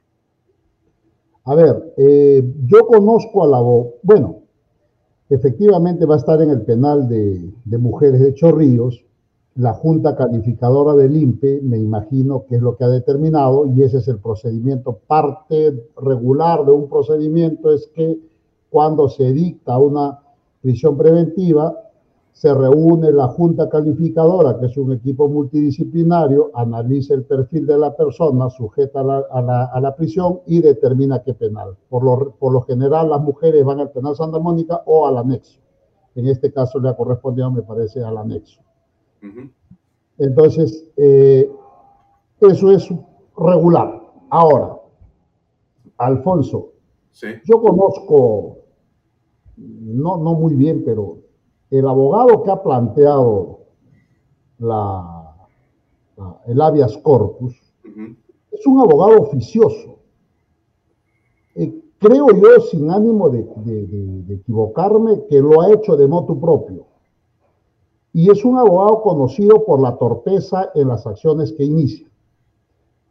A 1.46 1.56
ver, 1.56 1.94
eh, 1.98 2.44
yo 2.66 2.88
conozco 2.88 3.44
a 3.44 3.48
la 3.48 3.58
abogado, 3.58 3.96
bueno, 4.02 4.40
efectivamente 5.30 6.06
va 6.06 6.16
a 6.16 6.20
estar 6.20 6.42
en 6.42 6.50
el 6.50 6.62
penal 6.62 7.08
de, 7.08 7.52
de 7.66 7.78
mujeres 7.78 8.22
de 8.22 8.34
Chorrillos, 8.34 9.04
la 9.56 9.74
Junta 9.74 10.16
Calificadora 10.16 10.96
del 10.96 11.16
INPE, 11.16 11.60
me 11.62 11.78
imagino 11.78 12.46
que 12.48 12.56
es 12.56 12.62
lo 12.62 12.76
que 12.76 12.86
ha 12.86 12.90
determinado, 12.90 13.68
y 13.68 13.84
ese 13.84 14.00
es 14.00 14.08
el 14.08 14.18
procedimiento. 14.18 15.00
Parte 15.06 15.90
regular 16.02 16.66
de 16.66 16.72
un 16.72 16.90
procedimiento 16.90 17.72
es 17.72 17.88
que 17.94 18.18
cuando 18.72 19.08
se 19.10 19.32
dicta 19.32 19.78
una 19.78 20.23
prisión 20.64 20.98
preventiva, 20.98 21.78
se 22.32 22.52
reúne 22.52 23.12
la 23.12 23.28
Junta 23.28 23.70
Calificadora, 23.70 24.58
que 24.60 24.66
es 24.66 24.78
un 24.78 24.94
equipo 24.94 25.28
multidisciplinario, 25.28 26.50
analiza 26.56 27.14
el 27.14 27.26
perfil 27.26 27.68
de 27.68 27.78
la 27.78 27.96
persona 27.96 28.50
sujeta 28.50 29.02
a 29.02 29.80
la, 29.80 29.96
prisión 29.96 30.40
y 30.48 30.62
determina 30.62 31.22
qué 31.22 31.36
penal. 31.36 31.78
Por 31.90 32.04
lo, 32.04 32.32
por 32.40 32.52
lo 32.54 32.62
general, 32.62 33.12
las 33.12 33.22
mujeres 33.22 33.64
van 33.64 33.82
al 33.82 33.92
penal 33.92 34.16
Santa 34.16 34.40
Mónica 34.40 34.82
o 34.88 35.06
al 35.06 35.18
anexo. 35.18 35.60
En 36.16 36.28
este 36.28 36.52
caso 36.52 36.80
le 36.80 36.90
ha 36.90 36.96
correspondido, 36.96 37.52
me 37.52 37.62
parece, 37.62 38.04
al 38.04 38.18
anexo. 38.18 38.62
Entonces, 40.18 40.88
eh, 40.98 41.52
eso 42.40 42.72
es 42.72 42.90
regular. 43.38 44.02
Ahora, 44.30 44.78
Alfonso, 45.98 46.72
yo 47.46 47.62
conozco, 47.62 48.58
no, 49.58 50.18
no 50.18 50.34
muy 50.34 50.56
bien, 50.56 50.84
pero 50.86 51.18
el 51.70 51.88
abogado 51.88 52.44
que 52.44 52.52
ha 52.52 52.62
planteado 52.62 53.60
la, 54.60 55.36
el 56.46 56.62
habeas 56.62 56.98
corpus 56.98 57.56
es 58.52 58.68
un 58.68 58.80
abogado 58.80 59.22
oficioso. 59.22 60.00
Eh, 61.56 61.82
creo 62.00 62.28
yo, 62.32 62.62
sin 62.70 62.90
ánimo 62.90 63.30
de, 63.30 63.44
de, 63.44 64.34
equivocarme, 64.34 65.26
que 65.28 65.40
lo 65.40 65.62
ha 65.62 65.72
hecho 65.72 65.96
de 65.96 66.08
motu 66.08 66.40
propio 66.40 66.86
y 68.14 68.30
es 68.30 68.46
un 68.46 68.58
abogado 68.58 69.02
conocido 69.02 69.66
por 69.66 69.82
la 69.82 69.98
torpeza 69.98 70.70
en 70.76 70.88
las 70.88 71.06
acciones 71.08 71.52
que 71.52 71.64
inicia. 71.64 72.08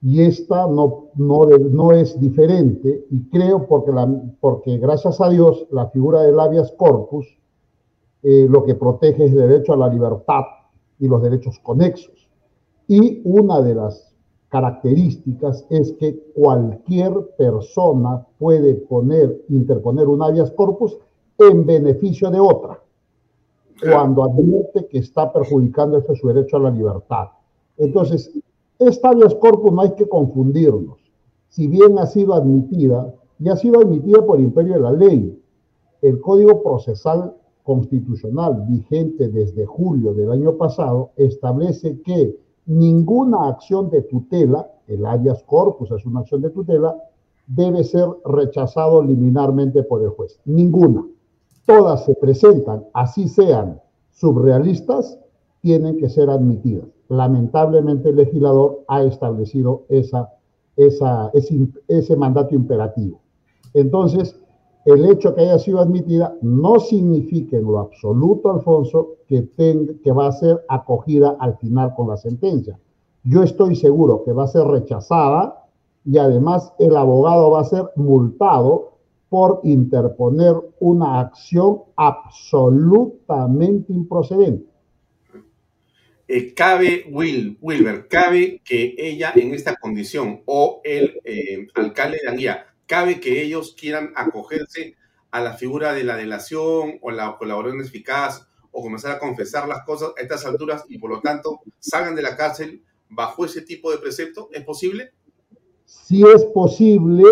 Y 0.03 0.23
esta 0.23 0.67
no, 0.67 1.11
no, 1.15 1.47
no 1.47 1.93
es 1.93 2.19
diferente, 2.19 3.07
y 3.11 3.23
creo 3.31 3.67
porque, 3.67 3.93
porque 4.41 4.79
gracias 4.79 5.21
a 5.21 5.29
Dios 5.29 5.67
la 5.71 5.87
figura 5.91 6.23
del 6.23 6.41
habeas 6.41 6.73
corpus 6.73 7.27
eh, 8.25 8.47
lo 8.49 8.65
que 8.65 8.75
protege 8.75 9.27
es 9.27 9.33
el 9.33 9.39
derecho 9.39 9.73
a 9.73 9.77
la 9.77 9.89
libertad 9.89 10.45
y 10.99 11.09
los 11.09 11.23
derechos 11.23 11.59
conexos. 11.61 12.29
Y 12.87 13.21
una 13.25 13.61
de 13.61 13.75
las 13.75 14.15
características 14.49 15.67
es 15.71 15.93
que 15.93 16.33
cualquier 16.35 17.13
persona 17.37 18.25
puede 18.39 18.75
poner, 18.75 19.45
interponer 19.49 20.09
un 20.09 20.23
habeas 20.23 20.51
corpus 20.53 20.99
en 21.39 21.65
beneficio 21.67 22.31
de 22.31 22.39
otra 22.39 22.81
cuando 23.81 24.23
advierte 24.23 24.87
que 24.87 24.99
está 24.99 25.33
perjudicando 25.33 25.99
este 25.99 26.15
su 26.15 26.29
derecho 26.29 26.57
a 26.57 26.61
la 26.61 26.71
libertad. 26.71 27.29
Entonces, 27.77 28.31
esta 28.89 29.11
habeas 29.11 29.35
corpus 29.35 29.73
no 29.73 29.83
hay 29.83 29.93
que 29.93 30.09
confundirnos. 30.09 30.99
Si 31.49 31.67
bien 31.67 31.99
ha 31.99 32.07
sido 32.07 32.35
admitida, 32.35 33.15
y 33.39 33.49
ha 33.49 33.57
sido 33.57 33.81
admitida 33.81 34.25
por 34.25 34.41
imperio 34.41 34.75
de 34.75 34.81
la 34.81 34.93
ley, 34.93 35.39
el 36.01 36.21
Código 36.21 36.63
Procesal 36.63 37.35
Constitucional 37.63 38.65
vigente 38.69 39.29
desde 39.29 39.67
julio 39.67 40.15
del 40.15 40.33
año 40.33 40.57
pasado 40.57 41.11
establece 41.17 42.01
que 42.03 42.37
ninguna 42.67 43.49
acción 43.49 43.91
de 43.91 44.03
tutela, 44.03 44.69
el 44.89 45.05
habeas 45.07 45.43
corpus 45.45 45.91
es 45.93 46.05
una 46.05 46.21
acción 46.21 46.43
de 46.43 46.51
tutela, 46.51 46.97
debe 47.47 47.85
ser 47.85 48.09
rechazado 48.25 49.03
liminarmente 49.03 49.83
por 49.83 50.03
el 50.03 50.11
juez. 50.11 50.39
Ninguna 50.45 51.05
todas 51.67 52.05
se 52.05 52.15
presentan, 52.15 52.85
así 52.93 53.29
sean 53.29 53.81
subrealistas, 54.11 55.19
tienen 55.61 55.97
que 55.97 56.09
ser 56.09 56.29
admitidas. 56.29 56.87
Lamentablemente 57.13 58.09
el 58.09 58.17
legislador 58.17 58.85
ha 58.89 59.03
establecido 59.03 59.85
ese, 59.91 60.17
mandato 62.17 62.55
imperativo. 62.55 63.21
Entonces, 63.75 64.41
el 64.87 65.05
hecho 65.05 65.35
que 65.35 65.43
haya 65.43 65.59
sido 65.59 65.81
admitida 65.81 66.35
no 66.41 66.81
significa 66.81 67.59
en 67.59 67.65
lo 67.65 67.81
absoluto, 67.81 68.51
Alfonso, 68.51 69.17
que 69.29 70.13
va 70.17 70.29
a 70.29 70.33
ser 70.33 70.65
acogida 70.71 71.37
al 71.39 71.59
final 71.59 71.95
con 71.95 72.09
la 72.09 72.17
sentencia. 72.17 72.79
Yo 73.25 73.43
estoy 73.43 73.77
seguro 73.77 74.25
que 74.25 74.33
va 74.33 74.45
a 74.45 74.49
ser 74.49 74.67
rechazada 74.67 75.67
y 76.07 76.17
además 76.17 76.73
el 76.79 76.97
abogado 76.97 77.51
va 77.51 77.61
a 77.61 77.65
ser 77.65 77.91
multado 77.95 78.93
por 79.29 79.61
interponer 79.65 80.57
una 80.81 81.21
acción 81.21 81.83
absolutamente 81.95 83.93
improcedente. 83.93 84.72
Eh, 86.29 86.55
cabe, 86.55 87.05
Will, 87.11 87.59
Wilber, 87.61 88.09
cabe 88.09 88.61
que 88.65 88.95
ella 88.97 89.33
en 89.35 89.55
esta 89.55 89.77
condición 89.77 90.43
o 90.47 90.81
el 90.85 91.21
eh, 91.25 91.67
alcalde 91.75 92.21
de 92.23 92.31
Anguía, 92.31 92.67
cabe 92.87 93.21
que 93.21 93.43
ellos 93.43 93.75
quieran 93.79 94.13
acogerse 94.15 94.97
a 95.31 95.41
la 95.41 95.55
figura 95.55 95.93
de 95.93 96.05
la 96.05 96.17
delación 96.17 96.99
o 97.01 97.11
la 97.11 97.37
colaboración 97.39 97.81
eficaz 97.83 98.47
o 98.71 98.83
comenzar 98.83 99.13
a 99.13 99.19
confesar 99.19 99.69
las 99.69 99.85
cosas 99.85 100.13
a 100.17 100.21
estas 100.21 100.47
alturas 100.47 100.85
y 100.89 100.99
por 100.99 101.11
lo 101.11 101.21
tanto 101.21 101.61
salgan 101.79 102.15
de 102.15 102.23
la 102.23 102.37
cárcel 102.37 102.83
bajo 103.09 103.45
ese 103.45 103.63
tipo 103.63 103.91
de 103.91 103.99
precepto? 103.99 104.49
¿Es 104.53 104.65
posible? 104.65 105.11
Sí 105.85 106.23
es 106.35 106.45
posible, 106.47 107.25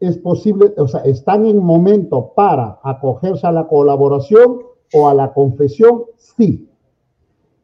es 0.00 0.16
posible, 0.18 0.72
o 0.76 0.88
sea, 0.88 1.00
están 1.02 1.46
en 1.46 1.58
momento 1.58 2.32
para 2.34 2.78
acogerse 2.82 3.46
a 3.46 3.52
la 3.52 3.66
colaboración 3.66 4.62
o 4.92 5.08
a 5.08 5.14
la 5.14 5.32
confesión, 5.32 6.04
sí. 6.16 6.68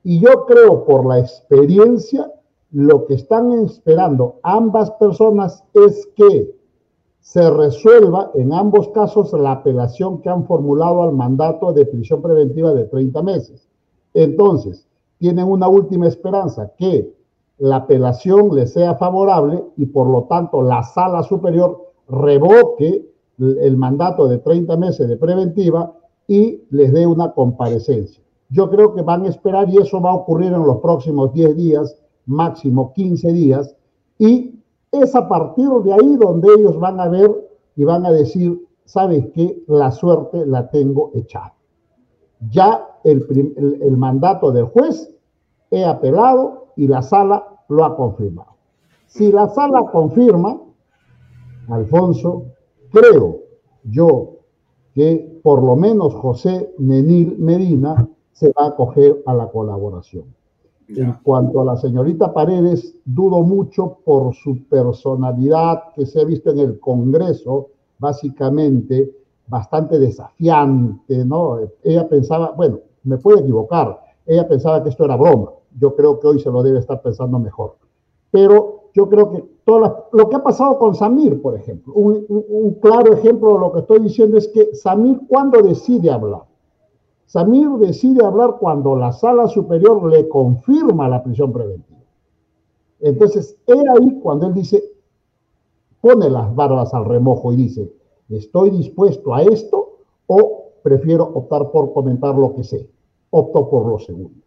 Y 0.04 0.20
yo 0.20 0.46
creo 0.46 0.84
por 0.84 1.06
la 1.06 1.18
experiencia, 1.18 2.30
lo 2.72 3.06
que 3.06 3.14
están 3.14 3.52
esperando 3.52 4.36
ambas 4.42 4.90
personas 4.92 5.64
es 5.74 6.08
que 6.16 6.54
se 7.20 7.48
resuelva 7.50 8.32
en 8.34 8.52
ambos 8.52 8.88
casos 8.88 9.32
la 9.32 9.52
apelación 9.52 10.20
que 10.20 10.28
han 10.28 10.44
formulado 10.44 11.02
al 11.02 11.12
mandato 11.12 11.72
de 11.72 11.86
prisión 11.86 12.20
preventiva 12.20 12.72
de 12.72 12.84
30 12.84 13.22
meses. 13.22 13.68
Entonces, 14.12 14.88
tienen 15.18 15.46
una 15.46 15.68
última 15.68 16.08
esperanza, 16.08 16.72
que 16.76 17.14
la 17.58 17.76
apelación 17.76 18.56
les 18.56 18.72
sea 18.72 18.96
favorable 18.96 19.62
y 19.76 19.86
por 19.86 20.08
lo 20.08 20.24
tanto 20.24 20.62
la 20.62 20.82
sala 20.82 21.22
superior 21.22 21.92
revoque 22.08 23.08
el 23.38 23.76
mandato 23.76 24.26
de 24.26 24.38
30 24.38 24.76
meses 24.76 25.08
de 25.08 25.16
preventiva 25.16 25.92
y 26.26 26.64
les 26.70 26.92
dé 26.92 27.06
una 27.06 27.32
comparecencia. 27.32 28.22
Yo 28.52 28.68
creo 28.68 28.94
que 28.94 29.00
van 29.00 29.24
a 29.24 29.28
esperar 29.28 29.68
y 29.70 29.78
eso 29.78 30.00
va 30.00 30.10
a 30.10 30.14
ocurrir 30.14 30.52
en 30.52 30.62
los 30.62 30.78
próximos 30.78 31.32
10 31.32 31.56
días, 31.56 31.96
máximo 32.26 32.92
15 32.92 33.32
días, 33.32 33.74
y 34.18 34.62
es 34.90 35.14
a 35.14 35.26
partir 35.26 35.70
de 35.70 35.92
ahí 35.94 36.16
donde 36.16 36.48
ellos 36.58 36.78
van 36.78 37.00
a 37.00 37.08
ver 37.08 37.30
y 37.76 37.84
van 37.84 38.04
a 38.04 38.12
decir, 38.12 38.68
¿sabes 38.84 39.26
qué? 39.34 39.64
La 39.68 39.90
suerte 39.90 40.44
la 40.44 40.68
tengo 40.68 41.12
echada. 41.14 41.54
Ya 42.50 42.86
el, 43.04 43.96
mandato 43.96 44.52
del 44.52 44.66
juez 44.66 45.10
he 45.70 45.84
apelado 45.86 46.66
y 46.76 46.88
la 46.88 47.00
sala 47.00 47.46
lo 47.68 47.84
ha 47.86 47.96
confirmado. 47.96 48.52
Si 49.06 49.32
la 49.32 49.48
sala 49.48 49.90
confirma, 49.90 50.60
Alfonso, 51.68 52.44
creo 52.90 53.40
yo 53.84 54.40
que 54.94 55.40
por 55.42 55.62
lo 55.62 55.74
menos 55.74 56.14
José 56.14 56.74
Menil 56.76 57.36
Medina 57.38 58.08
se 58.32 58.48
va 58.48 58.64
a 58.64 58.68
acoger 58.68 59.22
a 59.26 59.34
la 59.34 59.48
colaboración. 59.48 60.24
En 60.88 61.12
cuanto 61.22 61.60
a 61.60 61.64
la 61.64 61.76
señorita 61.76 62.34
Paredes, 62.34 62.94
dudo 63.04 63.42
mucho 63.42 63.98
por 64.04 64.34
su 64.34 64.64
personalidad 64.68 65.84
que 65.94 66.04
se 66.04 66.20
ha 66.20 66.24
visto 66.24 66.50
en 66.50 66.58
el 66.58 66.78
Congreso, 66.80 67.68
básicamente 67.98 69.10
bastante 69.46 69.98
desafiante, 69.98 71.24
¿no? 71.24 71.58
Ella 71.82 72.08
pensaba, 72.08 72.52
bueno, 72.56 72.80
me 73.04 73.18
puedo 73.18 73.38
equivocar, 73.38 74.00
ella 74.26 74.46
pensaba 74.46 74.82
que 74.82 74.90
esto 74.90 75.04
era 75.04 75.16
broma. 75.16 75.50
Yo 75.78 75.94
creo 75.94 76.20
que 76.20 76.26
hoy 76.26 76.40
se 76.40 76.50
lo 76.50 76.62
debe 76.62 76.78
estar 76.78 77.00
pensando 77.00 77.38
mejor. 77.38 77.76
Pero 78.30 78.88
yo 78.94 79.08
creo 79.08 79.30
que 79.30 79.44
todo 79.64 80.08
lo 80.12 80.28
que 80.28 80.36
ha 80.36 80.42
pasado 80.42 80.78
con 80.78 80.94
Samir, 80.94 81.40
por 81.40 81.54
ejemplo, 81.54 81.94
un, 81.94 82.24
un, 82.28 82.74
claro 82.74 83.12
ejemplo 83.12 83.54
de 83.54 83.58
lo 83.60 83.72
que 83.72 83.80
estoy 83.80 84.00
diciendo 84.00 84.36
es 84.36 84.48
que 84.48 84.74
Samir 84.74 85.20
cuando 85.28 85.62
decide 85.62 86.10
hablar, 86.10 86.42
Samir 87.32 87.70
decide 87.78 88.22
hablar 88.22 88.58
cuando 88.60 88.94
la 88.94 89.10
sala 89.10 89.48
superior 89.48 90.04
le 90.12 90.28
confirma 90.28 91.08
la 91.08 91.22
prisión 91.24 91.50
preventiva. 91.50 92.02
Entonces, 93.00 93.56
es 93.66 93.78
ahí 93.88 94.20
cuando 94.20 94.48
él 94.48 94.52
dice, 94.52 94.84
pone 96.02 96.28
las 96.28 96.54
barbas 96.54 96.92
al 96.92 97.06
remojo 97.06 97.50
y 97.54 97.56
dice, 97.56 97.90
estoy 98.28 98.68
dispuesto 98.68 99.32
a 99.32 99.44
esto 99.44 99.96
o 100.26 100.72
prefiero 100.82 101.24
optar 101.24 101.70
por 101.70 101.94
comentar 101.94 102.34
lo 102.34 102.54
que 102.54 102.64
sé. 102.64 102.90
Opto 103.30 103.70
por 103.70 103.86
lo 103.86 103.98
segundo. 103.98 104.42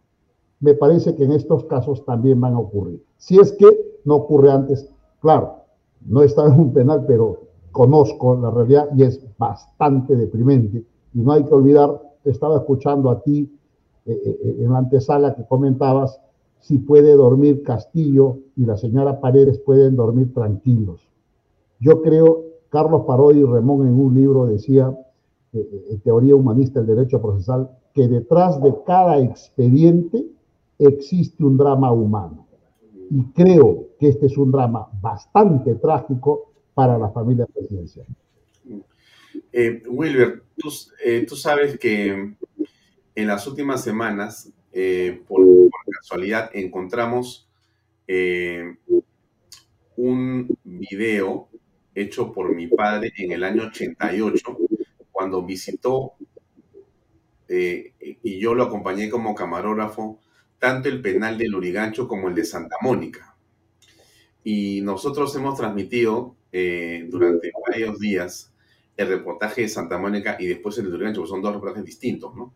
Me 0.60 0.74
parece 0.74 1.16
que 1.16 1.24
en 1.24 1.32
estos 1.32 1.64
casos 1.64 2.04
también 2.04 2.40
van 2.40 2.54
a 2.54 2.60
ocurrir. 2.60 3.02
Si 3.16 3.36
es 3.40 3.50
que 3.50 3.66
no 4.04 4.14
ocurre 4.14 4.52
antes, 4.52 4.88
claro, 5.18 5.56
no 6.02 6.22
está 6.22 6.46
en 6.46 6.52
un 6.52 6.72
penal, 6.72 7.04
pero 7.04 7.40
conozco 7.72 8.36
la 8.36 8.52
realidad 8.52 8.88
y 8.96 9.02
es 9.02 9.26
bastante 9.36 10.14
deprimente. 10.14 10.86
Y 11.14 11.18
no 11.18 11.32
hay 11.32 11.42
que 11.42 11.52
olvidar, 11.52 12.05
estaba 12.30 12.56
escuchando 12.56 13.10
a 13.10 13.20
ti 13.22 13.50
eh, 14.04 14.12
eh, 14.12 14.40
eh, 14.42 14.56
en 14.60 14.72
la 14.72 14.78
antesala 14.78 15.34
que 15.34 15.44
comentabas, 15.44 16.20
si 16.60 16.78
puede 16.78 17.14
dormir 17.16 17.62
Castillo 17.62 18.38
y 18.56 18.64
la 18.64 18.76
señora 18.76 19.20
Paredes 19.20 19.58
pueden 19.58 19.96
dormir 19.96 20.32
tranquilos. 20.32 21.08
Yo 21.80 22.02
creo, 22.02 22.44
Carlos 22.68 23.02
Parodi 23.06 23.40
y 23.40 23.44
Ramón 23.44 23.86
en 23.86 23.98
un 23.98 24.14
libro 24.14 24.46
decía, 24.46 24.96
Teoría 26.02 26.36
Humanista 26.36 26.80
del 26.80 26.96
Derecho 26.96 27.20
Procesal, 27.22 27.70
que 27.94 28.08
detrás 28.08 28.60
de 28.62 28.74
cada 28.84 29.18
expediente 29.18 30.26
existe 30.78 31.44
un 31.44 31.56
drama 31.56 31.92
humano. 31.92 32.46
Y 33.10 33.22
creo 33.32 33.86
que 33.98 34.08
este 34.08 34.26
es 34.26 34.36
un 34.36 34.50
drama 34.50 34.88
bastante 35.00 35.76
trágico 35.76 36.50
para 36.74 36.98
la 36.98 37.08
familia 37.10 37.46
presidencial. 37.46 38.06
Eh, 39.58 39.82
Wilber, 39.86 40.42
eh, 41.02 41.24
tú, 41.26 41.34
sabes 41.34 41.78
que 41.78 42.34
en 43.14 43.26
las 43.26 43.46
últimas 43.46 43.82
semanas, 43.82 44.52
eh, 44.70 45.22
por, 45.26 45.40
casualidad, 45.90 46.50
encontramos 46.52 47.48
un 49.96 50.58
video 50.62 51.48
hecho 51.94 52.34
por 52.34 52.54
mi 52.54 52.66
padre 52.66 53.14
en 53.16 53.32
el 53.32 53.44
año 53.44 53.68
88, 53.68 54.58
cuando 55.10 55.42
visitó, 55.42 56.12
y 57.48 58.38
yo 58.38 58.54
lo 58.54 58.64
acompañé 58.64 59.08
como 59.08 59.34
camarógrafo, 59.34 60.20
tanto 60.58 60.90
el 60.90 61.00
penal 61.00 61.38
de 61.38 61.48
Lurigancho 61.48 62.06
como 62.06 62.28
el 62.28 62.34
de 62.34 62.44
Santa 62.44 62.76
Mónica. 62.82 63.34
Y 64.44 64.82
nosotros 64.82 65.34
hemos 65.34 65.56
transmitido 65.56 66.36
eh, 66.52 67.06
durante 67.08 67.50
varios 67.66 67.98
días 67.98 68.52
el 68.96 69.08
reportaje 69.08 69.62
de 69.62 69.68
Santa 69.68 69.98
Mónica 69.98 70.36
y 70.38 70.46
después 70.46 70.78
el 70.78 70.84
de 70.86 70.90
Lurigancho, 70.90 71.22
que 71.22 71.28
son 71.28 71.42
dos 71.42 71.54
reportajes 71.54 71.84
distintos, 71.84 72.34
¿no? 72.34 72.54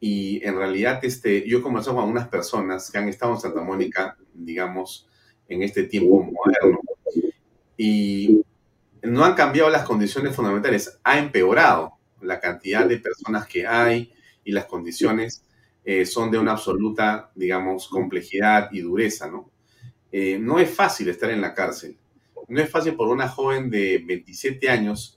Y 0.00 0.44
en 0.44 0.56
realidad 0.56 1.00
este, 1.02 1.48
yo 1.48 1.58
he 1.58 1.62
conversado 1.62 1.96
con 1.96 2.04
algunas 2.04 2.28
personas 2.28 2.90
que 2.90 2.98
han 2.98 3.08
estado 3.08 3.34
en 3.34 3.40
Santa 3.40 3.62
Mónica, 3.62 4.16
digamos, 4.32 5.08
en 5.48 5.62
este 5.62 5.84
tiempo 5.84 6.22
moderno. 6.22 6.80
Y 7.76 8.42
no 9.02 9.24
han 9.24 9.34
cambiado 9.34 9.70
las 9.70 9.84
condiciones 9.84 10.34
fundamentales, 10.34 10.98
ha 11.02 11.18
empeorado 11.18 11.92
la 12.20 12.40
cantidad 12.40 12.86
de 12.86 12.98
personas 12.98 13.46
que 13.46 13.66
hay 13.66 14.12
y 14.44 14.52
las 14.52 14.66
condiciones 14.66 15.42
eh, 15.84 16.04
son 16.04 16.30
de 16.30 16.38
una 16.38 16.52
absoluta, 16.52 17.30
digamos, 17.34 17.88
complejidad 17.88 18.68
y 18.72 18.80
dureza, 18.80 19.28
¿no? 19.28 19.50
Eh, 20.10 20.38
no 20.38 20.58
es 20.58 20.70
fácil 20.70 21.08
estar 21.08 21.30
en 21.30 21.40
la 21.40 21.54
cárcel. 21.54 21.96
No 22.48 22.60
es 22.60 22.70
fácil 22.70 22.94
por 22.94 23.08
una 23.08 23.28
joven 23.28 23.70
de 23.70 24.02
27 24.06 24.68
años 24.68 25.16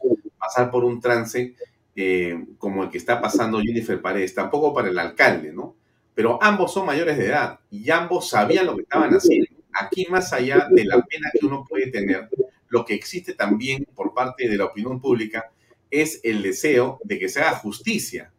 pasar 0.51 0.69
por 0.69 0.83
un 0.83 0.99
trance 0.99 1.55
eh, 1.95 2.45
como 2.57 2.83
el 2.83 2.89
que 2.89 2.97
está 2.97 3.21
pasando 3.21 3.61
Jennifer 3.61 4.01
Paredes, 4.01 4.35
tampoco 4.35 4.73
para 4.73 4.89
el 4.89 4.99
alcalde, 4.99 5.53
¿no? 5.53 5.75
Pero 6.13 6.37
ambos 6.41 6.73
son 6.73 6.85
mayores 6.85 7.17
de 7.17 7.27
edad 7.27 7.59
y 7.69 7.89
ambos 7.89 8.29
sabían 8.29 8.65
lo 8.65 8.75
que 8.75 8.81
estaban 8.81 9.11
haciendo. 9.11 9.47
Aquí, 9.73 10.05
más 10.09 10.33
allá 10.33 10.67
de 10.69 10.83
la 10.83 11.01
pena 11.01 11.29
que 11.31 11.45
uno 11.45 11.65
puede 11.67 11.89
tener, 11.89 12.29
lo 12.67 12.83
que 12.83 12.93
existe 12.93 13.33
también 13.33 13.87
por 13.95 14.13
parte 14.13 14.49
de 14.49 14.57
la 14.57 14.65
opinión 14.65 14.99
pública 14.99 15.51
es 15.89 16.19
el 16.23 16.41
deseo 16.41 16.99
de 17.03 17.17
que 17.17 17.29
se 17.29 17.41
haga 17.41 17.57
justicia 17.57 18.31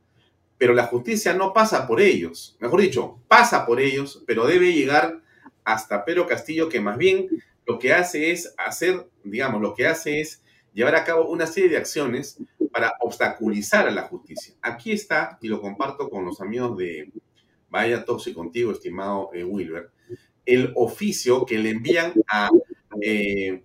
pero 0.62 0.74
la 0.74 0.84
justicia 0.84 1.34
no 1.34 1.52
pasa 1.52 1.88
por 1.88 2.00
ellos. 2.00 2.56
Mejor 2.60 2.82
dicho, 2.82 3.18
pasa 3.26 3.66
por 3.66 3.80
ellos, 3.80 4.22
pero 4.28 4.46
debe 4.46 4.72
llegar 4.72 5.20
hasta 5.64 6.04
Pedro 6.04 6.28
Castillo, 6.28 6.68
que 6.68 6.80
más 6.80 6.96
bien 6.96 7.26
lo 7.66 7.80
que 7.80 7.92
hace 7.92 8.30
es 8.30 8.54
hacer, 8.58 9.08
digamos, 9.24 9.60
lo 9.60 9.74
que 9.74 9.88
hace 9.88 10.20
es 10.20 10.41
llevar 10.72 10.96
a 10.96 11.04
cabo 11.04 11.28
una 11.28 11.46
serie 11.46 11.70
de 11.70 11.76
acciones 11.76 12.38
para 12.72 12.94
obstaculizar 13.00 13.86
a 13.86 13.90
la 13.90 14.02
justicia. 14.02 14.54
Aquí 14.62 14.92
está, 14.92 15.38
y 15.40 15.48
lo 15.48 15.60
comparto 15.60 16.08
con 16.08 16.24
los 16.24 16.40
amigos 16.40 16.76
de 16.78 17.12
Vaya 17.68 18.04
Tox 18.04 18.26
y 18.26 18.34
contigo, 18.34 18.72
estimado 18.72 19.30
eh, 19.32 19.44
Wilber, 19.44 19.90
el 20.44 20.72
oficio 20.76 21.46
que 21.46 21.58
le 21.58 21.70
envían 21.70 22.12
a 22.28 22.50
eh, 23.00 23.62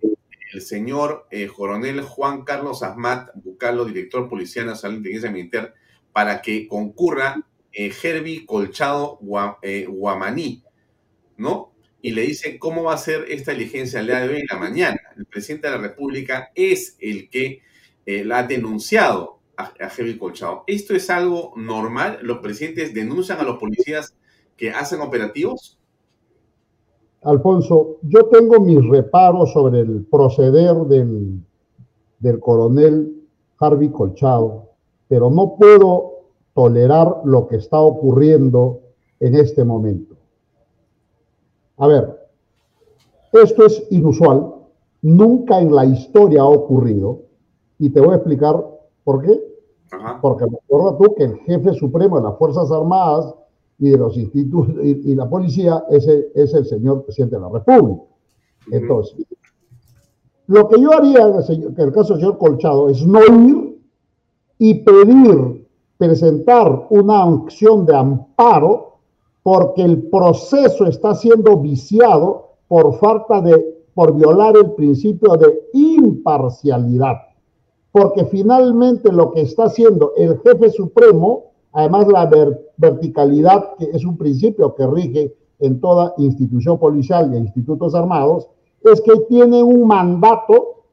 el 0.52 0.62
señor 0.62 1.26
eh, 1.30 1.48
coronel 1.48 2.00
Juan 2.00 2.42
Carlos 2.42 2.82
Asmat 2.82 3.30
Bucalo, 3.34 3.84
director 3.84 4.28
policial 4.28 4.66
nacional 4.66 4.94
de 4.94 4.98
inteligencia 4.98 5.30
militar, 5.30 5.74
para 6.12 6.40
que 6.40 6.66
concurra 6.66 7.44
eh, 7.72 7.92
Herbie 8.02 8.46
Colchado 8.46 9.18
Guamaní, 9.20 10.62
¿no? 11.36 11.72
Y 12.00 12.12
le 12.12 12.22
dice 12.22 12.58
cómo 12.58 12.84
va 12.84 12.94
a 12.94 12.98
ser 12.98 13.26
esta 13.28 13.52
diligencia 13.52 14.00
el 14.00 14.06
día 14.06 14.20
de 14.20 14.28
hoy 14.28 14.40
en 14.40 14.46
la 14.50 14.58
mañana. 14.58 14.97
El 15.18 15.26
presidente 15.26 15.68
de 15.68 15.76
la 15.76 15.82
República 15.82 16.50
es 16.54 16.96
el 17.00 17.28
que 17.28 17.60
eh, 18.06 18.24
la 18.24 18.38
ha 18.38 18.42
denunciado 18.44 19.40
a, 19.56 19.64
a 19.64 20.18
Colchado. 20.18 20.64
¿Esto 20.66 20.94
es 20.94 21.10
algo 21.10 21.52
normal? 21.56 22.20
¿Los 22.22 22.38
presidentes 22.38 22.94
denuncian 22.94 23.38
a 23.40 23.42
los 23.42 23.58
policías 23.58 24.14
que 24.56 24.70
hacen 24.70 25.00
operativos? 25.00 25.78
Alfonso, 27.22 27.98
yo 28.02 28.26
tengo 28.26 28.60
mis 28.60 28.82
reparos 28.88 29.52
sobre 29.52 29.80
el 29.80 30.06
proceder 30.10 30.74
del, 30.86 31.40
del 32.20 32.38
coronel 32.38 33.24
Harvey 33.58 33.90
Colchado 33.90 34.68
pero 35.08 35.30
no 35.30 35.56
puedo 35.56 36.20
tolerar 36.54 37.22
lo 37.24 37.48
que 37.48 37.56
está 37.56 37.80
ocurriendo 37.80 38.80
en 39.18 39.34
este 39.34 39.64
momento. 39.64 40.14
A 41.78 41.86
ver, 41.86 42.28
esto 43.32 43.66
es 43.66 43.86
inusual, 43.90 44.54
nunca 45.02 45.60
en 45.60 45.74
la 45.74 45.84
historia 45.84 46.42
ha 46.42 46.48
ocurrido, 46.48 47.22
y 47.78 47.90
te 47.90 48.00
voy 48.00 48.12
a 48.12 48.16
explicar 48.16 48.64
por 49.04 49.22
qué. 49.22 49.40
Porque 50.20 50.44
recuerda 50.44 50.98
tú 50.98 51.14
que 51.14 51.24
el 51.24 51.38
jefe 51.38 51.72
supremo 51.72 52.16
de 52.16 52.24
las 52.24 52.36
Fuerzas 52.36 52.70
Armadas 52.70 53.34
y 53.78 53.90
de 53.90 53.96
los 53.96 54.16
institutos 54.18 54.74
y, 54.84 55.14
la 55.14 55.28
policía 55.28 55.84
es 55.88 56.06
el, 56.06 56.26
es 56.34 56.52
el, 56.52 56.66
señor 56.66 57.04
presidente 57.04 57.36
de 57.36 57.42
la 57.42 57.48
República. 57.48 58.02
Entonces, 58.70 59.24
lo 60.46 60.68
que 60.68 60.80
yo 60.80 60.92
haría 60.92 61.26
en 61.28 61.34
el, 61.36 61.64
en 61.64 61.80
el 61.80 61.92
caso 61.92 62.14
del 62.14 62.20
señor 62.20 62.38
Colchado 62.38 62.90
es 62.90 63.06
no 63.06 63.20
ir 63.22 63.80
y 64.58 64.74
pedir, 64.74 65.66
presentar 65.96 66.86
una 66.90 67.22
acción 67.22 67.86
de 67.86 67.96
amparo 67.96 68.98
porque 69.42 69.82
el 69.82 70.02
proceso 70.10 70.84
está 70.86 71.14
siendo 71.14 71.56
viciado 71.56 72.56
por 72.66 72.98
falta 72.98 73.40
de, 73.40 73.77
por 73.98 74.14
violar 74.14 74.56
el 74.56 74.74
principio 74.74 75.32
de 75.32 75.60
imparcialidad. 75.72 77.16
Porque 77.90 78.26
finalmente 78.26 79.10
lo 79.10 79.32
que 79.32 79.40
está 79.40 79.64
haciendo 79.64 80.12
el 80.16 80.38
jefe 80.38 80.70
supremo, 80.70 81.46
además 81.72 82.06
la 82.06 82.30
verticalidad, 82.76 83.74
que 83.76 83.86
es 83.86 84.04
un 84.04 84.16
principio 84.16 84.76
que 84.76 84.86
rige 84.86 85.34
en 85.58 85.80
toda 85.80 86.14
institución 86.18 86.78
policial 86.78 87.34
y 87.34 87.38
institutos 87.38 87.92
armados, 87.96 88.46
es 88.82 89.00
que 89.00 89.18
tiene 89.28 89.64
un 89.64 89.88
mandato 89.88 90.84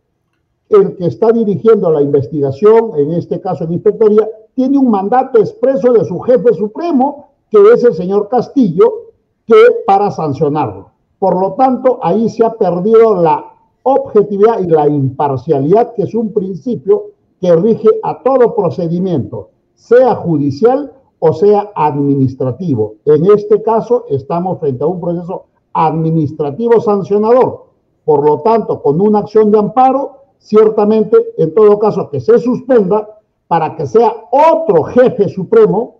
el 0.70 0.96
que 0.96 1.06
está 1.06 1.32
dirigiendo 1.32 1.92
la 1.92 2.02
investigación, 2.02 2.94
en 2.98 3.12
este 3.12 3.40
caso 3.40 3.66
en 3.66 3.74
inspectoría, 3.74 4.28
tiene 4.56 4.80
un 4.80 4.90
mandato 4.90 5.38
expreso 5.38 5.94
de 5.94 6.06
su 6.06 6.20
jefe 6.22 6.56
supremo, 6.56 7.30
que 7.52 7.60
es 7.72 7.84
el 7.84 7.94
señor 7.94 8.30
Castillo, 8.30 9.12
que 9.46 9.62
para 9.86 10.10
sancionarlo. 10.10 10.95
Por 11.20 11.40
lo 11.40 11.54
tanto, 11.54 12.00
ahí 12.02 12.30
se 12.30 12.46
ha 12.46 12.54
perdido 12.54 13.22
la 13.22 13.54
objetividad 13.84 14.60
y 14.60 14.68
la 14.68 14.88
imparcialidad, 14.88 15.94
que 15.94 16.04
es 16.04 16.16
un 16.16 16.34
principio 16.34 17.12
que 17.40 17.56
rige 17.56 17.90
a 18.04 18.22
todo 18.24 18.56
procedimiento, 18.56 19.50
sea 19.76 20.16
judicial 20.16 20.92
o 21.20 21.34
sea 21.34 21.72
administrativo. 21.76 22.96
En 23.06 23.26
este 23.32 23.62
caso 23.62 24.06
estamos 24.10 24.60
frente 24.60 24.84
a 24.84 24.88
un 24.88 25.00
proceso 25.00 25.46
administrativo 25.74 26.80
sancionador. 26.82 27.66
Por 28.04 28.24
lo 28.28 28.42
tanto, 28.42 28.82
con 28.82 29.02
una 29.02 29.20
acción 29.20 29.52
de 29.52 29.60
amparo, 29.60 30.18
ciertamente, 30.38 31.18
en 31.38 31.54
todo 31.54 31.80
caso, 31.80 32.10
que 32.10 32.20
se 32.20 32.38
suspenda 32.40 33.20
para 33.48 33.76
que 33.76 33.88
sea 33.88 34.14
otro 34.32 34.84
jefe 34.84 35.30
supremo 35.30 35.98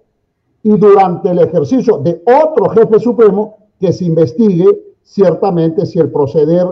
y 0.64 0.70
durante 0.78 1.30
el 1.30 1.40
ejercicio 1.40 1.98
de 1.98 2.24
otro 2.26 2.70
jefe 2.70 3.00
supremo 3.00 3.58
que 3.80 3.92
se 3.94 4.06
investigue 4.06 4.85
ciertamente 5.06 5.86
si 5.86 6.00
el 6.00 6.12
proceder 6.12 6.68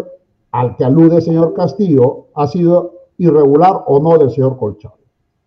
al 0.52 0.76
que 0.76 0.84
alude 0.84 1.18
el 1.18 1.22
señor 1.22 1.54
Castillo 1.54 2.26
ha 2.34 2.48
sido 2.48 2.94
irregular 3.18 3.84
o 3.88 4.00
no 4.00 4.18
del 4.18 4.32
señor 4.32 4.58
Colchado. 4.58 4.96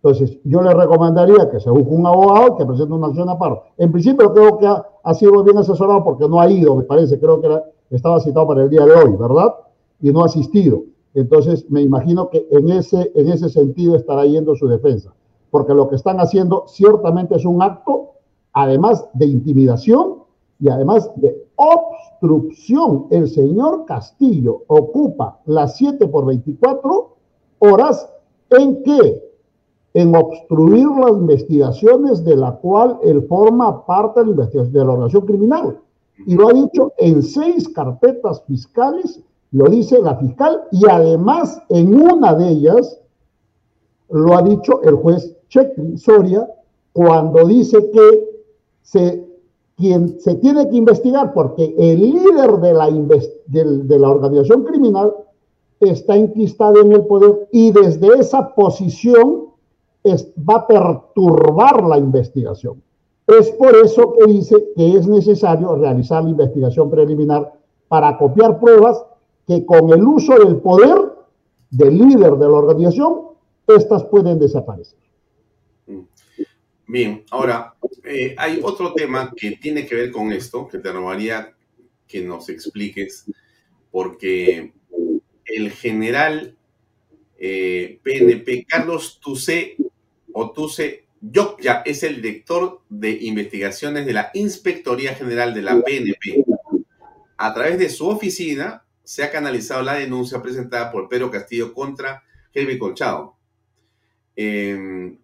Entonces, 0.01 0.39
yo 0.43 0.61
le 0.61 0.73
recomendaría 0.73 1.49
que 1.49 1.59
se 1.59 1.69
busque 1.69 1.93
un 1.93 2.07
abogado 2.07 2.55
que 2.55 2.65
presente 2.65 2.93
una 2.93 3.07
acción 3.07 3.29
a 3.29 3.37
paro. 3.37 3.63
En 3.77 3.91
principio, 3.91 4.33
creo 4.33 4.57
que 4.57 4.67
ha, 4.67 5.13
sido 5.13 5.43
bien 5.43 5.57
asesorado 5.57 6.03
porque 6.03 6.27
no 6.29 6.39
ha 6.39 6.49
ido, 6.49 6.75
me 6.75 6.83
parece, 6.83 7.19
creo 7.19 7.41
que 7.41 7.49
estaba 7.89 8.19
citado 8.19 8.47
para 8.47 8.63
el 8.63 8.69
día 8.69 8.85
de 8.85 8.93
hoy, 8.93 9.15
¿verdad? 9.17 9.53
Y 10.01 10.11
no 10.11 10.21
ha 10.21 10.25
asistido. 10.25 10.83
Entonces, 11.13 11.69
me 11.69 11.81
imagino 11.81 12.29
que 12.29 12.47
en 12.51 12.69
ese, 12.69 13.11
en 13.15 13.29
ese 13.29 13.49
sentido 13.49 13.95
estará 13.95 14.25
yendo 14.25 14.55
su 14.55 14.67
defensa, 14.67 15.13
porque 15.49 15.73
lo 15.73 15.89
que 15.89 15.95
están 15.95 16.19
haciendo 16.19 16.65
ciertamente 16.67 17.35
es 17.35 17.43
un 17.43 17.61
acto, 17.61 18.11
además 18.53 19.09
de 19.13 19.25
intimidación 19.25 20.23
y 20.59 20.69
además 20.69 21.11
de 21.15 21.46
obstrucción. 21.57 23.07
El 23.11 23.27
señor 23.27 23.85
Castillo 23.85 24.63
ocupa 24.67 25.39
las 25.45 25.75
7 25.77 26.07
por 26.07 26.25
24 26.25 27.15
horas 27.59 28.09
en 28.51 28.81
que 28.83 29.27
en 29.93 30.15
obstruir 30.15 30.87
las 30.87 31.11
investigaciones 31.11 32.23
de 32.23 32.35
la 32.35 32.51
cual 32.53 32.99
él 33.03 33.25
forma 33.27 33.85
parte 33.85 34.19
de 34.19 34.27
la 34.27 34.31
investigación 34.31 34.73
de 34.73 34.85
la 34.85 34.91
organización 34.91 35.25
criminal. 35.25 35.79
Y 36.25 36.35
lo 36.35 36.49
ha 36.49 36.53
dicho 36.53 36.93
en 36.97 37.23
seis 37.23 37.67
carpetas 37.69 38.43
fiscales, 38.43 39.19
lo 39.51 39.65
dice 39.65 40.01
la 40.01 40.15
fiscal, 40.15 40.63
y 40.71 40.87
además 40.89 41.61
en 41.69 41.99
una 41.99 42.35
de 42.35 42.49
ellas 42.49 42.99
lo 44.09 44.37
ha 44.37 44.41
dicho 44.41 44.81
el 44.83 44.95
juez 44.95 45.35
Chequi 45.49 45.97
Soria 45.97 46.47
cuando 46.93 47.45
dice 47.45 47.77
que 47.91 48.43
se, 48.81 49.26
quien 49.77 50.19
se 50.19 50.35
tiene 50.35 50.67
que 50.69 50.75
investigar 50.75 51.33
porque 51.33 51.73
el 51.77 52.01
líder 52.01 52.57
de 52.57 53.99
la, 53.99 54.09
organización 54.09 54.63
criminal 54.63 55.13
está 55.79 56.15
enquistado 56.15 56.81
en 56.81 56.91
el 56.91 57.05
poder 57.05 57.47
y 57.51 57.71
desde 57.71 58.07
esa 58.19 58.55
posición 58.55 59.45
va 60.05 60.55
a 60.55 60.67
perturbar 60.67 61.83
la 61.83 61.97
investigación. 61.97 62.81
Es 63.27 63.51
por 63.51 63.75
eso 63.75 64.13
que 64.13 64.25
dice 64.25 64.55
que 64.75 64.95
es 64.95 65.07
necesario 65.07 65.75
realizar 65.75 66.23
la 66.23 66.31
investigación 66.31 66.89
preliminar 66.89 67.53
para 67.87 68.17
copiar 68.17 68.59
pruebas 68.59 69.03
que 69.45 69.63
con 69.65 69.91
el 69.91 70.03
uso 70.03 70.33
del 70.39 70.57
poder 70.57 71.13
del 71.69 71.97
líder 71.97 72.35
de 72.37 72.47
la 72.47 72.55
organización, 72.55 73.19
estas 73.67 74.05
pueden 74.05 74.39
desaparecer. 74.39 74.97
Bien, 76.87 77.25
ahora, 77.31 77.75
eh, 78.05 78.33
hay 78.37 78.61
otro 78.63 78.93
tema 78.93 79.33
que 79.35 79.57
tiene 79.57 79.85
que 79.85 79.95
ver 79.95 80.11
con 80.11 80.31
esto, 80.31 80.69
que 80.69 80.77
te 80.77 80.91
robaría 80.91 81.53
que 82.07 82.21
nos 82.21 82.47
expliques, 82.47 83.25
porque 83.91 84.71
el 85.43 85.71
general 85.71 86.55
PNP, 87.37 88.53
eh, 88.53 88.65
Carlos 88.65 89.19
Tucé, 89.19 89.75
Otuse 90.31 91.07
Yokya 91.19 91.81
es 91.85 92.03
el 92.03 92.21
director 92.21 92.81
de 92.89 93.11
investigaciones 93.11 94.05
de 94.05 94.13
la 94.13 94.31
Inspectoría 94.33 95.13
General 95.13 95.53
de 95.53 95.61
la 95.61 95.81
PNP. 95.81 96.45
A 97.37 97.53
través 97.53 97.79
de 97.79 97.89
su 97.89 98.07
oficina 98.07 98.85
se 99.03 99.23
ha 99.23 99.31
canalizado 99.31 99.81
la 99.81 99.95
denuncia 99.95 100.41
presentada 100.41 100.91
por 100.91 101.09
Pedro 101.09 101.31
Castillo 101.31 101.73
contra 101.73 102.23
Helvi 102.53 102.77
Colchado. 102.77 103.35
Em, 104.35 105.17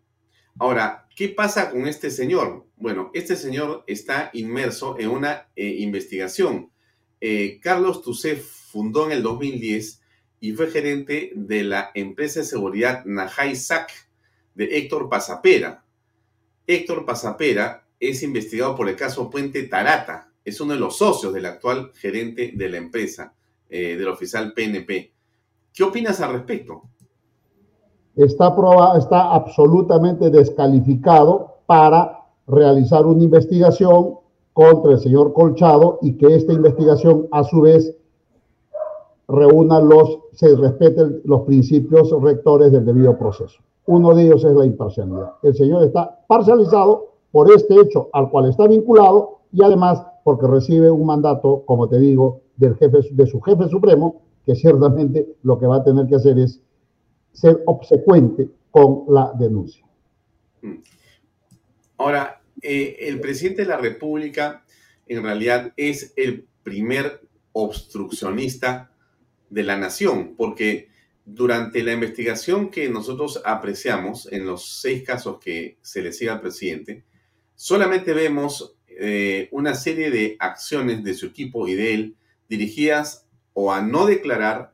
ahora, 0.60 1.03
¿qué 1.16 1.30
pasa 1.30 1.72
con 1.72 1.88
este 1.88 2.12
señor? 2.12 2.66
Bueno, 2.76 3.12
este 3.14 3.36
señor 3.36 3.84
está 3.88 4.30
inmerso 4.34 4.98
en 5.00 5.10
una 5.10 5.50
eh, 5.56 5.76
investigación. 5.80 6.72
Eh, 7.22 7.60
Carlos 7.62 8.02
Tucé 8.02 8.36
fundó 8.36 9.06
en 9.06 9.14
el 9.14 9.24
2010 9.24 10.02
y 10.40 10.52
fue 10.52 10.70
gerente 10.70 11.32
de 11.36 11.64
la 11.64 11.92
empresa 11.94 12.42
de 12.42 12.46
seguridad 12.46 13.06
Najai 13.06 13.56
Sac 13.56 13.92
de 14.56 14.78
Héctor 14.78 15.10
Pasapera. 15.10 15.86
Héctor 16.68 17.06
Pasapera 17.06 17.88
es 18.00 18.24
investigado 18.24 18.76
por 18.76 18.90
el 18.90 18.96
caso 18.96 19.30
Puente 19.30 19.64
Tarata. 19.64 20.32
Es 20.44 20.60
uno 20.60 20.74
de 20.74 20.80
los 20.80 20.98
socios 20.98 21.34
del 21.34 21.46
actual 21.46 21.92
gerente 21.96 22.52
de 22.54 22.70
la 22.70 22.78
empresa, 22.78 23.34
eh, 23.70 23.96
del 23.96 24.10
oficial 24.10 24.54
PNP. 24.54 25.14
¿Qué 25.74 25.84
opinas 25.84 26.20
al 26.20 26.34
respecto? 26.34 26.90
Está, 28.16 28.56
está 28.98 29.34
absolutamente 29.34 30.30
descalificado 30.30 31.56
para 31.66 32.20
realizar 32.48 33.06
una 33.06 33.24
investigación 33.24 34.16
contra 34.54 34.92
el 34.92 35.00
señor 35.00 35.34
Colchado 35.34 35.98
y 36.02 36.18
que 36.18 36.36
esta 36.36 36.54
investigación 36.54 37.28
a 37.32 37.44
su 37.44 37.62
vez 37.62 37.96
reúna 39.28 39.80
los, 39.80 40.20
se 40.34 40.56
respeten 40.56 41.22
los 41.26 41.42
principios 41.42 42.12
rectores 42.22 42.72
del 42.72 42.86
debido 42.86 43.18
proceso. 43.18 43.60
Uno 43.86 44.14
de 44.14 44.26
ellos 44.26 44.44
es 44.44 44.56
la 44.56 44.66
imparcialidad. 44.66 45.34
El 45.42 45.56
señor 45.56 45.84
está 45.84 46.20
parcializado 46.28 47.14
por 47.32 47.52
este 47.52 47.80
hecho 47.80 48.10
al 48.14 48.30
cual 48.30 48.50
está 48.50 48.68
vinculado 48.68 49.40
y 49.52 49.64
además 49.64 50.06
porque 50.24 50.48
recibe 50.48 50.90
un 50.90 51.06
mandato, 51.06 51.64
como 51.66 51.90
te 51.90 52.00
digo, 52.00 52.42
del 52.58 52.76
jefe, 52.76 53.00
de 53.12 53.26
su 53.26 53.42
jefe 53.42 53.68
supremo, 53.68 54.22
que 54.46 54.56
ciertamente 54.56 55.36
lo 55.44 55.58
que 55.58 55.68
va 55.68 55.78
a 55.78 55.84
tener 55.84 56.08
que 56.08 56.16
hacer 56.16 56.38
es 56.38 56.62
ser 57.34 57.62
obsecuente 57.66 58.48
con 58.72 59.04
la 59.10 59.34
denuncia. 59.38 59.86
Ahora, 61.98 62.42
eh, 62.62 62.98
el 63.02 63.20
presidente 63.20 63.64
de 63.64 63.68
la 63.68 63.78
República 63.78 64.64
en 65.08 65.24
realidad 65.24 65.74
es 65.76 66.14
el 66.16 66.48
primer 66.64 67.22
obstruccionista 67.52 68.92
de 69.50 69.64
la 69.64 69.78
nación, 69.78 70.36
porque 70.36 70.90
durante 71.26 71.84
la 71.84 71.94
investigación 71.94 72.70
que 72.70 72.90
nosotros 72.90 73.42
apreciamos 73.46 74.32
en 74.32 74.46
los 74.46 74.82
seis 74.82 75.04
casos 75.04 75.40
que 75.40 75.78
se 75.82 76.02
le 76.02 76.12
sigue 76.12 76.32
al 76.32 76.42
presidente, 76.42 77.04
solamente 77.56 78.14
vemos 78.14 78.76
eh, 78.88 79.50
una 79.52 79.74
serie 79.74 80.12
de 80.12 80.36
acciones 80.40 81.04
de 81.04 81.14
su 81.14 81.28
equipo 81.28 81.68
y 81.68 81.76
de 81.76 81.94
él 81.94 82.16
dirigidas 82.50 83.26
o 83.54 83.72
a 83.72 83.82
no 83.82 84.06
declarar 84.06 84.73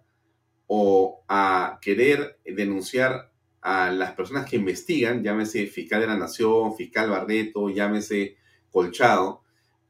o 0.72 1.24
a 1.28 1.80
querer 1.82 2.38
denunciar 2.46 3.32
a 3.60 3.90
las 3.90 4.14
personas 4.14 4.48
que 4.48 4.56
investigan, 4.56 5.24
llámese 5.24 5.66
fiscal 5.66 6.00
de 6.02 6.06
la 6.06 6.16
nación, 6.16 6.76
fiscal 6.76 7.10
Barreto, 7.10 7.72
llámese 7.72 8.38
Colchado, 8.70 9.42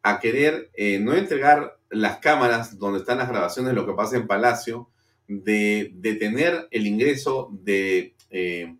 a 0.01 0.21
querer 0.21 0.71
eh, 0.73 0.97
no 0.99 1.13
entregar 1.13 1.77
las 1.89 2.19
cámaras 2.19 2.79
donde 2.79 2.99
están 2.99 3.17
las 3.17 3.27
grabaciones 3.27 3.71
de 3.71 3.75
lo 3.75 3.85
que 3.85 3.91
pasa 3.91 4.15
en 4.15 4.25
Palacio, 4.25 4.89
de 5.27 5.91
detener 5.95 6.69
el 6.71 6.87
ingreso 6.87 7.49
de 7.51 8.15
eh, 8.29 8.77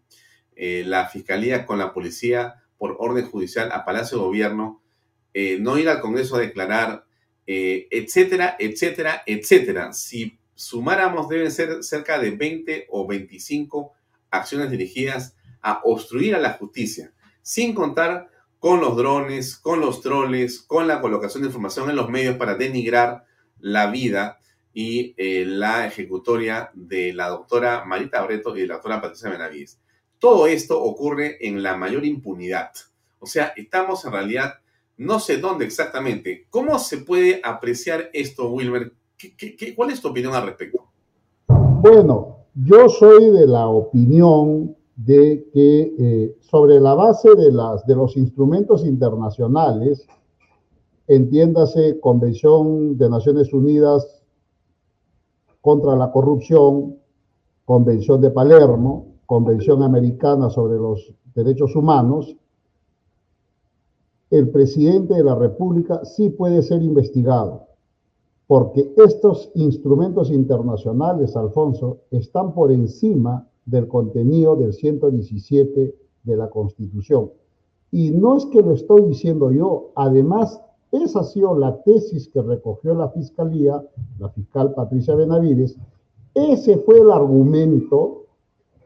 eh, 0.56 0.84
la 0.86 1.10
fiscalía 1.10 1.66
con 1.66 1.80
la 1.80 1.94
policía 1.94 2.64
por 2.78 2.96
orden 2.98 3.26
judicial 3.26 3.74
a 3.74 3.84
Palacio 3.84 4.20
de 4.20 4.24
Gobierno, 4.24 4.82
no 5.60 5.78
ir 5.78 5.90
al 5.90 6.00
Congreso 6.00 6.38
a 6.38 6.40
declarar, 6.40 7.06
etcétera, 7.46 8.56
etcétera, 8.58 9.22
etcétera. 9.26 9.92
Sumáramos, 10.60 11.30
deben 11.30 11.52
ser 11.54 11.84
cerca 11.86 12.20
de 12.20 12.32
20 12.32 12.88
o 12.90 13.08
25 13.08 13.94
acciones 14.30 14.70
dirigidas 14.70 15.38
a 15.62 15.80
obstruir 15.86 16.36
a 16.36 16.40
la 16.40 16.54
justicia, 16.54 17.14
sin 17.42 17.74
contar 17.74 18.30
con 18.60 18.82
los 18.82 18.98
drones, 18.98 19.56
con 19.56 19.80
los 19.80 20.02
troles, 20.02 20.60
con 20.60 20.86
la 20.86 21.00
colocación 21.00 21.44
de 21.44 21.48
información 21.48 21.90
en 21.90 21.96
los 21.96 22.10
medios 22.10 22.36
para 22.36 22.56
denigrar 22.56 23.24
la 23.62 23.90
vida 23.90 24.40
y 24.74 25.14
eh, 25.16 25.46
la 25.46 25.88
ejecutoria 25.88 26.72
de 26.74 27.14
la 27.14 27.30
doctora 27.30 27.86
Marita 27.86 28.22
Breto 28.24 28.56
y 28.58 28.62
de 28.62 28.68
la 28.68 28.74
doctora 28.76 29.00
Patricia 29.00 29.30
Benavides. 29.30 29.80
Todo 30.20 30.46
esto 30.46 30.84
ocurre 30.84 31.38
en 31.40 31.64
la 31.64 31.78
mayor 31.78 32.04
impunidad. 32.04 32.72
O 33.20 33.28
sea, 33.28 33.54
estamos 33.56 34.04
en 34.04 34.12
realidad, 34.12 34.56
no 34.98 35.22
sé 35.22 35.38
dónde 35.38 35.64
exactamente. 35.64 36.48
¿Cómo 36.50 36.78
se 36.80 36.98
puede 36.98 37.40
apreciar 37.46 38.10
esto, 38.12 38.50
Wilmer? 38.50 38.92
¿Qué, 39.20 39.76
cuál 39.76 39.92
es 39.92 40.02
tu 40.02 40.08
opinión 40.08 40.34
al 40.34 40.46
respecto? 40.46 40.80
Bueno, 41.82 42.38
yo 42.56 42.88
soy 42.88 43.32
de 43.32 43.46
la 43.48 43.68
opinión 43.68 44.76
de 44.96 45.50
que 45.54 45.94
eh, 46.00 46.38
sobre 46.40 46.80
la 46.80 46.94
base 46.94 47.36
de, 47.36 47.52
las, 47.52 47.86
de 47.86 47.96
los 47.96 48.16
instrumentos 48.16 48.86
internacionales, 48.86 50.08
entiéndase 51.08 52.00
Convención 52.00 52.98
de 52.98 53.10
Naciones 53.10 53.52
Unidas 53.52 54.22
contra 55.60 55.96
la 55.98 56.12
corrupción, 56.12 56.98
Convención 57.66 58.22
de 58.22 58.32
Palermo, 58.32 59.16
Convención 59.26 59.84
Americana 59.84 60.50
sobre 60.50 60.78
los 60.78 61.14
Derechos 61.36 61.76
Humanos, 61.76 62.36
el 64.30 64.50
presidente 64.50 65.16
de 65.16 65.24
la 65.24 65.36
República 65.36 66.06
sí 66.06 66.30
puede 66.30 66.62
ser 66.62 66.84
investigado, 66.84 67.69
porque 68.50 68.92
estos 68.98 69.52
instrumentos 69.54 70.32
internacionales, 70.32 71.36
Alfonso, 71.36 72.00
están 72.10 72.56
por 72.56 72.72
encima 72.72 73.48
del 73.68 73.88
contenido 73.88 74.56
del 74.56 74.74
117 74.74 75.96
de 76.24 76.36
la 76.36 76.50
Constitución. 76.50 77.30
Y 77.92 78.10
no 78.10 78.38
es 78.38 78.48
que 78.48 78.64
lo 78.64 78.74
estoy 78.74 79.04
diciendo 79.04 79.52
yo, 79.52 79.92
además, 79.94 80.60
esa 80.92 81.20
ha 81.20 81.24
sido 81.26 81.56
la 81.60 81.80
tesis 81.84 82.28
que 82.30 82.42
recogió 82.42 82.96
la 82.96 83.10
Fiscalía, 83.10 83.84
la 84.18 84.30
fiscal 84.30 84.74
Patricia 84.74 85.14
Benavides, 85.14 85.78
ese 86.34 86.80
fue 86.80 87.02
el 87.02 87.12
argumento 87.12 88.24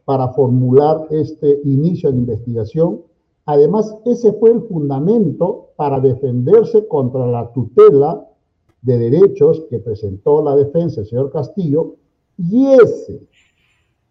para 0.03 0.27
formular 0.33 1.07
este 1.09 1.61
inicio 1.63 2.11
de 2.11 2.17
investigación. 2.17 3.01
Además, 3.45 3.97
ese 4.03 4.33
fue 4.33 4.51
el 4.51 4.63
fundamento 4.63 5.69
para 5.77 6.01
defenderse 6.01 6.85
contra 6.85 7.25
la 7.27 7.49
tutela 7.53 8.27
de 8.83 8.97
derechos 8.97 9.63
que 9.69 9.79
presentó 9.79 10.43
la 10.43 10.55
defensa 10.55 11.01
el 11.01 11.07
señor 11.07 11.31
Castillo. 11.31 11.95
Y 12.37 12.67
ese, 12.67 13.27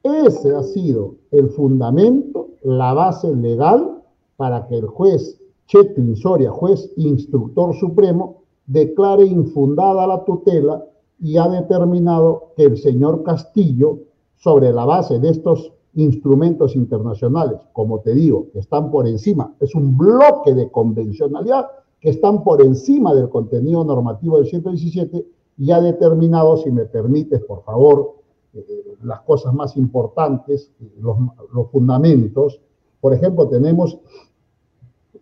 ese 0.03 0.55
ha 0.55 0.63
sido 0.63 1.17
el 1.31 1.51
fundamento, 1.51 2.49
la 2.63 2.93
base 2.93 3.35
legal 3.35 4.03
para 4.37 4.67
que 4.67 4.79
el 4.79 4.87
juez 4.87 5.41
Chetlin 5.67 6.17
Soria, 6.17 6.51
juez 6.51 6.93
instructor 6.97 7.75
supremo, 7.75 8.43
declare 8.67 9.25
infundada 9.25 10.07
la 10.07 10.25
tutela 10.25 10.85
y 11.21 11.37
ha 11.37 11.49
determinado 11.49 12.53
que 12.57 12.65
el 12.65 12.79
señor 12.79 13.23
Castillo, 13.23 13.99
sobre 14.37 14.73
la 14.73 14.85
base 14.85 15.21
de 15.21 15.29
estos 15.29 15.73
instrumentos 15.95 16.75
internacionales, 16.75 17.61
como 17.73 18.01
te 18.01 18.13
digo, 18.13 18.49
que 18.53 18.59
están 18.59 18.91
por 18.91 19.07
encima, 19.07 19.55
es 19.61 19.75
un 19.75 19.97
bloque 19.97 20.53
de 20.53 20.69
convencionalidad 20.69 21.67
que 22.03 22.11
están 22.11 22.43
por 22.43 22.61
encima 22.61 23.15
del 23.15 23.29
contenido 23.29 23.85
normativo 23.85 24.37
del 24.37 24.47
117 24.47 25.25
y 25.57 25.71
ha 25.71 25.81
determinado, 25.81 26.57
si 26.57 26.73
me 26.73 26.85
permites, 26.85 27.41
por 27.45 27.63
favor, 27.63 28.17
eh, 28.55 28.97
las 29.05 29.21
cosas 29.21 29.55
más 29.55 29.77
importantes, 29.77 30.73
los, 30.99 31.17
los, 31.55 31.71
fundamentos. 31.71 32.61
Por 33.01 33.15
ejemplo, 33.15 33.49
tenemos 33.49 34.01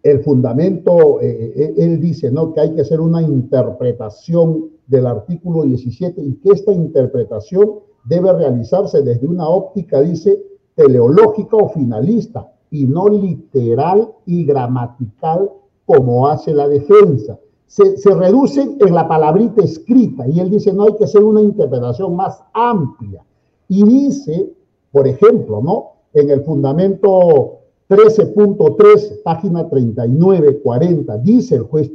el 0.02 0.20
fundamento, 0.20 1.20
eh, 1.20 1.52
eh, 1.55 1.74
él 1.77 2.01
dice, 2.01 2.31
¿no? 2.31 2.55
Que 2.55 2.61
hay 2.61 2.74
que 2.74 2.81
hacer 2.81 2.98
una 3.02 3.20
interpretación 3.20 4.70
del 4.86 5.07
artículo 5.07 5.65
17 5.65 6.23
y 6.23 6.36
que 6.36 6.48
esta 6.48 6.73
interpretación 6.73 7.81
debe 8.05 8.32
realizarse 8.32 9.02
desde 9.02 9.27
una 9.27 9.47
óptica, 9.47 10.01
dice, 10.01 10.43
teleológica 10.74 11.59
o 11.59 11.69
finalista 11.69 12.51
y 12.70 12.86
no 12.86 13.07
literal 13.07 14.12
y 14.24 14.47
gramatical 14.47 15.51
como 15.90 16.28
hace 16.28 16.54
la 16.54 16.68
defensa. 16.68 17.38
Se, 17.66 17.96
se 17.96 18.14
reducen 18.14 18.76
en 18.80 18.94
la 18.94 19.08
palabrita 19.08 19.62
escrita 19.62 20.26
y 20.28 20.38
él 20.38 20.50
dice, 20.50 20.72
no 20.72 20.84
hay 20.84 20.94
que 20.96 21.04
hacer 21.04 21.22
una 21.22 21.40
interpretación 21.40 22.14
más 22.14 22.42
amplia. 22.52 23.24
Y 23.68 23.82
dice, 23.84 24.52
por 24.92 25.06
ejemplo, 25.08 25.60
¿no? 25.62 25.92
En 26.12 26.30
el 26.30 26.42
fundamento 26.42 27.58
13.3, 27.88 29.22
página 29.24 29.68
39, 29.68 30.60
40, 30.62 31.18
dice 31.18 31.56
el 31.56 31.62
juez 31.62 31.90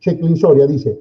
Checklin 0.00 0.36
Soria, 0.36 0.66
dice, 0.66 1.00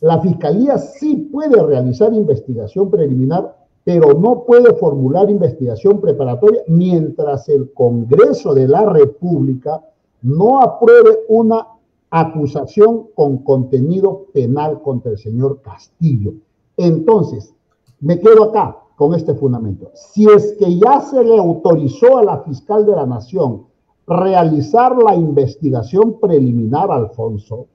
la 0.00 0.20
fiscalía 0.20 0.78
sí 0.78 1.28
puede 1.32 1.60
realizar 1.62 2.14
investigación 2.14 2.90
preliminar, 2.90 3.56
pero 3.84 4.14
no 4.14 4.44
puede 4.44 4.74
formular 4.74 5.28
investigación 5.28 6.00
preparatoria 6.00 6.62
mientras 6.68 7.48
el 7.48 7.72
Congreso 7.72 8.54
de 8.54 8.68
la 8.68 8.86
República 8.86 9.82
no 10.22 10.60
apruebe 10.60 11.20
una 11.28 11.66
acusación 12.10 13.06
con 13.14 13.38
contenido 13.38 14.26
penal 14.32 14.82
contra 14.82 15.12
el 15.12 15.18
señor 15.18 15.60
Castillo. 15.62 16.34
Entonces, 16.76 17.54
me 18.00 18.18
quedo 18.18 18.44
acá 18.44 18.76
con 18.96 19.14
este 19.14 19.34
fundamento. 19.34 19.90
Si 19.94 20.28
es 20.28 20.54
que 20.58 20.76
ya 20.78 21.00
se 21.00 21.24
le 21.24 21.38
autorizó 21.38 22.18
a 22.18 22.24
la 22.24 22.38
fiscal 22.40 22.84
de 22.84 22.96
la 22.96 23.06
Nación 23.06 23.66
realizar 24.06 25.00
la 25.00 25.14
investigación 25.14 26.18
preliminar, 26.20 26.90
Alfonso, 26.90 27.66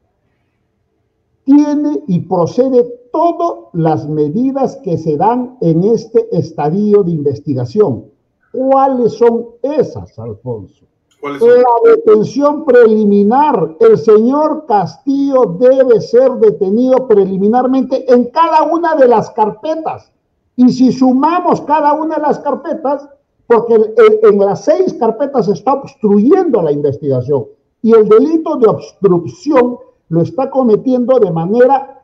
tiene 1.46 2.04
y 2.08 2.20
procede 2.22 2.84
todas 3.12 3.70
las 3.74 4.10
medidas 4.10 4.76
que 4.84 4.98
se 4.98 5.16
dan 5.16 5.58
en 5.62 5.84
este 5.84 6.28
estadio 6.36 7.04
de 7.04 7.12
investigación. 7.12 8.06
¿Cuáles 8.52 9.14
son 9.14 9.48
esas, 9.62 10.18
Alfonso? 10.20 10.86
La 11.26 11.96
detención 11.96 12.66
preliminar. 12.66 13.76
El 13.80 13.98
señor 13.98 14.66
Castillo 14.68 15.58
debe 15.60 16.00
ser 16.00 16.34
detenido 16.34 17.08
preliminarmente 17.08 18.12
en 18.14 18.26
cada 18.26 18.64
una 18.64 18.96
de 18.96 19.08
las 19.08 19.32
carpetas. 19.32 20.12
Y 20.56 20.70
si 20.70 20.92
sumamos 20.92 21.62
cada 21.62 21.94
una 21.94 22.16
de 22.16 22.22
las 22.22 22.40
carpetas, 22.40 23.10
porque 23.48 23.76
en 24.24 24.40
las 24.40 24.66
seis 24.66 24.94
carpetas 24.94 25.48
está 25.48 25.74
obstruyendo 25.74 26.62
la 26.62 26.72
investigación 26.72 27.46
y 27.82 27.94
el 27.94 28.08
delito 28.10 28.56
de 28.56 28.68
obstrucción 28.68 29.78
lo 30.10 30.22
está 30.22 30.50
cometiendo 30.50 31.20
de 31.20 31.32
manera, 31.32 32.04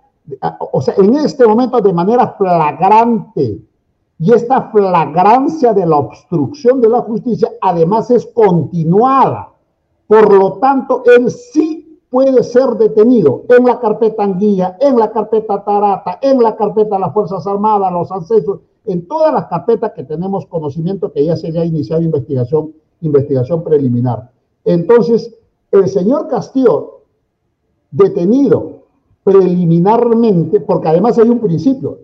o 0.71 0.81
sea, 0.81 0.95
en 0.97 1.15
este 1.15 1.45
momento 1.45 1.79
de 1.81 1.93
manera 1.93 2.35
flagrante. 2.37 3.61
Y 4.21 4.31
esta 4.33 4.69
flagrancia 4.69 5.73
de 5.73 5.83
la 5.83 5.95
obstrucción 5.95 6.79
de 6.79 6.89
la 6.89 7.01
justicia 7.01 7.53
además 7.59 8.11
es 8.11 8.27
continuada. 8.27 9.49
Por 10.05 10.31
lo 10.31 10.59
tanto, 10.59 11.01
él 11.05 11.31
sí 11.31 11.99
puede 12.07 12.43
ser 12.43 12.69
detenido 12.77 13.45
en 13.49 13.65
la 13.65 13.79
carpeta 13.79 14.23
Anguilla, 14.23 14.77
en 14.79 14.99
la 14.99 15.11
carpeta 15.11 15.63
Tarata, 15.63 16.19
en 16.21 16.37
la 16.39 16.55
carpeta 16.55 16.97
de 16.97 17.01
las 17.01 17.13
Fuerzas 17.15 17.47
Armadas, 17.47 17.91
los 17.91 18.11
ancestros, 18.11 18.59
en 18.85 19.07
todas 19.07 19.33
las 19.33 19.47
carpetas 19.47 19.93
que 19.93 20.03
tenemos 20.03 20.45
conocimiento 20.45 21.11
que 21.11 21.25
ya 21.25 21.35
se 21.35 21.47
haya 21.47 21.65
iniciado 21.65 22.03
investigación, 22.03 22.73
investigación 23.01 23.63
preliminar. 23.63 24.29
Entonces, 24.63 25.35
el 25.71 25.87
señor 25.87 26.27
Castillo, 26.27 27.05
detenido 27.89 28.83
preliminarmente, 29.23 30.59
porque 30.59 30.89
además 30.89 31.17
hay 31.17 31.29
un 31.29 31.39
principio, 31.39 31.97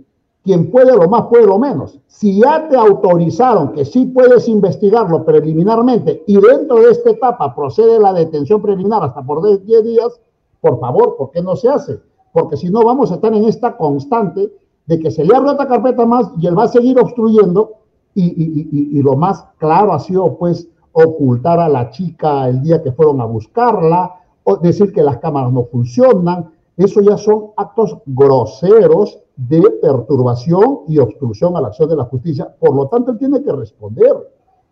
quien 0.48 0.72
puede 0.72 0.96
lo 0.96 1.10
más 1.10 1.24
puede 1.24 1.46
lo 1.46 1.60
menos. 1.60 2.00
Si 2.08 2.40
ya 2.40 2.70
te 2.70 2.78
autorizaron 2.78 3.74
que 3.74 3.84
sí 3.84 4.06
puedes 4.06 4.48
investigarlo 4.48 5.26
preliminarmente 5.26 6.24
y 6.26 6.40
dentro 6.40 6.78
de 6.78 6.92
esta 6.92 7.10
etapa 7.10 7.54
procede 7.54 8.00
la 8.00 8.14
detención 8.14 8.62
preliminar 8.62 9.04
hasta 9.04 9.22
por 9.22 9.46
10 9.46 9.84
días, 9.84 10.22
por 10.62 10.80
favor, 10.80 11.18
¿por 11.18 11.32
qué 11.32 11.42
no 11.42 11.58
se 11.58 11.68
hace? 11.68 12.00
Porque 12.32 12.56
si 12.56 12.70
no 12.70 12.82
vamos 12.82 13.12
a 13.12 13.16
estar 13.16 13.34
en 13.34 13.44
esta 13.44 13.76
constante 13.76 14.50
de 14.86 15.00
que 15.00 15.12
se 15.12 15.26
le 15.26 15.36
abre 15.36 15.50
otra 15.50 15.68
carpeta 15.68 16.06
más 16.06 16.32
y 16.40 16.48
él 16.48 16.58
va 16.58 16.64
a 16.64 16.70
seguir 16.70 16.98
obstruyendo 16.98 17.74
y, 18.16 19.02
lo 19.02 19.18
más 19.18 19.46
claro 19.58 19.92
ha 19.92 20.00
sido 20.00 20.38
pues 20.38 20.70
ocultar 20.94 21.60
a 21.60 21.68
la 21.68 21.90
chica 21.90 22.48
el 22.48 22.62
día 22.62 22.82
que 22.82 22.94
fueron 22.94 23.20
a 23.20 23.26
buscarla, 23.26 24.16
o 24.44 24.56
decir 24.56 24.94
que 24.94 25.04
las 25.04 25.18
cámaras 25.18 25.52
no 25.52 25.66
funcionan, 25.66 26.52
eso 26.78 27.02
ya 27.02 27.18
son 27.18 27.52
actos 27.58 27.98
groseros 28.06 29.20
de 29.36 29.62
perturbación 29.82 30.82
y 30.88 31.00
obstrucción 31.00 31.58
a 31.58 31.62
la 31.62 31.68
acción 31.70 31.90
de 31.90 31.96
la 31.96 32.06
justicia. 32.06 32.56
Por 32.60 32.76
lo 32.76 32.88
tanto, 32.88 33.12
él 33.12 33.18
tiene 33.18 33.42
que 33.44 33.52
responder. 33.52 34.16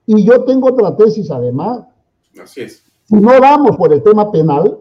Y 0.06 0.24
yo 0.24 0.44
tengo 0.44 0.70
otra 0.70 0.96
tesis 0.96 1.32
además. 1.32 1.82
Así 2.42 2.62
es. 2.62 2.84
Si 3.06 3.16
no 3.16 3.40
vamos 3.42 3.76
por 3.76 3.92
el 3.92 4.04
tema 4.04 4.32
penal, 4.32 4.80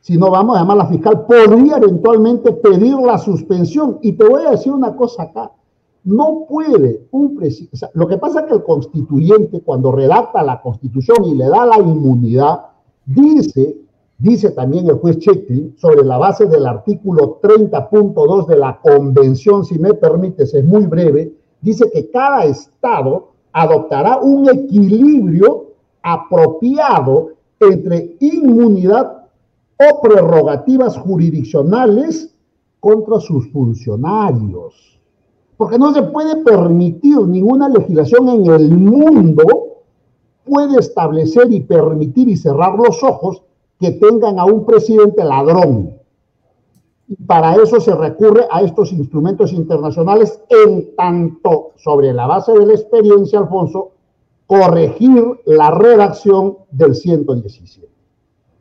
si 0.00 0.16
no 0.16 0.30
vamos, 0.30 0.56
además 0.56 0.76
la 0.78 0.86
fiscal 0.86 1.26
podría 1.26 1.76
eventualmente 1.76 2.52
pedir 2.52 2.96
la 2.96 3.18
suspensión. 3.18 3.98
Y 4.00 4.12
te 4.12 4.24
voy 4.26 4.44
a 4.44 4.52
decir 4.52 4.72
una 4.72 4.96
cosa 4.96 5.24
acá. 5.24 5.52
No 6.04 6.46
puede 6.48 7.08
un 7.10 7.36
presidente, 7.36 7.88
lo 7.92 8.08
que 8.08 8.16
pasa 8.16 8.40
es 8.40 8.46
que 8.46 8.54
el 8.54 8.62
constituyente 8.62 9.60
cuando 9.60 9.92
redacta 9.92 10.42
la 10.42 10.62
constitución 10.62 11.24
y 11.24 11.34
le 11.34 11.48
da 11.48 11.66
la 11.66 11.78
inmunidad, 11.78 12.60
dice, 13.04 13.76
dice 14.18 14.50
también 14.50 14.88
el 14.88 14.96
juez 14.96 15.18
Cheklin, 15.18 15.76
sobre 15.78 16.04
la 16.04 16.18
base 16.18 16.46
del 16.46 16.66
artículo 16.66 17.40
30.2 17.40 18.46
de 18.46 18.56
la 18.56 18.80
convención, 18.80 19.64
si 19.64 19.78
me 19.78 19.94
permites, 19.94 20.52
es 20.54 20.64
muy 20.64 20.86
breve, 20.86 21.32
dice 21.60 21.90
que 21.92 22.10
cada 22.10 22.44
estado 22.44 23.28
adoptará 23.52 24.18
un 24.18 24.48
equilibrio 24.48 25.68
apropiado 26.02 27.30
entre 27.60 28.16
inmunidad 28.20 29.26
o 29.78 30.00
prerrogativas 30.00 30.96
jurisdiccionales 30.96 32.34
contra 32.80 33.20
sus 33.20 33.50
funcionarios. 33.52 35.00
Porque 35.56 35.78
no 35.78 35.92
se 35.92 36.02
puede 36.02 36.36
permitir 36.44 37.18
ninguna 37.18 37.68
legislación 37.68 38.28
en 38.28 38.46
el 38.46 38.70
mundo 38.70 39.68
puede 40.44 40.78
establecer 40.80 41.52
y 41.52 41.60
permitir 41.60 42.28
y 42.28 42.36
cerrar 42.36 42.74
los 42.76 43.02
ojos 43.02 43.42
que 43.78 43.92
tengan 43.92 44.38
a 44.38 44.44
un 44.44 44.64
presidente 44.64 45.24
ladrón. 45.24 45.94
Y 47.06 47.16
para 47.16 47.54
eso 47.56 47.80
se 47.80 47.94
recurre 47.94 48.46
a 48.50 48.60
estos 48.62 48.92
instrumentos 48.92 49.52
internacionales 49.52 50.40
en 50.48 50.94
tanto, 50.94 51.72
sobre 51.76 52.12
la 52.12 52.26
base 52.26 52.52
de 52.52 52.66
la 52.66 52.74
experiencia, 52.74 53.38
Alfonso, 53.38 53.92
corregir 54.46 55.40
la 55.46 55.70
redacción 55.70 56.58
del 56.70 56.94
117. 56.94 57.88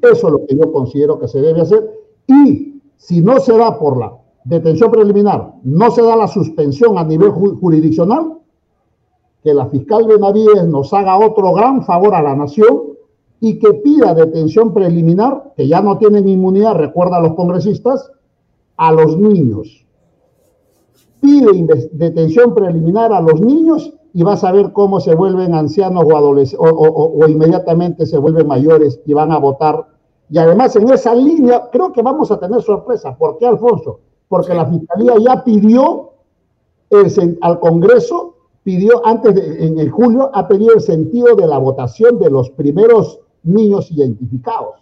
Eso 0.02 0.28
es 0.28 0.32
lo 0.32 0.46
que 0.46 0.56
yo 0.56 0.72
considero 0.72 1.20
que 1.20 1.28
se 1.28 1.42
debe 1.42 1.62
hacer. 1.62 1.92
Y 2.28 2.82
si 2.98 3.22
no 3.22 3.40
se 3.40 3.58
da 3.58 3.78
por 3.78 3.98
la 3.98 4.14
detención 4.44 4.92
preliminar, 4.92 5.56
no 5.64 5.92
se 5.92 6.02
da 6.02 6.16
la 6.16 6.28
suspensión 6.28 6.98
a 6.98 7.04
nivel 7.04 7.32
jurisdiccional, 7.32 8.38
que 9.44 9.54
la 9.54 9.68
fiscal 9.68 10.08
Benavides 10.08 10.68
nos 10.68 10.94
haga 10.94 11.18
otro 11.18 11.54
gran 11.54 11.84
favor 11.84 12.16
a 12.16 12.22
la 12.22 12.36
nación 12.36 12.97
y 13.40 13.60
que 13.60 13.74
pida 13.74 14.14
detención 14.14 14.74
preliminar, 14.74 15.54
que 15.56 15.68
ya 15.68 15.82
no 15.82 15.98
tienen 15.98 16.28
inmunidad, 16.28 16.76
recuerda 16.76 17.18
a 17.18 17.22
los 17.22 17.36
congresistas, 17.36 18.12
a 18.78 18.92
los 18.92 19.18
niños. 19.18 19.86
Pide 21.20 21.68
detención 21.92 22.54
preliminar 22.54 23.12
a 23.12 23.22
los 23.22 23.42
niños 23.42 23.94
y 24.14 24.24
vas 24.24 24.44
a 24.44 24.52
ver 24.52 24.72
cómo 24.72 25.00
se 25.00 25.14
vuelven 25.14 25.54
ancianos 25.54 26.04
o, 26.06 26.18
adolescentes 26.18 26.60
o, 26.60 27.28
inmediatamente 27.28 28.06
se 28.06 28.18
vuelven 28.18 28.48
mayores 28.48 29.00
y 29.06 29.14
van 29.14 29.32
a 29.32 29.38
votar. 29.38 29.88
Y 30.30 30.38
además 30.38 30.76
en 30.76 30.90
esa 30.90 31.14
línea 31.14 31.70
creo 31.72 31.92
que 31.92 32.02
vamos 32.02 32.32
a 32.32 32.40
tener 32.40 32.62
sorpresa. 32.62 33.16
¿Por 33.16 33.38
qué, 33.38 33.46
Alfonso? 33.46 34.00
Porque 34.28 34.54
la 34.54 34.66
Fiscalía 34.66 35.14
ya 35.20 35.44
pidió 35.44 36.12
al 37.42 37.60
Congreso, 37.60 38.36
pidió 38.64 39.06
antes 39.06 39.36
de, 39.36 39.66
en 39.66 39.80
el 39.80 39.92
julio, 39.92 40.32
ha 40.34 40.48
pedido 40.48 40.74
el 40.76 40.82
sentido 40.82 41.36
de 41.36 41.48
la 41.48 41.58
votación 41.58 42.20
de 42.20 42.30
los 42.30 42.50
primeros 42.52 43.20
niños 43.44 43.92
identificados, 43.92 44.76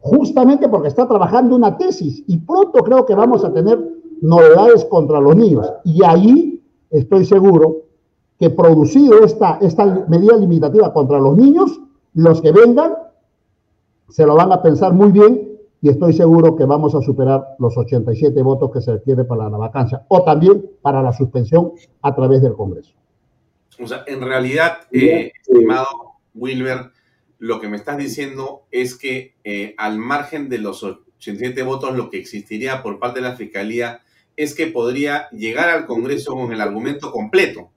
justamente 0.00 0.68
porque 0.68 0.88
está 0.88 1.06
trabajando 1.08 1.56
una 1.56 1.76
tesis 1.76 2.22
y 2.26 2.38
pronto 2.38 2.82
creo 2.84 3.04
que 3.06 3.14
vamos 3.14 3.44
a 3.44 3.52
tener 3.52 3.78
novedades 4.20 4.84
contra 4.86 5.20
los 5.20 5.36
niños. 5.36 5.70
Y 5.84 6.02
ahí 6.04 6.62
estoy 6.90 7.24
seguro 7.24 7.82
que 8.38 8.50
producido 8.50 9.24
esta, 9.24 9.58
esta 9.60 10.06
medida 10.08 10.36
limitativa 10.36 10.92
contra 10.92 11.18
los 11.18 11.36
niños, 11.36 11.80
los 12.14 12.40
que 12.40 12.52
vengan 12.52 12.94
se 14.08 14.26
lo 14.26 14.34
van 14.34 14.52
a 14.52 14.62
pensar 14.62 14.92
muy 14.92 15.10
bien 15.10 15.58
y 15.80 15.88
estoy 15.90 16.12
seguro 16.12 16.56
que 16.56 16.64
vamos 16.64 16.94
a 16.94 17.02
superar 17.02 17.56
los 17.58 17.76
87 17.76 18.42
votos 18.42 18.70
que 18.70 18.80
se 18.80 18.92
requiere 18.92 19.24
para 19.24 19.50
la 19.50 19.58
vacancia 19.58 20.04
o 20.08 20.22
también 20.22 20.64
para 20.80 21.02
la 21.02 21.12
suspensión 21.12 21.72
a 22.00 22.14
través 22.14 22.40
del 22.42 22.54
Congreso. 22.54 22.94
O 23.82 23.86
sea, 23.86 24.04
en 24.06 24.20
realidad, 24.20 24.78
eh, 24.92 25.32
estimado 25.34 25.86
Wilber, 26.34 26.92
lo 27.44 27.60
que 27.60 27.68
me 27.68 27.76
estás 27.76 27.98
diciendo 27.98 28.62
es 28.70 28.96
que 28.96 29.34
eh, 29.44 29.74
al 29.76 29.98
margen 29.98 30.48
de 30.48 30.56
los 30.56 30.82
87 30.82 31.62
votos, 31.62 31.94
lo 31.94 32.08
que 32.08 32.18
existiría 32.18 32.82
por 32.82 32.98
parte 32.98 33.20
de 33.20 33.28
la 33.28 33.36
Fiscalía 33.36 34.00
es 34.34 34.54
que 34.54 34.68
podría 34.68 35.28
llegar 35.28 35.68
al 35.68 35.84
Congreso 35.84 36.32
con 36.32 36.54
el 36.54 36.60
argumento 36.62 37.12
completo. 37.12 37.68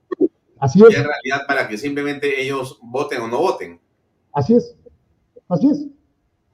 Así 0.58 0.80
es. 0.80 0.96
en 0.96 1.04
realidad 1.04 1.46
para 1.46 1.68
que 1.68 1.78
simplemente 1.78 2.42
ellos 2.42 2.80
voten 2.82 3.22
o 3.24 3.28
no 3.28 3.40
voten. 3.40 3.78
Así 4.32 4.56
es. 4.56 4.74
Así 5.50 5.70
es. 5.70 5.86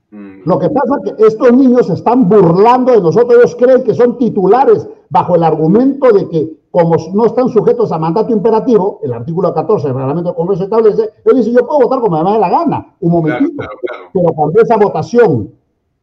Mm. 0.10 0.50
Lo 0.50 0.58
que 0.58 0.70
pasa 0.70 0.96
es 1.06 1.14
que 1.14 1.28
estos 1.28 1.54
niños 1.54 1.86
se 1.86 1.94
están 1.94 2.28
burlando 2.28 2.94
de 2.94 3.02
nosotros. 3.02 3.38
Ellos 3.38 3.56
creen 3.56 3.84
que 3.84 3.94
son 3.94 4.18
titulares 4.18 4.88
bajo 5.10 5.36
el 5.36 5.44
argumento 5.44 6.12
de 6.12 6.28
que 6.30 6.50
como 6.74 6.96
no 7.14 7.28
están 7.28 7.50
sujetos 7.50 7.92
a 7.92 8.00
mandato 8.00 8.34
imperativo, 8.34 9.00
el 9.04 9.14
artículo 9.14 9.54
14 9.54 9.90
del 9.90 9.96
reglamento 9.96 10.30
del 10.30 10.36
Congreso 10.36 10.64
establece, 10.64 11.12
ellos 11.24 11.38
dicen, 11.38 11.54
yo 11.54 11.68
puedo 11.68 11.82
votar 11.82 12.00
como 12.00 12.18
me 12.18 12.32
da 12.32 12.40
la 12.40 12.50
gana, 12.50 12.96
un 13.00 13.12
momentito. 13.12 13.64
Pero 14.12 14.34
cuando 14.34 14.60
esa 14.60 14.76
votación, 14.78 15.52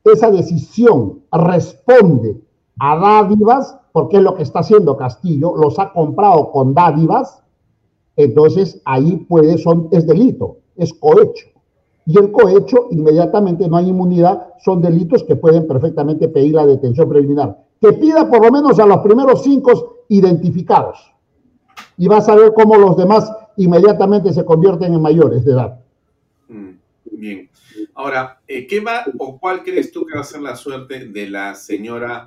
esa 0.05 0.31
decisión 0.31 1.23
responde 1.33 2.41
a 2.79 2.97
dádivas, 2.97 3.81
porque 3.91 4.19
es 4.19 4.23
lo 4.23 4.37
que 4.37 4.45
está 4.45 4.61
haciendo 4.61 4.97
Castillo, 4.97 5.57
los 5.57 5.77
ha 5.81 5.93
comprado 5.93 6.53
con 6.53 6.73
dádivas, 6.73 7.43
entonces 8.15 8.81
ahí 8.85 9.17
puede, 9.29 9.59
son, 9.59 9.89
es 9.91 10.07
delito, 10.07 10.59
es 10.77 10.95
cohecho. 10.95 11.49
Y 12.07 12.17
el 12.17 12.31
cohecho, 12.31 12.87
inmediatamente 12.93 13.69
no 13.69 13.77
hay 13.77 13.89
inmunidad, 13.89 14.55
son 14.61 14.81
delitos 14.81 15.25
que 15.25 15.35
pueden 15.35 15.67
perfectamente 15.67 16.29
pedir 16.29 16.55
la 16.55 16.65
detención 16.65 17.09
preliminar. 17.09 17.59
Que 17.81 17.93
pida 17.93 18.31
por 18.31 18.45
lo 18.45 18.53
menos 18.53 18.79
a 18.79 18.87
los 18.87 18.99
primeros 18.99 19.43
cinco 19.43 20.00
identificados. 20.11 21.15
Y 21.97 22.07
vas 22.07 22.29
a 22.29 22.35
ver 22.35 22.53
cómo 22.55 22.77
los 22.77 22.97
demás 22.97 23.33
inmediatamente 23.57 24.33
se 24.35 24.45
convierten 24.45 24.93
en 24.93 25.01
mayores 25.01 25.43
de 25.45 25.53
edad. 25.53 25.81
Mm, 26.49 26.73
bien. 27.13 27.51
Ahora, 27.95 28.41
eh, 28.47 28.67
¿qué 28.67 28.81
va 28.81 29.05
o 29.19 29.39
cuál 29.39 29.63
crees 29.63 29.91
tú 29.91 30.05
que 30.05 30.15
va 30.15 30.21
a 30.21 30.25
ser 30.25 30.43
la 30.43 30.57
suerte 30.57 31.07
de 31.07 31.31
la 31.31 31.55
señora 31.55 32.25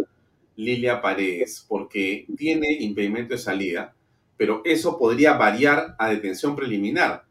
Lilia 0.55 0.99
Paredes? 1.01 1.63
Porque 1.67 2.25
tiene 2.35 2.71
impedimento 2.79 3.35
de 3.35 3.39
salida 3.39 3.93
pero 4.37 4.61
eso 4.65 4.97
podría 4.97 5.37
variar 5.37 5.95
a 5.97 6.09
detención 6.09 6.55
preliminar. 6.55 7.23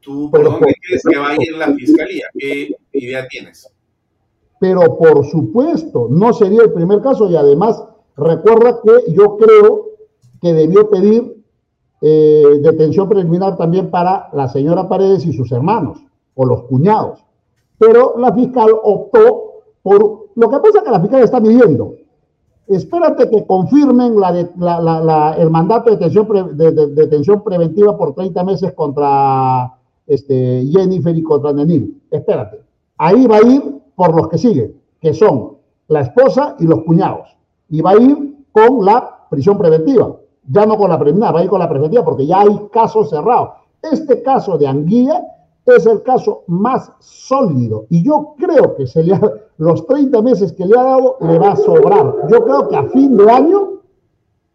¿Tú 0.00 0.30
por 0.30 0.42
dónde 0.42 0.74
crees 0.80 1.02
que 1.08 1.18
va 1.18 1.30
a 1.30 1.34
ir 1.34 1.56
la 1.56 1.72
fiscalía? 1.72 2.26
¿Qué 2.36 2.74
idea 2.92 3.28
tienes? 3.28 3.72
Pero 4.58 4.96
por 4.96 5.24
supuesto, 5.24 6.08
no 6.10 6.32
sería 6.32 6.62
el 6.62 6.72
primer 6.72 7.00
caso 7.00 7.30
y 7.30 7.36
además 7.36 7.80
recuerda 8.16 8.80
que 8.82 9.12
yo 9.12 9.36
creo 9.36 9.86
que 10.40 10.52
debió 10.52 10.90
pedir 10.90 11.44
eh, 12.00 12.58
detención 12.62 13.08
preliminar 13.08 13.56
también 13.56 13.90
para 13.90 14.28
la 14.32 14.48
señora 14.48 14.88
Paredes 14.88 15.24
y 15.24 15.32
sus 15.32 15.52
hermanos 15.52 15.98
o 16.34 16.44
los 16.44 16.64
cuñados. 16.64 17.24
Pero 17.78 18.14
la 18.18 18.32
fiscal 18.32 18.70
optó 18.82 19.62
por 19.82 20.26
lo 20.34 20.50
que 20.50 20.58
pasa 20.58 20.82
que 20.82 20.90
la 20.90 21.00
fiscal 21.00 21.22
está 21.22 21.40
midiendo 21.40 21.94
espérate 22.76 23.28
que 23.28 23.46
confirmen 23.46 24.14
el 24.14 25.50
mandato 25.50 25.90
de 25.90 25.96
detención, 26.94 27.42
preventiva 27.42 27.96
por 27.96 28.14
30 28.14 28.44
meses 28.44 28.72
contra 28.72 29.74
este, 30.06 30.66
Jennifer 30.70 31.16
y 31.16 31.22
contra 31.22 31.52
Nenil. 31.52 32.02
Espérate. 32.10 32.60
Ahí 32.98 33.26
va 33.26 33.36
a 33.38 33.46
ir 33.46 33.62
por 33.94 34.14
los 34.14 34.28
que 34.28 34.38
siguen, 34.38 34.80
que 35.00 35.12
son 35.12 35.56
la 35.88 36.02
esposa 36.02 36.56
y 36.58 36.64
los 36.64 36.82
cuñados. 36.82 37.36
Y 37.72 37.80
va 37.80 37.90
a 37.90 37.96
ir 37.96 38.46
con 38.52 38.84
la 38.84 39.26
prisión 39.28 39.58
preventiva. 39.58 40.14
Ya 40.48 40.64
no 40.64 40.76
con 40.76 40.90
la 40.90 40.98
preliminar, 40.98 41.34
va 41.34 41.40
a 41.40 41.44
ir 41.44 41.50
con 41.50 41.58
la 41.58 41.68
preventiva 41.68 42.04
porque 42.04 42.26
ya 42.26 42.42
hay 42.42 42.68
casos 42.72 43.10
cerrados. 43.10 43.50
Este 43.82 44.22
caso 44.22 44.56
de 44.56 44.68
Anguilla 44.68 45.24
es 45.66 45.86
el 45.86 46.02
caso 46.02 46.44
más 46.46 46.92
sólido 47.00 47.86
y 47.88 48.04
yo 48.04 48.34
creo 48.38 48.76
que 48.76 48.86
se 48.86 49.02
le 49.02 49.18
los 49.58 49.86
30 49.86 50.22
meses 50.22 50.52
que 50.52 50.66
le 50.66 50.78
ha 50.78 50.82
dado 50.82 51.16
le 51.20 51.38
va 51.38 51.52
a 51.52 51.56
sobrar. 51.56 52.14
Yo 52.30 52.44
creo 52.44 52.68
que 52.68 52.76
a 52.76 52.84
fin 52.84 53.16
de 53.16 53.30
año 53.30 53.80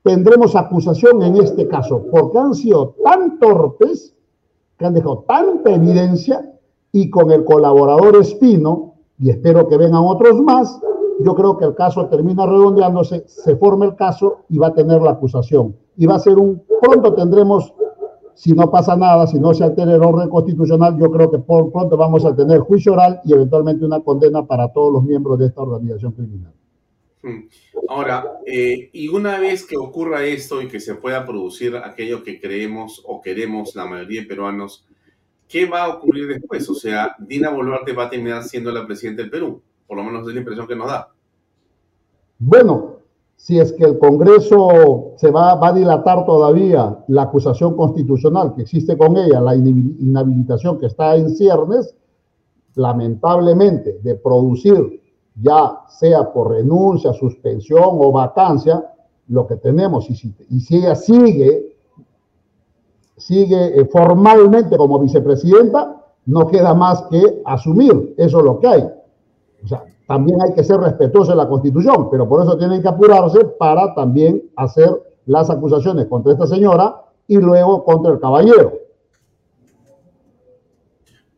tendremos 0.04 0.56
acusación 0.56 1.22
en 1.24 1.38
este 1.38 1.68
caso 1.68 2.06
porque 2.12 2.38
han 2.38 2.54
sido 2.54 2.96
tan 3.04 3.40
torpes 3.40 4.14
que 4.78 4.86
han 4.86 4.94
dejado 4.94 5.26
tanta 5.28 5.74
evidencia 5.74 6.54
y 6.92 7.10
con 7.10 7.32
el 7.32 7.44
colaborador 7.44 8.16
Espino, 8.18 8.96
y 9.20 9.30
espero 9.30 9.68
que 9.68 9.78
vengan 9.78 10.04
otros 10.04 10.40
más, 10.42 10.80
yo 11.20 11.36
creo 11.36 11.58
que 11.58 11.66
el 11.66 11.76
caso 11.76 12.08
termina 12.08 12.46
redondeándose, 12.46 13.24
se 13.28 13.56
forma 13.56 13.86
el 13.86 13.96
caso 13.96 14.46
y 14.50 14.58
va 14.58 14.68
a 14.68 14.74
tener 14.74 15.02
la 15.02 15.12
acusación. 15.12 15.76
Y 15.98 16.06
va 16.06 16.16
a 16.16 16.20
ser 16.20 16.38
un, 16.38 16.64
pronto 16.82 17.14
tendremos 17.14 17.74
si 18.38 18.54
no 18.54 18.70
pasa 18.70 18.96
nada, 18.96 19.26
si 19.26 19.40
no 19.40 19.52
se 19.52 19.64
altera 19.64 19.96
el 19.96 20.04
orden 20.04 20.30
constitucional, 20.30 20.96
yo 21.00 21.10
creo 21.10 21.32
que 21.32 21.40
por 21.40 21.72
pronto 21.72 21.98
vamos 21.98 22.24
a 22.24 22.36
tener 22.36 22.60
juicio 22.60 22.94
oral 22.94 23.20
y 23.26 23.34
eventualmente 23.34 23.84
una 23.84 24.00
condena 24.02 24.46
para 24.46 24.72
todos 24.72 24.94
los 24.94 25.04
miembros 25.04 25.40
de 25.40 25.48
esta 25.48 25.62
organización 25.62 26.12
criminal. 26.12 26.54
Hmm. 27.24 27.48
Ahora, 27.90 28.40
eh, 28.46 28.92
y 28.94 29.08
una 29.08 29.40
vez 29.40 29.66
que 29.66 29.76
ocurra 29.76 30.24
esto 30.24 30.62
y 30.62 30.68
que 30.68 30.80
se 30.80 30.94
pueda 30.94 31.26
producir 31.26 31.76
aquello 31.78 32.24
que 32.24 32.40
creemos 32.40 33.04
o 33.08 33.22
queremos 33.24 33.76
la 33.76 33.86
mayoría 33.86 34.22
de 34.22 34.28
peruanos, 34.28 34.86
¿qué 35.48 35.66
va 35.66 35.86
a 35.86 35.96
ocurrir 35.96 36.28
después? 36.28 36.70
O 36.70 36.76
sea, 36.76 37.16
Dina 37.18 37.50
Boluarte 37.50 37.94
va 37.94 38.06
a 38.06 38.10
terminar 38.12 38.44
siendo 38.44 38.72
la 38.72 38.86
presidenta 38.86 39.24
del 39.24 39.32
Perú, 39.32 39.64
por 39.88 39.98
lo 39.98 40.04
menos 40.04 40.28
es 40.28 40.34
la 40.34 40.40
impresión 40.40 40.68
que 40.68 40.76
nos 40.76 40.88
da. 40.88 41.10
Bueno, 42.40 42.98
si 43.36 43.60
es 43.60 43.72
que 43.74 43.86
el 43.86 43.98
Congreso 43.98 45.14
se 45.18 45.32
va, 45.32 45.56
va, 45.56 45.70
a 45.70 45.74
dilatar 45.74 46.26
todavía 46.26 47.04
la 47.08 47.24
acusación 47.24 47.76
constitucional 47.76 48.54
que 48.56 48.64
existe 48.64 48.98
con 48.98 49.16
ella, 49.18 49.40
la 49.42 49.56
inhabilitación 49.56 50.80
que 50.80 50.88
está 50.88 51.16
en 51.16 51.30
ciernes, 51.36 51.96
lamentablemente 52.76 54.00
de 54.04 54.16
producir 54.16 55.02
ya 55.42 55.82
sea 55.88 56.32
por 56.32 56.52
renuncia, 56.52 57.14
suspensión 57.14 57.84
o 57.84 58.12
vacancia, 58.12 58.84
lo 59.28 59.46
que 59.46 59.58
tenemos, 59.58 60.10
y 60.10 60.16
si, 60.16 60.34
y 60.50 60.60
si 60.60 60.78
ella 60.78 60.96
sigue, 60.96 61.76
sigue 63.18 63.80
eh, 63.80 63.86
formalmente 63.86 64.78
como 64.78 65.00
vicepresidenta, 65.00 66.02
no 66.26 66.48
queda 66.48 66.74
más 66.74 67.04
que 67.04 67.42
asumir, 67.46 68.16
eso 68.18 68.40
es 68.40 68.44
lo 68.44 68.60
que 68.60 68.68
hay. 68.68 68.90
O 69.68 69.70
sea, 69.70 69.84
también 70.08 70.42
hay 70.42 70.54
que 70.54 70.64
ser 70.64 70.78
respetuoso 70.78 71.32
de 71.32 71.38
la 71.38 71.50
Constitución, 71.50 72.10
pero 72.10 72.28
por 72.28 72.42
eso 72.42 72.58
tienen 72.58 72.82
que 72.82 72.88
apurarse 72.88 73.40
para 73.60 73.94
también 73.94 74.42
hacer 74.56 74.90
las 75.26 75.50
acusaciones 75.50 76.06
contra 76.06 76.32
esta 76.32 76.48
señora 76.48 76.96
y 77.28 77.36
luego 77.36 77.84
contra 77.84 78.14
el 78.14 78.20
caballero. 78.20 78.80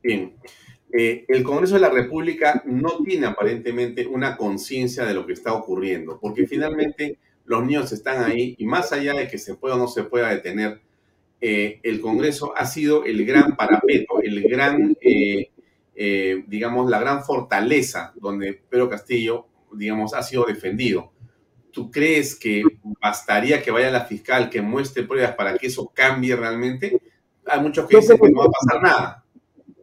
Bien. 0.04 0.36
Eh, 0.92 1.26
el 1.28 1.44
Congreso 1.44 1.76
de 1.76 1.82
la 1.82 1.90
República 1.90 2.62
no 2.66 3.04
tiene 3.04 3.26
aparentemente 3.26 4.06
una 4.06 4.38
conciencia 4.38 5.06
de 5.06 5.16
lo 5.16 5.26
que 5.26 5.34
está 5.34 5.54
ocurriendo, 5.54 6.20
porque 6.20 6.46
finalmente 6.46 7.18
los 7.46 7.64
niños 7.64 7.92
están 7.92 8.24
ahí 8.24 8.56
y 8.60 8.66
más 8.66 8.92
allá 8.92 9.14
de 9.14 9.28
que 9.28 9.40
se 9.40 9.56
pueda 9.56 9.76
o 9.76 9.80
no 9.80 9.88
se 9.88 10.04
pueda 10.04 10.30
detener, 10.30 10.82
eh, 11.42 11.80
el 11.82 12.02
Congreso 12.02 12.54
ha 12.56 12.66
sido 12.68 13.06
el 13.06 13.26
gran 13.26 13.56
parapeto, 13.56 14.22
el 14.22 14.44
gran 14.44 14.96
eh, 15.02 15.50
eh, 16.02 16.46
digamos, 16.48 16.90
la 16.90 16.98
gran 16.98 17.26
fortaleza 17.26 18.14
donde 18.16 18.54
Pedro 18.70 18.88
Castillo, 18.88 19.48
digamos, 19.74 20.14
ha 20.14 20.24
sido 20.24 20.46
defendido. 20.46 21.12
¿Tú 21.72 21.92
crees 21.92 22.40
que 22.40 22.64
bastaría 23.02 23.62
que 23.62 23.70
vaya 23.70 23.92
la 23.92 24.06
fiscal, 24.06 24.50
que 24.50 24.62
muestre 24.62 25.04
pruebas 25.04 25.36
para 25.36 25.58
que 25.58 25.68
eso 25.68 25.92
cambie 25.94 26.38
realmente? 26.38 27.02
Hay 27.46 27.60
muchos 27.60 27.86
que 27.86 27.98
dicen 27.98 28.18
que 28.18 28.32
no 28.32 28.40
va 28.40 28.46
a 28.46 28.50
pasar 28.50 28.82
nada. 28.82 29.26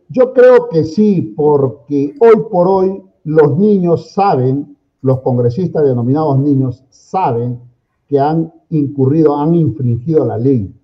Yo 0.09 0.33
creo 0.33 0.71
que 0.71 0.85
sí, 0.85 1.35
porque 1.37 2.15
hoy 2.19 2.37
por 2.51 2.67
hoy 2.67 3.03
los 3.25 3.59
niños 3.59 4.11
saben, 4.13 4.75
los 5.03 5.21
congresistas 5.21 5.85
denominados 5.85 6.39
niños 6.39 6.83
saben 6.89 7.61
que 8.09 8.19
han 8.19 8.51
incurrido, 8.71 9.39
han 9.39 9.55
infringido 9.55 10.25
la 10.25 10.39
ley. 10.39 10.75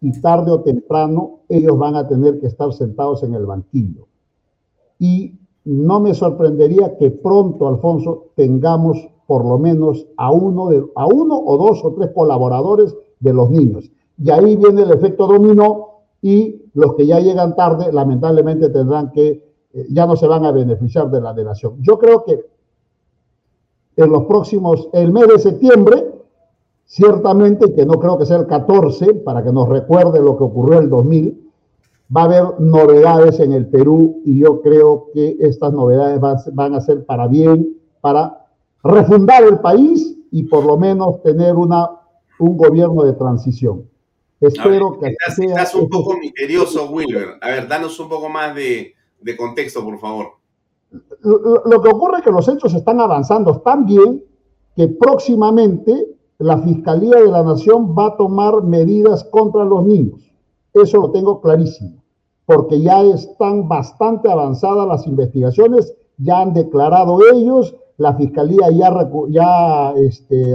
Y 0.00 0.20
tarde 0.20 0.50
o 0.50 0.60
temprano 0.60 1.42
ellos 1.48 1.78
van 1.78 1.94
a 1.94 2.08
tener 2.08 2.40
que 2.40 2.48
estar 2.48 2.72
sentados 2.72 3.22
en 3.22 3.34
el 3.34 3.46
banquillo. 3.46 4.05
Y 4.98 5.34
no 5.64 6.00
me 6.00 6.14
sorprendería 6.14 6.96
que 6.96 7.10
pronto, 7.10 7.68
Alfonso, 7.68 8.26
tengamos 8.36 9.08
por 9.26 9.44
lo 9.44 9.58
menos 9.58 10.06
a 10.16 10.30
uno, 10.30 10.68
de, 10.68 10.84
a 10.94 11.06
uno 11.06 11.38
o 11.38 11.56
dos 11.56 11.84
o 11.84 11.92
tres 11.92 12.10
colaboradores 12.14 12.96
de 13.20 13.32
los 13.32 13.50
niños. 13.50 13.90
Y 14.22 14.30
ahí 14.30 14.56
viene 14.56 14.82
el 14.82 14.92
efecto 14.92 15.26
dominó 15.26 15.88
y 16.22 16.62
los 16.74 16.94
que 16.94 17.06
ya 17.06 17.20
llegan 17.20 17.56
tarde, 17.56 17.92
lamentablemente 17.92 18.68
tendrán 18.68 19.10
que, 19.10 19.44
eh, 19.72 19.86
ya 19.90 20.06
no 20.06 20.16
se 20.16 20.26
van 20.26 20.44
a 20.44 20.52
beneficiar 20.52 21.10
de 21.10 21.20
la 21.20 21.34
delación. 21.34 21.76
Yo 21.80 21.98
creo 21.98 22.24
que 22.24 22.46
en 23.96 24.10
los 24.10 24.24
próximos, 24.24 24.88
el 24.92 25.12
mes 25.12 25.26
de 25.28 25.38
septiembre, 25.38 26.12
ciertamente, 26.84 27.74
que 27.74 27.84
no 27.84 27.94
creo 27.94 28.18
que 28.18 28.26
sea 28.26 28.36
el 28.36 28.46
14, 28.46 29.14
para 29.14 29.42
que 29.42 29.52
nos 29.52 29.68
recuerde 29.68 30.20
lo 30.20 30.36
que 30.36 30.44
ocurrió 30.44 30.78
el 30.78 30.88
2000, 30.88 31.45
va 32.14 32.22
a 32.22 32.24
haber 32.24 32.60
novedades 32.60 33.40
en 33.40 33.52
el 33.52 33.66
Perú 33.66 34.22
y 34.24 34.38
yo 34.38 34.60
creo 34.62 35.08
que 35.12 35.36
estas 35.40 35.72
novedades 35.72 36.20
van 36.52 36.74
a 36.74 36.80
ser 36.80 37.04
para 37.04 37.26
bien, 37.26 37.76
para 38.00 38.46
refundar 38.82 39.42
el 39.44 39.58
país 39.58 40.16
y 40.30 40.44
por 40.44 40.64
lo 40.64 40.76
menos 40.76 41.22
tener 41.22 41.54
una, 41.54 41.88
un 42.38 42.56
gobierno 42.56 43.04
de 43.04 43.14
transición. 43.14 43.88
Espero 44.40 44.98
que 44.98 45.08
estás, 45.08 45.38
estás 45.38 45.74
un 45.74 45.88
poco 45.88 46.16
misterioso, 46.18 46.90
Wilber. 46.90 47.38
A 47.40 47.48
ver, 47.48 47.68
danos 47.68 47.98
un 47.98 48.08
poco 48.08 48.28
más 48.28 48.54
de, 48.54 48.94
de 49.20 49.36
contexto, 49.36 49.82
por 49.82 49.98
favor. 49.98 50.32
Lo, 51.22 51.64
lo, 51.64 51.82
que 51.82 51.88
ocurre 51.88 52.18
es 52.18 52.24
que 52.24 52.30
los 52.30 52.46
hechos 52.48 52.74
están 52.74 53.00
avanzando 53.00 53.60
tan 53.60 53.86
bien 53.86 54.22
que 54.76 54.88
próximamente 54.88 56.16
la 56.38 56.58
Fiscalía 56.58 57.16
de 57.16 57.28
la 57.28 57.42
Nación 57.42 57.96
va 57.98 58.08
a 58.08 58.16
tomar 58.16 58.62
medidas 58.62 59.24
contra 59.24 59.64
los 59.64 59.84
niños. 59.84 60.20
Eso 60.82 60.98
lo 60.98 61.10
tengo 61.10 61.40
clarísimo, 61.40 62.02
porque 62.44 62.78
ya 62.80 63.02
están 63.02 63.66
bastante 63.66 64.30
avanzadas 64.30 64.86
las 64.86 65.06
investigaciones, 65.06 65.94
ya 66.18 66.40
han 66.40 66.52
declarado 66.52 67.18
ellos, 67.32 67.74
la 67.96 68.14
Fiscalía 68.14 68.68
ya, 68.70 69.94
este, 69.96 70.54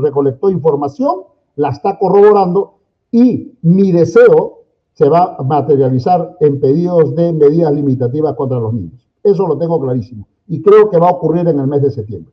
recolectó 0.00 0.48
información, 0.48 1.22
la 1.56 1.70
está 1.70 1.98
corroborando 1.98 2.74
y 3.10 3.54
mi 3.62 3.90
deseo 3.90 4.62
se 4.92 5.08
va 5.08 5.34
a 5.36 5.42
materializar 5.42 6.36
en 6.38 6.60
pedidos 6.60 7.16
de 7.16 7.32
medidas 7.32 7.72
limitativas 7.72 8.34
contra 8.36 8.60
los 8.60 8.72
niños. 8.72 9.08
Eso 9.24 9.48
lo 9.48 9.58
tengo 9.58 9.80
clarísimo 9.80 10.28
y 10.46 10.62
creo 10.62 10.88
que 10.88 10.98
va 10.98 11.08
a 11.08 11.12
ocurrir 11.12 11.48
en 11.48 11.58
el 11.58 11.66
mes 11.66 11.82
de 11.82 11.90
septiembre. 11.90 12.32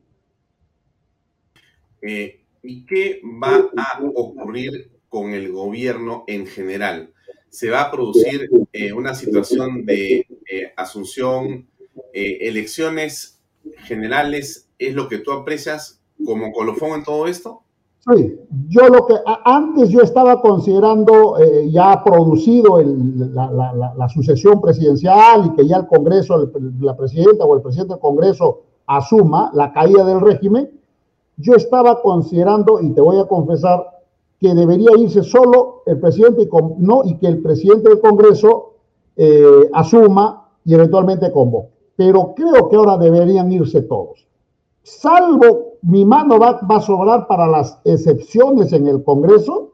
Eh, 2.02 2.40
¿Y 2.62 2.86
qué 2.86 3.20
va 3.42 3.68
a 3.76 4.00
ocurrir 4.14 4.92
con 5.08 5.32
el 5.32 5.50
gobierno 5.50 6.22
en 6.28 6.46
general? 6.46 7.10
¿Se 7.56 7.70
va 7.70 7.84
a 7.84 7.90
producir 7.90 8.50
eh, 8.70 8.92
una 8.92 9.14
situación 9.14 9.86
de 9.86 10.26
eh, 10.46 10.72
asunción, 10.76 11.66
elecciones 12.12 13.40
generales? 13.86 14.68
¿Es 14.78 14.94
lo 14.94 15.08
que 15.08 15.20
tú 15.20 15.32
aprecias 15.32 15.98
como 16.22 16.52
colofón 16.52 16.98
en 16.98 17.04
todo 17.04 17.26
esto? 17.26 17.62
Sí, 18.06 18.38
yo 18.68 18.88
lo 18.88 19.06
que 19.06 19.14
antes 19.46 19.88
yo 19.88 20.02
estaba 20.02 20.42
considerando 20.42 21.38
eh, 21.38 21.70
ya 21.70 22.04
producido 22.04 22.78
la, 22.82 24.08
sucesión 24.12 24.60
presidencial 24.60 25.46
y 25.46 25.56
que 25.56 25.66
ya 25.66 25.78
el 25.78 25.86
Congreso, 25.86 26.52
la 26.80 26.94
presidenta 26.94 27.46
o 27.46 27.56
el 27.56 27.62
presidente 27.62 27.94
del 27.94 28.00
Congreso 28.00 28.64
asuma 28.86 29.50
la 29.54 29.72
caída 29.72 30.04
del 30.04 30.20
régimen, 30.20 30.70
yo 31.38 31.54
estaba 31.54 32.02
considerando, 32.02 32.82
y 32.82 32.90
te 32.90 33.00
voy 33.00 33.18
a 33.18 33.24
confesar, 33.24 33.95
que 34.40 34.54
debería 34.54 34.90
irse 34.98 35.22
solo 35.22 35.82
el 35.86 35.98
presidente 35.98 36.42
y, 36.42 36.48
no, 36.78 37.02
y 37.04 37.16
que 37.18 37.26
el 37.26 37.42
presidente 37.42 37.88
del 37.88 38.00
Congreso 38.00 38.74
eh, 39.16 39.70
asuma 39.72 40.50
y 40.64 40.74
eventualmente 40.74 41.32
convoque. 41.32 41.72
Pero 41.96 42.34
creo 42.34 42.68
que 42.68 42.76
ahora 42.76 42.98
deberían 42.98 43.50
irse 43.50 43.82
todos 43.82 44.26
salvo 44.86 45.78
mi 45.82 46.04
mano 46.04 46.38
va, 46.38 46.60
a 46.68 46.80
sobrar 46.80 47.26
para 47.26 47.48
las 47.48 47.80
excepciones 47.84 48.72
en 48.72 48.86
el 48.86 49.02
Congreso, 49.02 49.72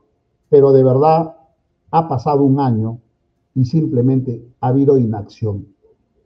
pero 0.49 0.73
de 0.73 0.83
verdad 0.83 1.37
ha 1.91 2.09
pasado 2.09 2.43
un 2.43 2.59
año 2.59 2.99
y 3.55 3.67
simplemente 3.67 4.43
ha 4.61 4.69
habido 4.69 4.97
inacción. 4.97 5.67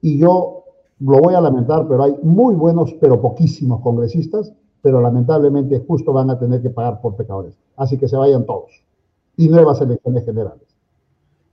Y 0.01 0.19
yo 0.19 0.63
lo 1.01 1.19
voy 1.19 1.35
a 1.35 1.41
lamentar, 1.41 1.89
pero 1.89 2.05
hay 2.05 2.17
muy 2.23 2.55
buenos, 2.55 2.95
pero 3.01 3.21
poquísimos 3.21 3.81
congresistas, 3.81 4.53
pero 4.87 5.01
lamentablemente 5.01 5.83
justo 5.85 6.13
van 6.13 6.31
a 6.31 6.39
tener 6.39 6.63
que 6.63 6.71
pagar 6.71 7.01
por 7.01 7.17
pecadores. 7.17 7.57
Así 7.77 7.99
que 7.99 8.07
se 8.07 8.15
vayan 8.15 8.47
todos. 8.47 8.85
Y 9.37 9.49
nuevas 9.49 9.81
elecciones 9.81 10.25
generales. 10.25 10.63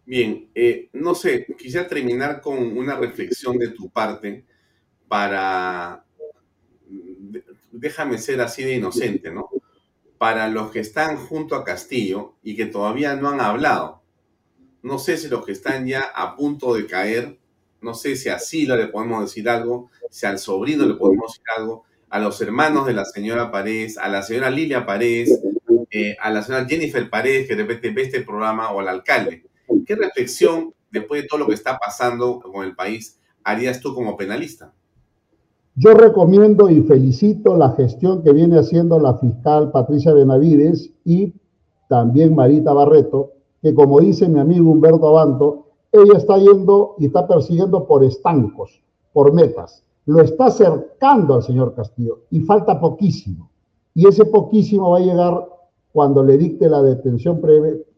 Bien, 0.05 0.51
eh, 0.53 0.87
no 0.93 1.15
sé, 1.15 1.47
quisiera 1.57 1.87
terminar 1.87 2.41
con 2.41 2.77
una 2.77 2.95
reflexión 2.95 3.57
de 3.57 3.69
tu 3.69 3.89
parte 3.89 4.45
para 5.07 6.05
déjame 7.71 8.19
ser 8.19 8.39
así 8.39 8.63
de 8.63 8.75
inocente, 8.75 9.31
¿no? 9.31 9.49
Para 10.19 10.47
los 10.47 10.69
que 10.69 10.81
están 10.81 11.17
junto 11.17 11.55
a 11.55 11.63
Castillo 11.63 12.35
y 12.43 12.55
que 12.55 12.67
todavía 12.67 13.15
no 13.15 13.29
han 13.29 13.41
hablado, 13.41 14.03
no 14.83 14.99
sé 14.99 15.17
si 15.17 15.27
los 15.27 15.43
que 15.43 15.53
están 15.53 15.87
ya 15.87 16.03
a 16.03 16.35
punto 16.35 16.75
de 16.75 16.85
caer, 16.85 17.39
no 17.81 17.95
sé 17.95 18.15
si 18.15 18.29
a 18.29 18.37
Sila 18.37 18.75
le 18.75 18.89
podemos 18.89 19.23
decir 19.23 19.49
algo, 19.49 19.89
si 20.11 20.27
al 20.27 20.37
sobrino 20.37 20.85
le 20.85 20.93
podemos 20.93 21.31
decir 21.31 21.45
algo, 21.57 21.85
a 22.13 22.19
los 22.19 22.39
hermanos 22.41 22.85
de 22.85 22.93
la 22.93 23.05
señora 23.05 23.49
Paredes, 23.49 23.97
a 23.97 24.07
la 24.07 24.21
señora 24.21 24.51
Lilia 24.51 24.85
Paredes, 24.85 25.41
eh, 25.89 26.15
a 26.21 26.29
la 26.29 26.43
señora 26.43 26.67
Jennifer 26.69 27.09
Paredes, 27.09 27.47
que 27.47 27.55
de 27.55 27.63
repente 27.63 27.89
ve 27.89 28.03
este 28.03 28.21
programa, 28.21 28.71
o 28.71 28.79
al 28.79 28.87
alcalde. 28.87 29.43
¿Qué 29.83 29.95
reflexión, 29.95 30.75
después 30.91 31.23
de 31.23 31.27
todo 31.27 31.39
lo 31.39 31.47
que 31.47 31.55
está 31.55 31.79
pasando 31.79 32.39
con 32.39 32.63
el 32.65 32.75
país, 32.75 33.19
harías 33.43 33.79
tú 33.79 33.95
como 33.95 34.15
penalista? 34.15 34.71
Yo 35.73 35.95
recomiendo 35.95 36.69
y 36.69 36.83
felicito 36.83 37.57
la 37.57 37.71
gestión 37.71 38.21
que 38.21 38.31
viene 38.31 38.59
haciendo 38.59 38.99
la 38.99 39.17
fiscal 39.17 39.71
Patricia 39.71 40.13
Benavides 40.13 40.91
y 41.03 41.33
también 41.89 42.35
Marita 42.35 42.73
Barreto, 42.73 43.31
que 43.59 43.73
como 43.73 43.99
dice 43.99 44.29
mi 44.29 44.39
amigo 44.39 44.69
Humberto 44.69 45.07
Abanto, 45.07 45.71
ella 45.91 46.15
está 46.15 46.37
yendo 46.37 46.93
y 46.99 47.07
está 47.07 47.27
persiguiendo 47.27 47.87
por 47.87 48.03
estancos, 48.03 48.83
por 49.13 49.33
metas. 49.33 49.83
Lo 50.05 50.21
está 50.21 50.45
acercando 50.45 51.35
al 51.35 51.43
señor 51.43 51.73
Castillo 51.73 52.21
y 52.29 52.41
falta 52.41 52.79
poquísimo. 52.79 53.49
Y 53.93 54.07
ese 54.07 54.25
poquísimo 54.25 54.91
va 54.91 54.97
a 54.97 55.01
llegar 55.01 55.47
cuando 55.91 56.23
le 56.23 56.37
dicte 56.37 56.67
la 56.67 56.81
detención 56.81 57.39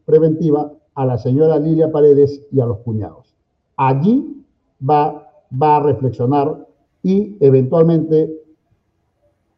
preventiva 0.06 0.72
a 0.94 1.06
la 1.06 1.18
señora 1.18 1.58
Lilia 1.58 1.92
Paredes 1.92 2.46
y 2.52 2.60
a 2.60 2.66
los 2.66 2.80
cuñados. 2.80 3.34
Allí 3.78 4.44
va, 4.88 5.32
va 5.62 5.78
a 5.78 5.84
reflexionar 5.84 6.68
y 7.02 7.38
eventualmente 7.40 8.42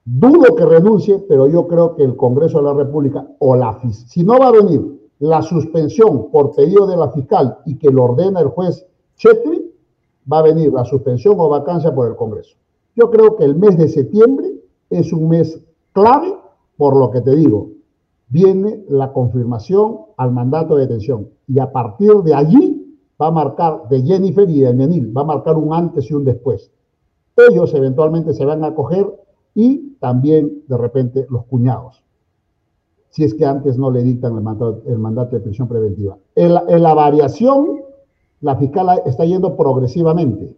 dudo 0.05 0.55
que 0.55 0.65
renuncie, 0.65 1.19
pero 1.27 1.47
yo 1.47 1.67
creo 1.67 1.95
que 1.95 2.03
el 2.03 2.15
Congreso 2.15 2.59
de 2.59 2.63
la 2.63 2.73
República 2.73 3.27
o 3.39 3.55
la 3.55 3.79
si 3.91 4.23
no 4.23 4.39
va 4.39 4.47
a 4.47 4.51
venir 4.51 4.97
la 5.19 5.41
suspensión 5.41 6.29
por 6.31 6.53
pedido 6.55 6.85
de 6.87 6.97
la 6.97 7.09
fiscal 7.09 7.57
y 7.65 7.77
que 7.77 7.89
lo 7.89 8.05
ordena 8.05 8.39
el 8.39 8.47
juez 8.47 8.85
Chetri, 9.15 9.56
va 10.31 10.39
a 10.39 10.43
venir 10.43 10.71
la 10.73 10.85
suspensión 10.85 11.35
o 11.39 11.49
vacancia 11.49 11.93
por 11.93 12.07
el 12.07 12.15
Congreso. 12.15 12.55
Yo 12.95 13.09
creo 13.09 13.35
que 13.35 13.45
el 13.45 13.55
mes 13.55 13.77
de 13.77 13.87
septiembre 13.87 14.53
es 14.89 15.13
un 15.13 15.29
mes 15.29 15.61
clave, 15.93 16.33
por 16.77 16.95
lo 16.95 17.11
que 17.11 17.21
te 17.21 17.35
digo, 17.35 17.69
viene 18.29 18.83
la 18.89 19.13
confirmación 19.13 19.99
al 20.17 20.31
mandato 20.31 20.75
de 20.75 20.81
detención 20.81 21.29
y 21.47 21.59
a 21.59 21.71
partir 21.71 22.13
de 22.23 22.33
allí 22.33 22.99
va 23.19 23.27
a 23.27 23.31
marcar 23.31 23.87
de 23.89 24.01
Jennifer 24.01 24.49
y 24.49 24.61
de 24.61 24.73
Menil, 24.73 25.15
va 25.15 25.21
a 25.21 25.25
marcar 25.25 25.55
un 25.57 25.73
antes 25.73 26.09
y 26.09 26.13
un 26.13 26.23
después 26.23 26.71
ellos 27.37 27.73
eventualmente 27.73 28.33
se 28.33 28.45
van 28.45 28.63
a 28.63 28.67
acoger 28.67 29.07
y 29.53 29.95
también 29.99 30.63
de 30.67 30.77
repente 30.77 31.27
los 31.29 31.45
cuñados, 31.45 32.03
si 33.09 33.23
es 33.23 33.33
que 33.33 33.45
antes 33.45 33.77
no 33.77 33.91
le 33.91 34.03
dictan 34.03 34.35
el 34.35 34.41
mandato, 34.41 34.81
el 34.85 34.99
mandato 34.99 35.35
de 35.35 35.41
prisión 35.41 35.67
preventiva. 35.67 36.17
En 36.35 36.53
la, 36.53 36.93
variación, 36.93 37.81
la 38.41 38.55
fiscal 38.55 39.01
está 39.05 39.25
yendo 39.25 39.55
progresivamente, 39.55 40.55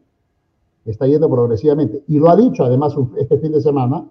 está 0.85 1.07
yendo 1.07 1.29
progresivamente, 1.29 2.03
y 2.07 2.17
lo 2.19 2.29
ha 2.29 2.35
dicho 2.35 2.63
además 2.63 2.95
este 3.17 3.37
fin 3.37 3.51
de 3.51 3.61
semana, 3.61 4.05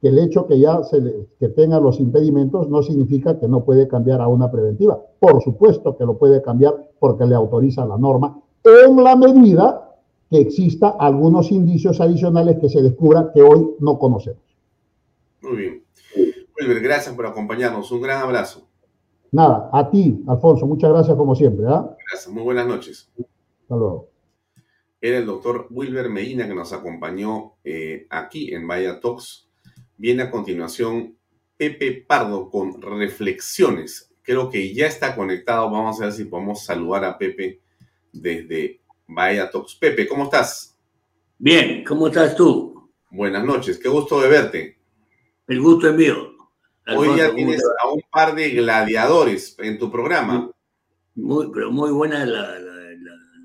que 0.00 0.08
el 0.08 0.18
hecho 0.18 0.46
que 0.46 0.58
ya 0.58 0.82
se 0.82 1.28
que 1.38 1.48
tenga 1.48 1.80
los 1.80 2.00
impedimentos 2.00 2.68
no 2.68 2.82
significa 2.82 3.38
que 3.38 3.48
no 3.48 3.64
puede 3.64 3.88
cambiar 3.88 4.20
a 4.20 4.28
una 4.28 4.50
preventiva. 4.50 5.00
Por 5.18 5.42
supuesto 5.42 5.96
que 5.96 6.04
lo 6.04 6.18
puede 6.18 6.42
cambiar 6.42 6.74
porque 6.98 7.24
le 7.24 7.34
autoriza 7.34 7.86
la 7.86 7.96
norma 7.96 8.38
en 8.62 9.02
la 9.02 9.16
medida 9.16 9.96
que 10.28 10.38
exista 10.38 10.96
algunos 10.98 11.50
indicios 11.52 12.00
adicionales 12.00 12.58
que 12.58 12.68
se 12.68 12.82
descubra 12.82 13.30
que 13.32 13.42
hoy 13.42 13.76
no 13.80 13.98
conocemos. 13.98 14.42
Muy 15.40 15.56
bien. 15.56 15.82
Wilber, 16.58 16.80
gracias 16.80 17.14
por 17.14 17.26
acompañarnos. 17.26 17.90
Un 17.92 18.02
gran 18.02 18.22
abrazo. 18.22 18.65
Nada, 19.36 19.68
a 19.70 19.90
ti, 19.90 20.24
Alfonso, 20.28 20.66
muchas 20.66 20.90
gracias 20.90 21.14
como 21.14 21.34
siempre. 21.34 21.66
¿ah? 21.68 21.94
Gracias, 22.10 22.32
muy 22.32 22.42
buenas 22.42 22.66
noches. 22.66 23.12
Hasta 23.18 23.76
luego. 23.76 24.08
Era 24.98 25.18
el 25.18 25.26
doctor 25.26 25.66
Wilber 25.68 26.08
Medina 26.08 26.48
que 26.48 26.54
nos 26.54 26.72
acompañó 26.72 27.58
eh, 27.62 28.06
aquí 28.08 28.54
en 28.54 28.66
Vaya 28.66 28.98
Talks. 28.98 29.46
Viene 29.98 30.22
a 30.22 30.30
continuación 30.30 31.18
Pepe 31.54 32.02
Pardo 32.08 32.48
con 32.48 32.80
reflexiones. 32.80 34.10
Creo 34.22 34.48
que 34.48 34.72
ya 34.72 34.86
está 34.86 35.14
conectado. 35.14 35.70
Vamos 35.70 36.00
a 36.00 36.04
ver 36.04 36.14
si 36.14 36.24
podemos 36.24 36.64
saludar 36.64 37.04
a 37.04 37.18
Pepe 37.18 37.60
desde 38.14 38.80
Vaya 39.06 39.50
Talks. 39.50 39.74
Pepe, 39.74 40.08
¿cómo 40.08 40.24
estás? 40.24 40.78
Bien, 41.36 41.84
¿cómo 41.84 42.06
estás 42.06 42.34
tú? 42.34 42.90
Buenas 43.10 43.44
noches, 43.44 43.78
qué 43.78 43.90
gusto 43.90 44.18
de 44.18 44.30
verte. 44.30 44.78
El 45.46 45.60
gusto 45.60 45.90
es 45.90 45.94
mío. 45.94 46.35
Hoy 46.88 47.16
ya 47.16 47.34
tienes 47.34 47.62
a 47.82 47.88
un 47.88 48.02
par 48.10 48.34
de 48.34 48.50
gladiadores 48.50 49.56
en 49.58 49.78
tu 49.78 49.90
programa. 49.90 50.50
Muy, 51.16 51.50
pero 51.52 51.72
muy 51.72 51.90
buena 51.90 52.24
la, 52.24 52.58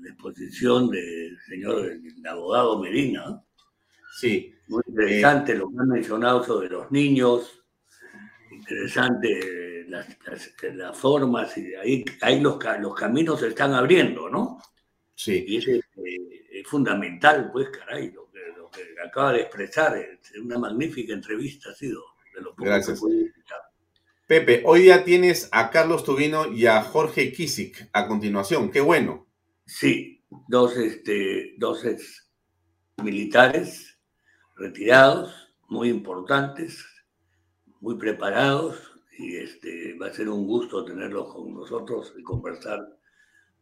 exposición 0.04 0.88
del 0.90 1.36
señor 1.48 1.86
el 1.86 2.26
abogado 2.26 2.78
Medina. 2.78 3.42
Sí. 4.16 4.54
Muy 4.68 4.82
interesante 4.86 5.56
lo 5.56 5.68
que 5.68 5.76
han 5.80 5.88
mencionado 5.88 6.44
sobre 6.44 6.68
los 6.68 6.90
niños. 6.92 7.64
Interesante 8.52 9.86
las, 9.88 10.06
las, 10.74 10.96
formas 10.96 11.56
y 11.58 11.74
ahí, 11.74 12.04
ahí 12.20 12.40
los, 12.40 12.58
los 12.80 12.94
caminos 12.94 13.40
se 13.40 13.48
están 13.48 13.74
abriendo, 13.74 14.28
¿no? 14.30 14.62
Sí. 15.14 15.44
Y 15.48 15.56
es, 15.56 15.66
eh, 15.66 15.82
es 16.52 16.68
fundamental, 16.68 17.50
pues, 17.52 17.70
caray, 17.70 18.12
lo 18.12 18.30
que, 18.30 18.38
lo 18.56 18.70
que 18.70 18.82
acaba 19.04 19.32
de 19.32 19.40
expresar. 19.40 19.96
Es 19.96 20.38
una 20.38 20.58
magnífica 20.58 21.12
entrevista 21.12 21.70
ha 21.70 21.74
sido. 21.74 22.11
Gracias. 22.56 23.00
Pepe, 24.26 24.62
hoy 24.64 24.86
ya 24.86 25.04
tienes 25.04 25.48
a 25.52 25.70
Carlos 25.70 26.04
Tubino 26.04 26.50
y 26.50 26.66
a 26.66 26.82
Jorge 26.82 27.32
Kisik 27.32 27.90
a 27.92 28.06
continuación. 28.06 28.70
Qué 28.70 28.80
bueno. 28.80 29.26
Sí, 29.66 30.22
dos, 30.48 30.76
este, 30.76 31.54
dos 31.58 31.84
militares 33.02 33.98
retirados, 34.56 35.52
muy 35.68 35.88
importantes, 35.88 36.84
muy 37.80 37.96
preparados, 37.96 38.92
y 39.18 39.36
este, 39.36 39.94
va 39.98 40.06
a 40.06 40.12
ser 40.12 40.28
un 40.28 40.46
gusto 40.46 40.84
tenerlos 40.84 41.32
con 41.34 41.52
nosotros 41.54 42.14
y 42.18 42.22
conversar 42.22 42.96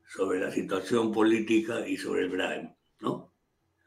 sobre 0.06 0.40
la 0.40 0.50
situación 0.50 1.12
política 1.12 1.86
y 1.86 1.96
sobre 1.96 2.22
el 2.22 2.30
Brain, 2.30 2.74
¿no? 3.00 3.32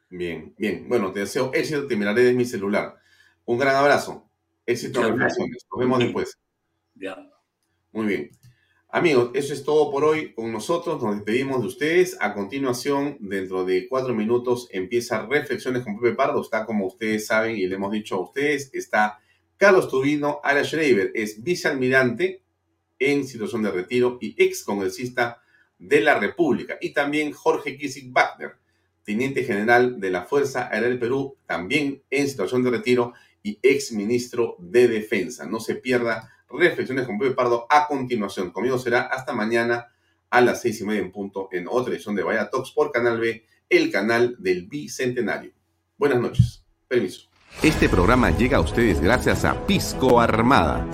Bien, 0.09 0.53
bien. 0.57 0.87
Bueno, 0.87 1.11
te 1.11 1.21
deseo 1.21 1.51
éxito, 1.53 1.87
te 1.87 1.95
miraré 1.95 2.23
de 2.23 2.33
mi 2.33 2.45
celular. 2.45 2.97
Un 3.45 3.57
gran 3.57 3.75
abrazo. 3.75 4.29
Éxito 4.65 5.01
en 5.01 5.13
reflexiones. 5.13 5.65
Nos 5.71 5.79
vemos 5.79 5.99
después. 5.99 6.37
Ya. 6.95 7.17
Muy 7.91 8.05
bien. 8.07 8.31
Amigos, 8.89 9.31
eso 9.33 9.53
es 9.53 9.63
todo 9.63 9.89
por 9.89 10.03
hoy 10.03 10.33
con 10.33 10.51
nosotros. 10.51 11.01
Nos 11.01 11.15
despedimos 11.15 11.61
de 11.61 11.67
ustedes. 11.67 12.15
A 12.19 12.33
continuación, 12.33 13.17
dentro 13.19 13.65
de 13.65 13.87
cuatro 13.89 14.13
minutos, 14.13 14.67
empieza 14.71 15.25
Reflexiones 15.25 15.83
con 15.83 15.99
Pepe 15.99 16.15
Pardo. 16.15 16.41
Está, 16.41 16.65
como 16.65 16.85
ustedes 16.85 17.25
saben 17.25 17.57
y 17.57 17.65
le 17.65 17.75
hemos 17.75 17.91
dicho 17.91 18.15
a 18.15 18.21
ustedes, 18.21 18.69
está 18.73 19.19
Carlos 19.57 19.89
Tubino, 19.89 20.39
Ara 20.43 20.63
Schreiber, 20.63 21.11
es 21.15 21.43
vicealmirante 21.43 22.43
en 22.99 23.25
situación 23.25 23.63
de 23.63 23.71
retiro 23.71 24.17
y 24.21 24.35
ex 24.37 24.63
congresista 24.63 25.41
de 25.79 26.01
la 26.01 26.19
República. 26.19 26.77
Y 26.79 26.93
también 26.93 27.31
Jorge 27.31 27.77
Kisik 27.77 28.13
Wagner, 28.13 28.57
teniente 29.03 29.43
general 29.43 29.99
de 29.99 30.09
la 30.11 30.23
Fuerza 30.23 30.69
Aérea 30.69 30.89
del 30.89 30.99
Perú, 30.99 31.37
también 31.45 32.03
en 32.09 32.27
situación 32.27 32.63
de 32.63 32.71
retiro 32.71 33.13
y 33.43 33.59
ex 33.61 33.91
ministro 33.91 34.55
de 34.57 34.87
Defensa. 34.87 35.45
No 35.45 35.59
se 35.59 35.75
pierda 35.75 36.31
reflexiones 36.49 37.05
con 37.05 37.19
Pepe 37.19 37.35
Pardo 37.35 37.67
a 37.69 37.85
continuación. 37.87 38.51
Conmigo 38.51 38.79
será 38.79 39.01
hasta 39.01 39.33
mañana 39.33 39.87
a 40.29 40.41
las 40.41 40.61
seis 40.61 40.79
y 40.81 40.85
media 40.85 41.01
en 41.01 41.11
punto 41.11 41.49
en 41.51 41.67
otra 41.69 41.93
edición 41.93 42.15
de 42.15 42.23
Vaya 42.23 42.49
Talks 42.49 42.71
por 42.71 42.91
Canal 42.91 43.19
B, 43.19 43.45
el 43.69 43.91
canal 43.91 44.35
del 44.39 44.67
Bicentenario. 44.67 45.51
Buenas 45.97 46.19
noches. 46.19 46.65
Permiso. 46.87 47.29
Este 47.61 47.87
programa 47.87 48.31
llega 48.31 48.57
a 48.57 48.61
ustedes 48.61 48.99
gracias 48.99 49.45
a 49.45 49.67
Pisco 49.67 50.19
Armada. 50.19 50.87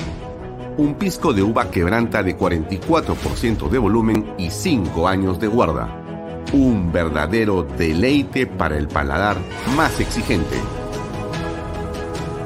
Un 0.78 0.96
pisco 0.96 1.34
de 1.34 1.44
uva 1.44 1.70
quebranta 1.72 2.24
de 2.24 2.38
44% 2.38 3.70
de 3.70 3.78
volumen 3.78 4.34
y 4.38 4.50
5 4.50 5.08
años 5.08 5.40
de 5.40 5.48
guarda. 5.48 6.44
Un 6.54 6.92
verdadero 6.92 7.64
deleite 7.64 8.48
para 8.48 8.78
el 8.78 8.88
paladar 8.88 9.38
más 9.76 10.00
exigente 10.00 10.58